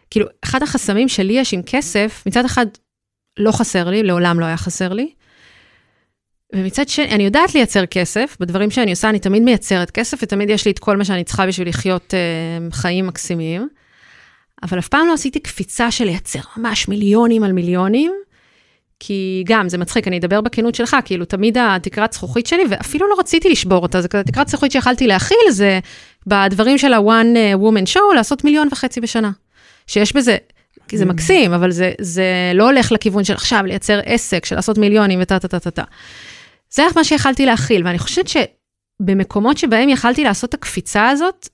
כאילו, 0.10 0.28
אחד 0.44 0.64
החסמים 0.64 1.10
שלי 1.10 1.34
יש 1.34 1.54
עם 1.54 1.62
כסף, 1.66 2.24
מצד 2.26 2.46
אחד, 2.46 2.66
לא 3.38 3.52
חסר 3.52 3.90
לי, 3.90 4.04
לעולם 4.04 4.40
לא 4.40 4.46
היה 4.46 4.58
חסר 4.58 4.94
לי. 4.94 5.10
ומצד 6.54 6.90
שני, 6.90 7.10
אני 7.10 7.24
יודעת 7.24 7.56
לייצר 7.56 7.86
כסף, 7.86 8.38
בדברים 8.40 8.72
שאני 8.72 8.92
עושה 8.92 9.10
אני 9.10 9.20
תמיד 9.20 9.44
מייצרת 9.44 9.92
כסף, 9.92 10.18
ותמיד 10.22 10.50
יש 10.50 10.66
לי 10.66 10.72
את 10.72 10.80
כל 10.80 10.98
מה 10.98 11.06
שאני 11.06 11.24
צריכה 11.24 11.48
בשביל 11.48 11.68
לחיות 11.68 12.14
אה, 12.14 12.72
חיים 12.72 13.08
מקסימים. 13.08 13.68
אבל 14.64 14.80
אף 14.80 14.88
פעם 14.88 15.08
לא 15.08 15.14
עשיתי 15.14 15.40
קפיצה 15.40 15.92
של 15.92 16.06
לייצר 16.06 16.40
ממש 16.58 16.88
מיליונים 16.88 17.44
על 17.44 17.52
מיליונים, 17.52 18.12
כי 19.00 19.44
גם, 19.48 19.70
זה 19.70 19.78
מצחיק, 19.78 20.08
אני 20.08 20.18
אדבר 20.18 20.42
בכנות 20.42 20.76
שלך, 20.76 20.96
כאילו, 21.06 21.26
תמיד 21.26 21.58
התקרת 21.58 22.14
זכוכית 22.14 22.48
שלי, 22.48 22.64
ואפילו 22.70 23.10
לא 23.10 23.16
רציתי 23.20 23.50
לשבור 23.50 23.84
אותה, 23.84 24.08
כזה 24.08 24.24
תקרת 24.24 24.48
זכוכית 24.48 24.72
שיכלתי 24.72 25.08
להכיל, 25.08 25.52
זה 25.52 25.80
בדברים 26.28 26.78
של 26.78 26.94
ה-one 26.94 27.38
אה, 27.38 27.54
woman 27.54 27.94
show, 27.94 28.16
לעשות 28.16 28.44
מיליון 28.44 28.68
וחצי 28.72 29.02
בשנה. 29.02 29.32
שיש 29.88 30.16
בזה, 30.16 30.38
כי 30.88 30.98
זה 30.98 31.04
mm. 31.04 31.08
מקסים, 31.08 31.54
אבל 31.54 31.72
זה, 31.72 31.92
זה 32.02 32.52
לא 32.54 32.64
הולך 32.64 32.92
לכיוון 32.92 33.24
של 33.24 33.34
עכשיו 33.34 33.64
לייצר 33.66 34.00
עסק, 34.06 34.46
של 34.46 34.56
לעשות 34.56 34.78
מיליונים 34.78 35.20
וטה 35.22 35.40
טה 35.40 35.48
טה 35.48 35.60
טה 35.60 35.72
טה. 35.72 35.84
זה 36.70 36.84
מה 36.96 37.04
שיכלתי 37.04 37.46
להכיל, 37.46 37.86
ואני 37.86 38.00
חושבת 38.00 38.26
שבמקומות 38.28 39.58
שבהם 39.58 39.90
יכלתי 39.90 40.24
לעשות 40.24 40.50
את 40.50 40.54
הקפיצה 40.54 41.10
הזאת, 41.10 41.50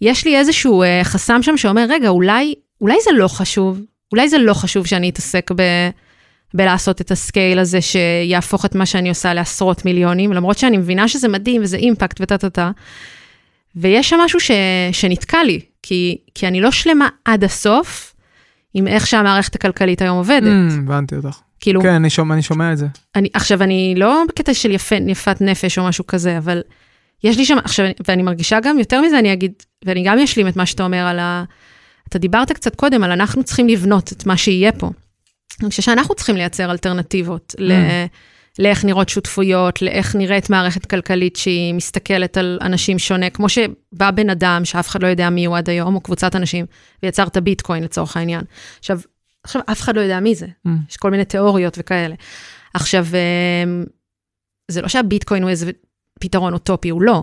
יש 0.00 0.24
לי 0.24 0.36
איזשהו 0.36 0.82
uh, 0.82 0.86
חסם 1.04 1.42
שם 1.42 1.56
שאומר, 1.56 1.86
רגע, 1.88 2.08
אולי, 2.08 2.54
אולי 2.80 2.96
זה 3.04 3.10
לא 3.12 3.28
חשוב, 3.28 3.80
אולי 4.12 4.28
זה 4.28 4.38
לא 4.38 4.54
חשוב 4.54 4.86
שאני 4.86 5.10
אתעסק 5.10 5.50
ב... 5.56 5.62
בלעשות 6.54 7.00
את 7.00 7.10
הסקייל 7.10 7.58
הזה 7.58 7.78
שיהפוך 7.80 8.64
את 8.64 8.74
מה 8.74 8.86
שאני 8.86 9.08
עושה 9.08 9.34
לעשרות 9.34 9.84
מיליונים, 9.84 10.32
למרות 10.32 10.58
שאני 10.58 10.76
מבינה 10.76 11.08
שזה 11.08 11.28
מדהים 11.28 11.62
וזה 11.62 11.76
אימפקט 11.76 12.20
וטה 12.20 12.38
טה 12.38 12.50
טה. 12.50 12.70
ויש 13.76 14.08
שם 14.08 14.16
משהו 14.24 14.40
ש... 14.40 14.50
שנתקע 14.92 15.44
לי, 15.44 15.60
כי, 15.82 16.18
כי 16.34 16.46
אני 16.46 16.60
לא 16.60 16.70
שלמה 16.70 17.08
עד 17.24 17.44
הסוף 17.44 18.14
עם 18.74 18.88
איך 18.88 19.06
שהמערכת 19.06 19.54
הכלכלית 19.54 20.02
היום 20.02 20.16
עובדת. 20.18 20.42
Mm, 20.42 20.78
הבנתי 20.78 21.16
אותך. 21.16 21.38
כאילו... 21.62 21.80
כן, 21.80 21.94
אני 21.94 22.10
שומע, 22.10 22.34
אני 22.34 22.42
שומע 22.42 22.72
את 22.72 22.78
זה. 22.78 22.86
אני, 23.14 23.28
עכשיו, 23.34 23.62
אני 23.62 23.94
לא 23.96 24.22
בקטע 24.28 24.54
של 24.54 24.70
יפה, 24.70 24.96
יפת 25.06 25.40
נפש 25.40 25.78
או 25.78 25.84
משהו 25.84 26.06
כזה, 26.06 26.38
אבל 26.38 26.62
יש 27.24 27.36
לי 27.36 27.44
שם, 27.44 27.58
עכשיו, 27.64 27.86
ואני 28.08 28.22
מרגישה 28.22 28.60
גם, 28.60 28.78
יותר 28.78 29.00
מזה 29.00 29.18
אני 29.18 29.32
אגיד, 29.32 29.52
ואני 29.84 30.02
גם 30.04 30.18
אשלים 30.18 30.48
את 30.48 30.56
מה 30.56 30.66
שאתה 30.66 30.84
אומר 30.84 30.98
על 31.06 31.18
ה... 31.18 31.44
אתה 32.08 32.18
דיברת 32.18 32.52
קצת 32.52 32.76
קודם 32.76 33.04
על 33.04 33.12
אנחנו 33.12 33.44
צריכים 33.44 33.68
לבנות 33.68 34.12
את 34.12 34.26
מה 34.26 34.36
שיהיה 34.36 34.72
פה. 34.72 34.90
אני 35.60 35.70
חושבת 35.70 35.84
שאנחנו 35.84 36.14
צריכים 36.14 36.36
לייצר 36.36 36.70
אלטרנטיבות 36.70 37.54
mm. 37.58 37.62
ל... 37.62 37.72
לאיך 38.58 38.84
נראות 38.84 39.08
שותפויות, 39.08 39.82
לאיך 39.82 40.16
נראית 40.16 40.50
מערכת 40.50 40.86
כלכלית 40.86 41.36
שהיא 41.36 41.74
מסתכלת 41.74 42.36
על 42.36 42.58
אנשים 42.60 42.98
שונה, 42.98 43.30
כמו 43.30 43.48
שבא 43.48 44.10
בן 44.10 44.30
אדם 44.30 44.64
שאף 44.64 44.88
אחד 44.88 45.02
לא 45.02 45.08
יודע 45.08 45.30
מי 45.30 45.44
הוא 45.44 45.56
עד 45.56 45.70
היום, 45.70 45.94
או 45.94 46.00
קבוצת 46.00 46.36
אנשים, 46.36 46.66
ויצר 47.02 47.26
את 47.26 47.36
הביטקוין 47.36 47.84
לצורך 47.84 48.16
העניין. 48.16 48.40
עכשיו, 48.78 49.00
עכשיו 49.44 49.62
אף 49.66 49.80
אחד 49.80 49.96
לא 49.96 50.00
יודע 50.00 50.20
מי 50.20 50.34
זה, 50.34 50.46
mm. 50.46 50.70
יש 50.90 50.96
כל 50.96 51.10
מיני 51.10 51.24
תיאוריות 51.24 51.76
וכאלה. 51.78 52.14
עכשיו, 52.74 53.06
אמ, 53.64 53.84
זה 54.70 54.82
לא 54.82 54.88
שהביטקוין 54.88 55.42
הוא 55.42 55.50
איזה 55.50 55.70
פתרון 56.20 56.52
אוטופי, 56.52 56.88
הוא 56.88 57.02
לא, 57.02 57.22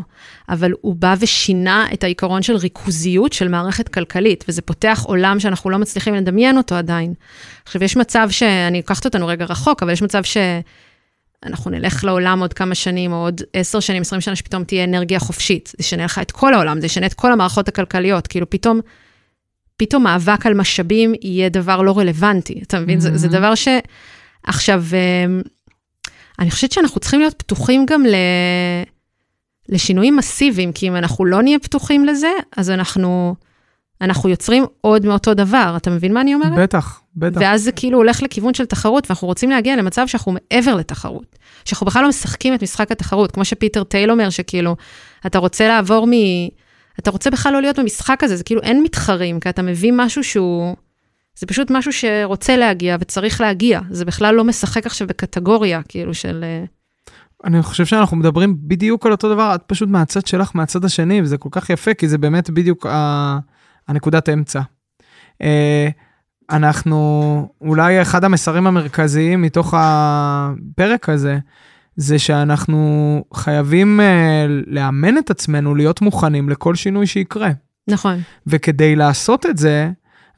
אבל 0.49 0.71
הוא 0.81 0.95
בא 0.95 1.15
ושינה 1.19 1.85
את 1.93 2.03
העיקרון 2.03 2.41
של 2.41 2.55
ריכוזיות 2.55 3.33
של 3.33 3.47
מערכת 3.47 3.87
כלכלית, 3.87 4.45
וזה 4.47 4.61
פותח 4.61 5.03
עולם 5.05 5.39
שאנחנו 5.39 5.69
לא 5.69 5.77
מצליחים 5.77 6.13
לדמיין 6.13 6.57
אותו 6.57 6.75
עדיין. 6.75 7.13
עכשיו, 7.65 7.83
יש 7.83 7.97
מצב 7.97 8.27
שאני 8.31 8.79
אקחת 8.79 9.05
אותנו 9.05 9.27
רגע 9.27 9.45
רחוק, 9.45 9.83
אבל 9.83 9.91
יש 9.91 10.01
מצב 10.01 10.21
שאנחנו 10.23 11.71
נלך 11.71 12.03
לעולם 12.03 12.39
עוד 12.39 12.53
כמה 12.53 12.75
שנים, 12.75 13.13
או 13.13 13.17
עוד 13.17 13.41
עשר 13.53 13.79
שנים, 13.79 14.01
עשרים 14.01 14.21
שנה, 14.21 14.35
שפתאום 14.35 14.63
תהיה 14.63 14.83
אנרגיה 14.83 15.19
חופשית. 15.19 15.67
זה 15.67 15.75
ישנה 15.79 16.05
לך 16.05 16.19
את 16.19 16.31
כל 16.31 16.53
העולם, 16.53 16.79
זה 16.79 16.85
ישנה 16.85 17.05
את 17.05 17.13
כל 17.13 17.31
המערכות 17.31 17.67
הכלכליות, 17.67 18.27
כאילו 18.27 18.49
פתאום... 18.49 18.79
פתאום 19.79 20.03
מאבק 20.03 20.45
על 20.45 20.53
משאבים 20.53 21.13
יהיה 21.21 21.49
דבר 21.49 21.81
לא 21.81 21.97
רלוונטי, 21.97 22.59
אתה 22.63 22.79
מבין? 22.79 22.97
Mm-hmm. 22.97 23.01
זה, 23.01 23.17
זה 23.17 23.27
mm-hmm. 23.27 23.31
דבר 23.31 23.55
ש... 23.55 23.67
עכשיו, 24.43 24.83
אמ, 24.93 25.41
אני 26.39 26.51
חושבת 26.51 26.71
שאנחנו 26.71 26.99
צריכים 26.99 27.19
להיות 27.19 27.33
פתוחים 27.33 27.85
גם 27.85 28.05
ל... 28.05 28.15
לשינויים 29.69 30.15
מסיביים, 30.15 30.71
כי 30.71 30.87
אם 30.87 30.95
אנחנו 30.95 31.25
לא 31.25 31.41
נהיה 31.41 31.59
פתוחים 31.59 32.05
לזה, 32.05 32.31
אז 32.57 32.69
אנחנו, 32.69 33.35
אנחנו 34.01 34.29
יוצרים 34.29 34.65
עוד 34.81 35.05
מאותו 35.05 35.33
דבר. 35.33 35.73
אתה 35.77 35.89
מבין 35.89 36.13
מה 36.13 36.21
אני 36.21 36.33
אומרת? 36.33 36.59
בטח, 36.59 37.01
בטח. 37.15 37.41
ואז 37.41 37.63
זה 37.63 37.71
כאילו 37.71 37.97
הולך 37.97 38.23
לכיוון 38.23 38.53
של 38.53 38.65
תחרות, 38.65 39.05
ואנחנו 39.09 39.27
רוצים 39.27 39.49
להגיע 39.49 39.75
למצב 39.75 40.07
שאנחנו 40.07 40.31
מעבר 40.31 40.75
לתחרות. 40.75 41.35
שאנחנו 41.65 41.85
בכלל 41.85 42.01
לא 42.01 42.09
משחקים 42.09 42.53
את 42.53 42.63
משחק 42.63 42.91
התחרות, 42.91 43.31
כמו 43.31 43.45
שפיטר 43.45 43.83
טייל 43.83 44.11
אומר, 44.11 44.29
שכאילו, 44.29 44.75
אתה 45.25 45.39
רוצה 45.39 45.67
לעבור 45.67 46.07
מ... 46.07 46.11
אתה 46.99 47.11
רוצה 47.11 47.29
בכלל 47.29 47.53
לא 47.53 47.61
להיות 47.61 47.79
במשחק 47.79 48.23
הזה, 48.23 48.35
זה 48.35 48.43
כאילו 48.43 48.61
אין 48.61 48.83
מתחרים, 48.83 49.39
כי 49.39 49.49
אתה 49.49 49.61
מביא 49.61 49.93
משהו 49.95 50.23
שהוא... 50.23 50.75
זה 51.39 51.47
פשוט 51.47 51.71
משהו 51.71 51.93
שרוצה 51.93 52.57
להגיע 52.57 52.97
וצריך 52.99 53.41
להגיע, 53.41 53.79
זה 53.89 54.05
בכלל 54.05 54.35
לא 54.35 54.43
משחק 54.43 54.85
עכשיו 54.85 55.07
בקטגוריה, 55.07 55.81
כאילו 55.87 56.13
של... 56.13 56.43
אה, 56.43 56.63
אני 57.45 57.61
חושב 57.61 57.85
שאנחנו 57.85 58.17
מדברים 58.17 58.57
בדיוק 58.61 59.05
על 59.05 59.11
אותו 59.11 59.33
דבר, 59.33 59.55
את 59.55 59.63
פשוט 59.67 59.89
מהצד 59.89 60.27
שלך, 60.27 60.51
מהצד 60.53 60.85
השני, 60.85 61.21
וזה 61.21 61.37
כל 61.37 61.49
כך 61.51 61.69
יפה, 61.69 61.93
כי 61.93 62.07
זה 62.07 62.17
באמת 62.17 62.49
בדיוק 62.49 62.85
ה... 62.85 63.39
הנקודת 63.87 64.29
האמצע. 64.29 64.61
אה, 65.41 65.89
אנחנו, 66.51 67.49
אולי 67.61 68.01
אחד 68.01 68.23
המסרים 68.23 68.67
המרכזיים 68.67 69.41
מתוך 69.41 69.73
הפרק 69.77 71.09
הזה, 71.09 71.39
זה 71.99 72.19
שאנחנו 72.19 73.23
חייבים 73.33 73.99
uh, 73.99 74.03
לאמן 74.67 75.17
את 75.17 75.29
עצמנו 75.29 75.75
להיות 75.75 76.01
מוכנים 76.01 76.49
לכל 76.49 76.75
שינוי 76.75 77.07
שיקרה. 77.07 77.49
נכון. 77.87 78.19
וכדי 78.47 78.95
לעשות 78.95 79.45
את 79.45 79.57
זה, 79.57 79.89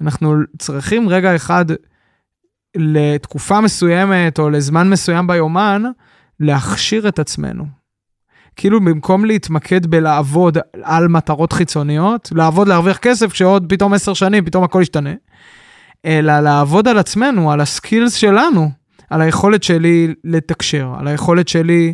אנחנו 0.02 0.36
צריכים 0.58 1.10
רגע 1.10 1.36
אחד 1.36 1.66
לתקופה 2.76 3.62
מסוימת 3.62 4.40
או 4.40 4.50
לזמן 4.50 4.90
מסוים 4.90 5.28
ביומן, 5.28 5.84
להכשיר 6.40 7.08
את 7.08 7.20
עצמנו. 7.20 7.66
כאילו 8.56 8.80
במקום 8.80 9.26
להתמקד 9.26 9.86
בלעבוד 9.86 10.58
על 10.84 11.08
מטרות 11.08 11.54
חיצוניות, 11.54 12.30
לעבוד 12.36 12.68
להרוויח 12.68 12.98
כסף 12.98 13.32
כשעוד 13.32 13.66
פתאום 13.70 13.94
עשר 13.94 14.14
שנים, 14.14 14.46
פתאום 14.46 14.64
הכל 14.64 14.80
ישתנה, 14.82 15.14
אלא 16.06 16.40
לעבוד 16.40 16.88
על 16.88 16.98
עצמנו, 16.98 17.52
על 17.52 17.62
הסקילס 17.62 18.14
שלנו. 18.14 18.81
על 19.12 19.22
היכולת 19.22 19.64
שלי 19.64 20.14
לתקשר, 20.24 20.94
על 21.00 21.08
היכולת 21.08 21.48
שלי 21.48 21.94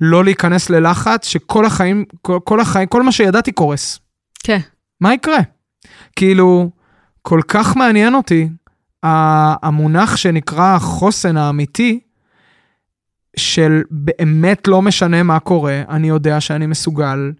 לא 0.00 0.24
להיכנס 0.24 0.70
ללחץ, 0.70 1.28
שכל 1.28 1.64
החיים, 1.64 2.04
כל, 2.22 2.38
כל 2.44 2.60
החיים, 2.60 2.86
כל 2.88 3.02
מה 3.02 3.12
שידעתי 3.12 3.52
קורס. 3.52 3.98
כן. 4.44 4.58
מה 5.00 5.14
יקרה? 5.14 5.38
כאילו, 6.16 6.70
כל 7.22 7.40
כך 7.48 7.76
מעניין 7.76 8.14
אותי 8.14 8.48
המונח 9.02 10.16
שנקרא 10.16 10.74
החוסן 10.76 11.36
האמיתי, 11.36 12.00
של 13.36 13.82
באמת 13.90 14.68
לא 14.68 14.82
משנה 14.82 15.22
מה 15.22 15.40
קורה, 15.40 15.82
אני 15.88 16.08
יודע 16.08 16.40
שאני 16.40 16.66
מסוגל 16.66 17.32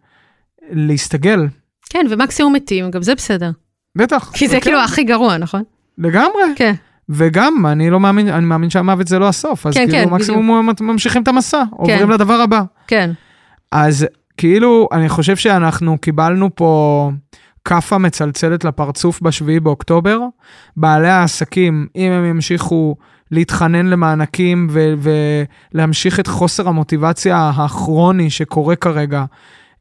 להסתגל. 0.70 1.46
כן, 1.90 2.06
ומקסימום 2.10 2.52
מתים, 2.52 2.90
גם 2.90 3.02
זה 3.02 3.14
בסדר. 3.14 3.50
בטח. 3.96 4.30
כי 4.34 4.48
זה 4.48 4.54
כן, 4.54 4.60
כאילו 4.60 4.80
הכי 4.80 5.04
גרוע, 5.04 5.36
נכון? 5.36 5.62
לגמרי. 5.98 6.42
כן. 6.56 6.74
וגם, 7.08 7.66
אני 7.66 7.90
לא 7.90 8.00
מאמין, 8.00 8.28
אני 8.28 8.44
מאמין 8.44 8.70
שהמוות 8.70 9.08
זה 9.08 9.18
לא 9.18 9.28
הסוף. 9.28 9.66
אז 9.66 9.74
כן, 9.74 9.86
כאילו 9.90 10.08
כן, 10.08 10.14
מקסימום 10.14 10.70
ממשיכים 10.80 11.22
את 11.22 11.28
המסע, 11.28 11.62
עוברים 11.70 12.10
לדבר 12.10 12.34
הבא. 12.34 12.62
כן. 12.86 13.10
אז 13.72 14.06
כאילו, 14.36 14.88
אני 14.92 15.08
חושב 15.08 15.36
שאנחנו 15.36 15.98
קיבלנו 15.98 16.50
פה 16.54 17.10
כאפה 17.64 17.98
מצלצלת 17.98 18.64
לפרצוף 18.64 19.22
בשביעי 19.22 19.60
באוקטובר. 19.60 20.20
בעלי 20.76 21.08
העסקים, 21.08 21.86
אם 21.96 22.12
הם 22.12 22.24
ימשיכו 22.24 22.96
להתחנן 23.30 23.86
למענקים 23.86 24.68
ולהמשיך 25.74 26.20
את 26.20 26.26
חוסר 26.26 26.68
המוטיבציה 26.68 27.50
הכרוני 27.56 28.30
שקורה 28.30 28.76
כרגע, 28.76 29.24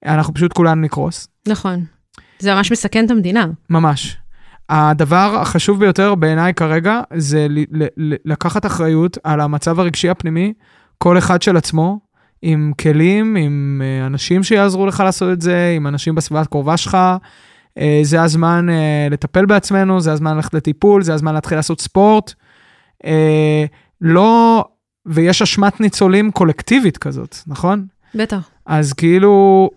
אנחנו 0.05 0.33
פשוט 0.33 0.53
כולנו 0.53 0.81
נקרוס. 0.81 1.27
נכון. 1.47 1.83
זה 2.39 2.53
ממש 2.53 2.71
מסכן 2.71 3.05
את 3.05 3.11
המדינה. 3.11 3.45
ממש. 3.69 4.17
הדבר 4.69 5.37
החשוב 5.41 5.79
ביותר 5.79 6.15
בעיניי 6.15 6.53
כרגע 6.53 7.01
זה 7.15 7.47
לקחת 8.25 8.65
אחריות 8.65 9.17
על 9.23 9.41
המצב 9.41 9.79
הרגשי 9.79 10.09
הפנימי, 10.09 10.53
כל 10.97 11.17
אחד 11.17 11.41
של 11.41 11.57
עצמו, 11.57 11.99
עם 12.41 12.71
כלים, 12.81 13.35
עם 13.35 13.81
אה, 13.85 14.05
אנשים 14.05 14.43
שיעזרו 14.43 14.85
לך 14.85 14.99
לעשות 14.99 15.33
את 15.33 15.41
זה, 15.41 15.73
עם 15.75 15.87
אנשים 15.87 16.15
בסביבה 16.15 16.41
הקרובה 16.41 16.77
שלך. 16.77 16.97
אה, 17.77 17.99
זה 18.03 18.21
הזמן 18.21 18.69
אה, 18.69 19.07
לטפל 19.11 19.45
בעצמנו, 19.45 20.01
זה 20.01 20.11
הזמן 20.11 20.35
ללכת 20.35 20.53
לטיפול, 20.53 21.01
זה 21.03 21.13
הזמן 21.13 21.33
להתחיל 21.33 21.57
לעשות 21.57 21.81
ספורט. 21.81 22.33
לא, 24.01 24.65
ויש 25.05 25.41
אשמת 25.41 25.79
ניצולים 25.81 26.31
קולקטיבית 26.31 26.97
כזאת, 26.97 27.35
נכון? 27.47 27.85
בטח. 28.15 28.49
אז 28.65 28.93
כאילו, 28.93 29.69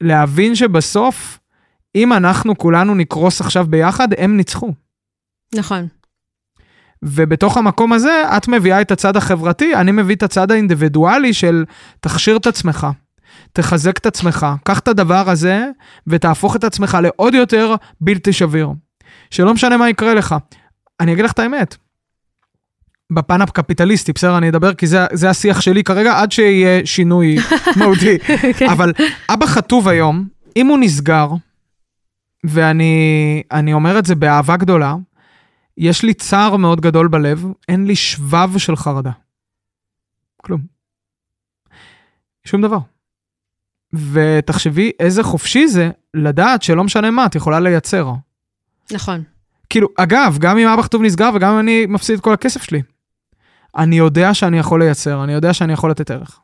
להבין 0.00 0.54
שבסוף, 0.54 1.38
אם 1.98 2.12
אנחנו 2.12 2.58
כולנו 2.58 2.94
נקרוס 2.94 3.40
עכשיו 3.40 3.66
ביחד, 3.68 4.08
הם 4.18 4.36
ניצחו. 4.36 4.72
נכון. 5.54 5.86
ובתוך 7.02 7.56
המקום 7.56 7.92
הזה, 7.92 8.22
את 8.36 8.48
מביאה 8.48 8.80
את 8.80 8.90
הצד 8.90 9.16
החברתי, 9.16 9.74
אני 9.74 9.92
מביא 9.92 10.14
את 10.16 10.22
הצד 10.22 10.50
האינדיבידואלי 10.50 11.32
של 11.32 11.64
תכשיר 12.00 12.36
את 12.36 12.46
עצמך, 12.46 12.86
תחזק 13.52 13.98
את 13.98 14.06
עצמך, 14.06 14.46
קח 14.64 14.78
את 14.78 14.88
הדבר 14.88 15.30
הזה 15.30 15.66
ותהפוך 16.06 16.56
את 16.56 16.64
עצמך 16.64 16.98
לעוד 17.02 17.34
יותר 17.34 17.74
בלתי 18.00 18.32
שביר. 18.32 18.68
שלא 19.30 19.54
משנה 19.54 19.76
מה 19.76 19.88
יקרה 19.88 20.14
לך. 20.14 20.34
אני 21.00 21.12
אגיד 21.12 21.24
לך 21.24 21.32
את 21.32 21.38
האמת, 21.38 21.76
בפן 23.12 23.42
הקפיטליסטי, 23.42 24.12
בסדר, 24.12 24.38
אני 24.38 24.48
אדבר 24.48 24.74
כי 24.74 24.86
זה, 24.86 25.06
זה 25.12 25.30
השיח 25.30 25.60
שלי 25.60 25.84
כרגע, 25.84 26.20
עד 26.20 26.32
שיהיה 26.32 26.86
שינוי 26.86 27.36
מהותי. 27.78 28.18
כן. 28.56 28.68
אבל 28.68 28.92
אבא 29.28 29.46
חטוב 29.46 29.88
היום, 29.88 30.24
אם 30.56 30.66
הוא 30.66 30.78
נסגר, 30.78 31.28
ואני 32.44 33.72
אומר 33.72 33.98
את 33.98 34.06
זה 34.06 34.14
באהבה 34.14 34.56
גדולה, 34.56 34.94
יש 35.76 36.02
לי 36.02 36.14
צער 36.14 36.56
מאוד 36.56 36.80
גדול 36.80 37.08
בלב, 37.08 37.46
אין 37.68 37.86
לי 37.86 37.96
שבב 37.96 38.58
של 38.58 38.76
חרדה. 38.76 39.10
כלום. 40.36 40.60
שום 42.44 42.62
דבר. 42.62 42.78
ותחשבי 43.92 44.90
איזה 45.00 45.22
חופשי 45.22 45.68
זה 45.68 45.90
לדעת 46.14 46.62
שלא 46.62 46.84
משנה 46.84 47.10
מה, 47.10 47.26
את 47.26 47.34
יכולה 47.34 47.60
לייצר. 47.60 48.12
נכון. 48.92 49.22
כאילו, 49.70 49.88
אגב, 49.96 50.36
גם 50.40 50.58
אם 50.58 50.68
אבא 50.68 50.82
כתוב 50.82 51.02
נסגר 51.02 51.30
וגם 51.34 51.52
אם 51.52 51.58
אני 51.58 51.86
מפסיד 51.86 52.18
את 52.18 52.24
כל 52.24 52.32
הכסף 52.32 52.62
שלי, 52.62 52.82
אני 53.76 53.98
יודע 53.98 54.34
שאני 54.34 54.58
יכול 54.58 54.82
לייצר, 54.82 55.24
אני 55.24 55.32
יודע 55.32 55.54
שאני 55.54 55.72
יכול 55.72 55.90
לתת 55.90 56.10
ערך. 56.10 56.40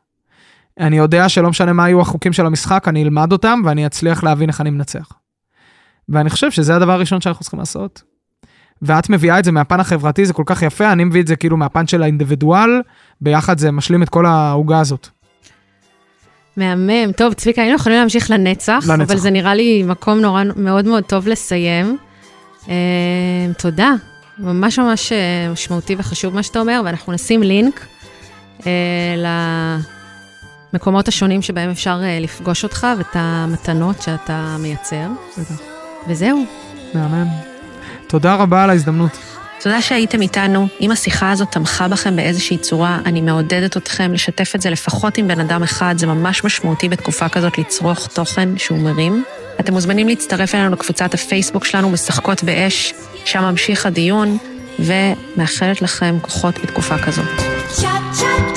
אני 0.81 0.97
יודע 0.97 1.29
שלא 1.29 1.51
משנה 1.51 1.73
מה 1.73 1.89
יהיו 1.89 2.01
החוקים 2.01 2.33
של 2.33 2.47
המשחק, 2.47 2.89
אני 2.89 3.03
אלמד 3.03 3.33
אותם 3.33 3.63
ואני 3.65 3.87
אצליח 3.87 4.25
להבין 4.25 4.49
איך 4.49 4.61
אני 4.61 4.71
מנצח. 4.71 5.13
ואני 6.09 6.31
חושב 6.31 6.51
שזה 6.51 6.77
הדבר 6.77 6.93
הראשון 6.93 7.21
שאנחנו 7.21 7.43
צריכים 7.43 7.59
לעשות. 7.59 8.03
ואת 8.83 9.11
מביאה 9.11 9.39
את 9.39 9.45
זה 9.45 9.53
מהפן 9.53 9.81
החברתי, 9.81 10.27
זה 10.27 10.33
כל 10.33 10.43
כך 10.47 10.63
יפה, 10.63 10.93
אני 10.93 11.05
מביא 11.05 11.21
את 11.21 11.27
זה 11.27 11.37
כאילו 11.37 11.57
מהפן 11.57 11.87
של 11.87 12.03
האינדיבידואל, 12.03 12.71
ביחד 13.21 13.59
זה 13.59 13.71
משלים 13.71 14.03
את 14.03 14.09
כל 14.09 14.27
העוגה 14.27 14.81
הזאת. 14.81 15.09
מהמם. 16.57 17.13
טוב, 17.17 17.33
צביקה, 17.33 17.63
היינו 17.63 17.77
יכולים 17.77 17.99
להמשיך 17.99 18.31
לנצח, 18.31 18.85
לנצח, 18.89 19.11
אבל 19.11 19.17
זה 19.17 19.31
נראה 19.31 19.55
לי 19.55 19.83
מקום 19.83 20.19
נורא, 20.19 20.43
מאוד 20.57 20.85
מאוד 20.85 21.05
טוב 21.05 21.29
לסיים. 21.29 21.99
אה, 22.69 22.75
תודה. 23.59 23.93
ממש 24.39 24.79
ממש 24.79 25.13
אה, 25.13 25.49
משמעותי 25.53 25.95
וחשוב 25.99 26.35
מה 26.35 26.43
שאתה 26.43 26.61
אומר, 26.61 26.83
ואנחנו 26.85 27.13
נשים 27.13 27.43
לינק 27.43 27.87
אה, 28.67 28.71
למקומות 30.73 31.09
השונים 31.09 31.43
שבהם 31.43 31.71
אפשר 31.71 32.01
אה, 32.03 32.19
לפגוש 32.21 32.65
אותך 32.65 32.87
ואת 32.99 33.15
המתנות 33.15 34.03
שאתה 34.03 34.57
מייצר. 34.61 35.07
וזהו. 36.09 36.45
מהמם. 36.95 37.27
תודה 38.07 38.35
רבה 38.35 38.65
על 38.65 38.71
ההזדמנות. 38.71 39.19
תודה 39.61 39.83
שהייתם 39.83 40.23
איתנו. 40.23 40.69
אם 40.81 40.91
השיחה 40.91 41.31
הזאת 41.31 41.53
תמכה 41.53 41.89
בכם 41.89 42.17
באיזושהי 42.17 42.59
צורה, 42.59 42.99
אני 43.07 43.21
מעודדת 43.21 43.77
אתכם 43.77 44.13
לשתף 44.13 44.55
את 44.55 44.63
זה 44.63 44.71
לפחות 44.71 45.19
עם 45.19 45.29
בן 45.29 45.41
אדם 45.41 45.63
אחד, 45.63 45.95
זה 45.99 46.07
ממש 46.07 46.45
משמעותי 46.45 46.89
בתקופה 46.89 47.29
כזאת 47.29 47.59
לצרוך 47.59 48.07
תוכן 48.07 48.59
שהוא 48.59 48.79
מרים. 48.79 49.25
אתם 49.61 49.73
מוזמנים 49.73 50.09
להצטרף 50.09 50.55
אלינו 50.55 50.71
לקבוצת 50.71 51.15
הפייסבוק 51.15 51.65
שלנו, 51.65 51.91
משחקות 51.91 52.45
באש, 52.45 52.95
שם 53.25 53.43
ממשיך 53.43 53.87
הדיון, 53.87 54.39
ומאחלת 54.79 55.83
לכם 55.83 56.17
כוחות 56.23 56.55
בתקופה 56.63 56.99
כזאת. 56.99 57.29
צ'אט 57.69 58.03
צ'אט 58.13 58.54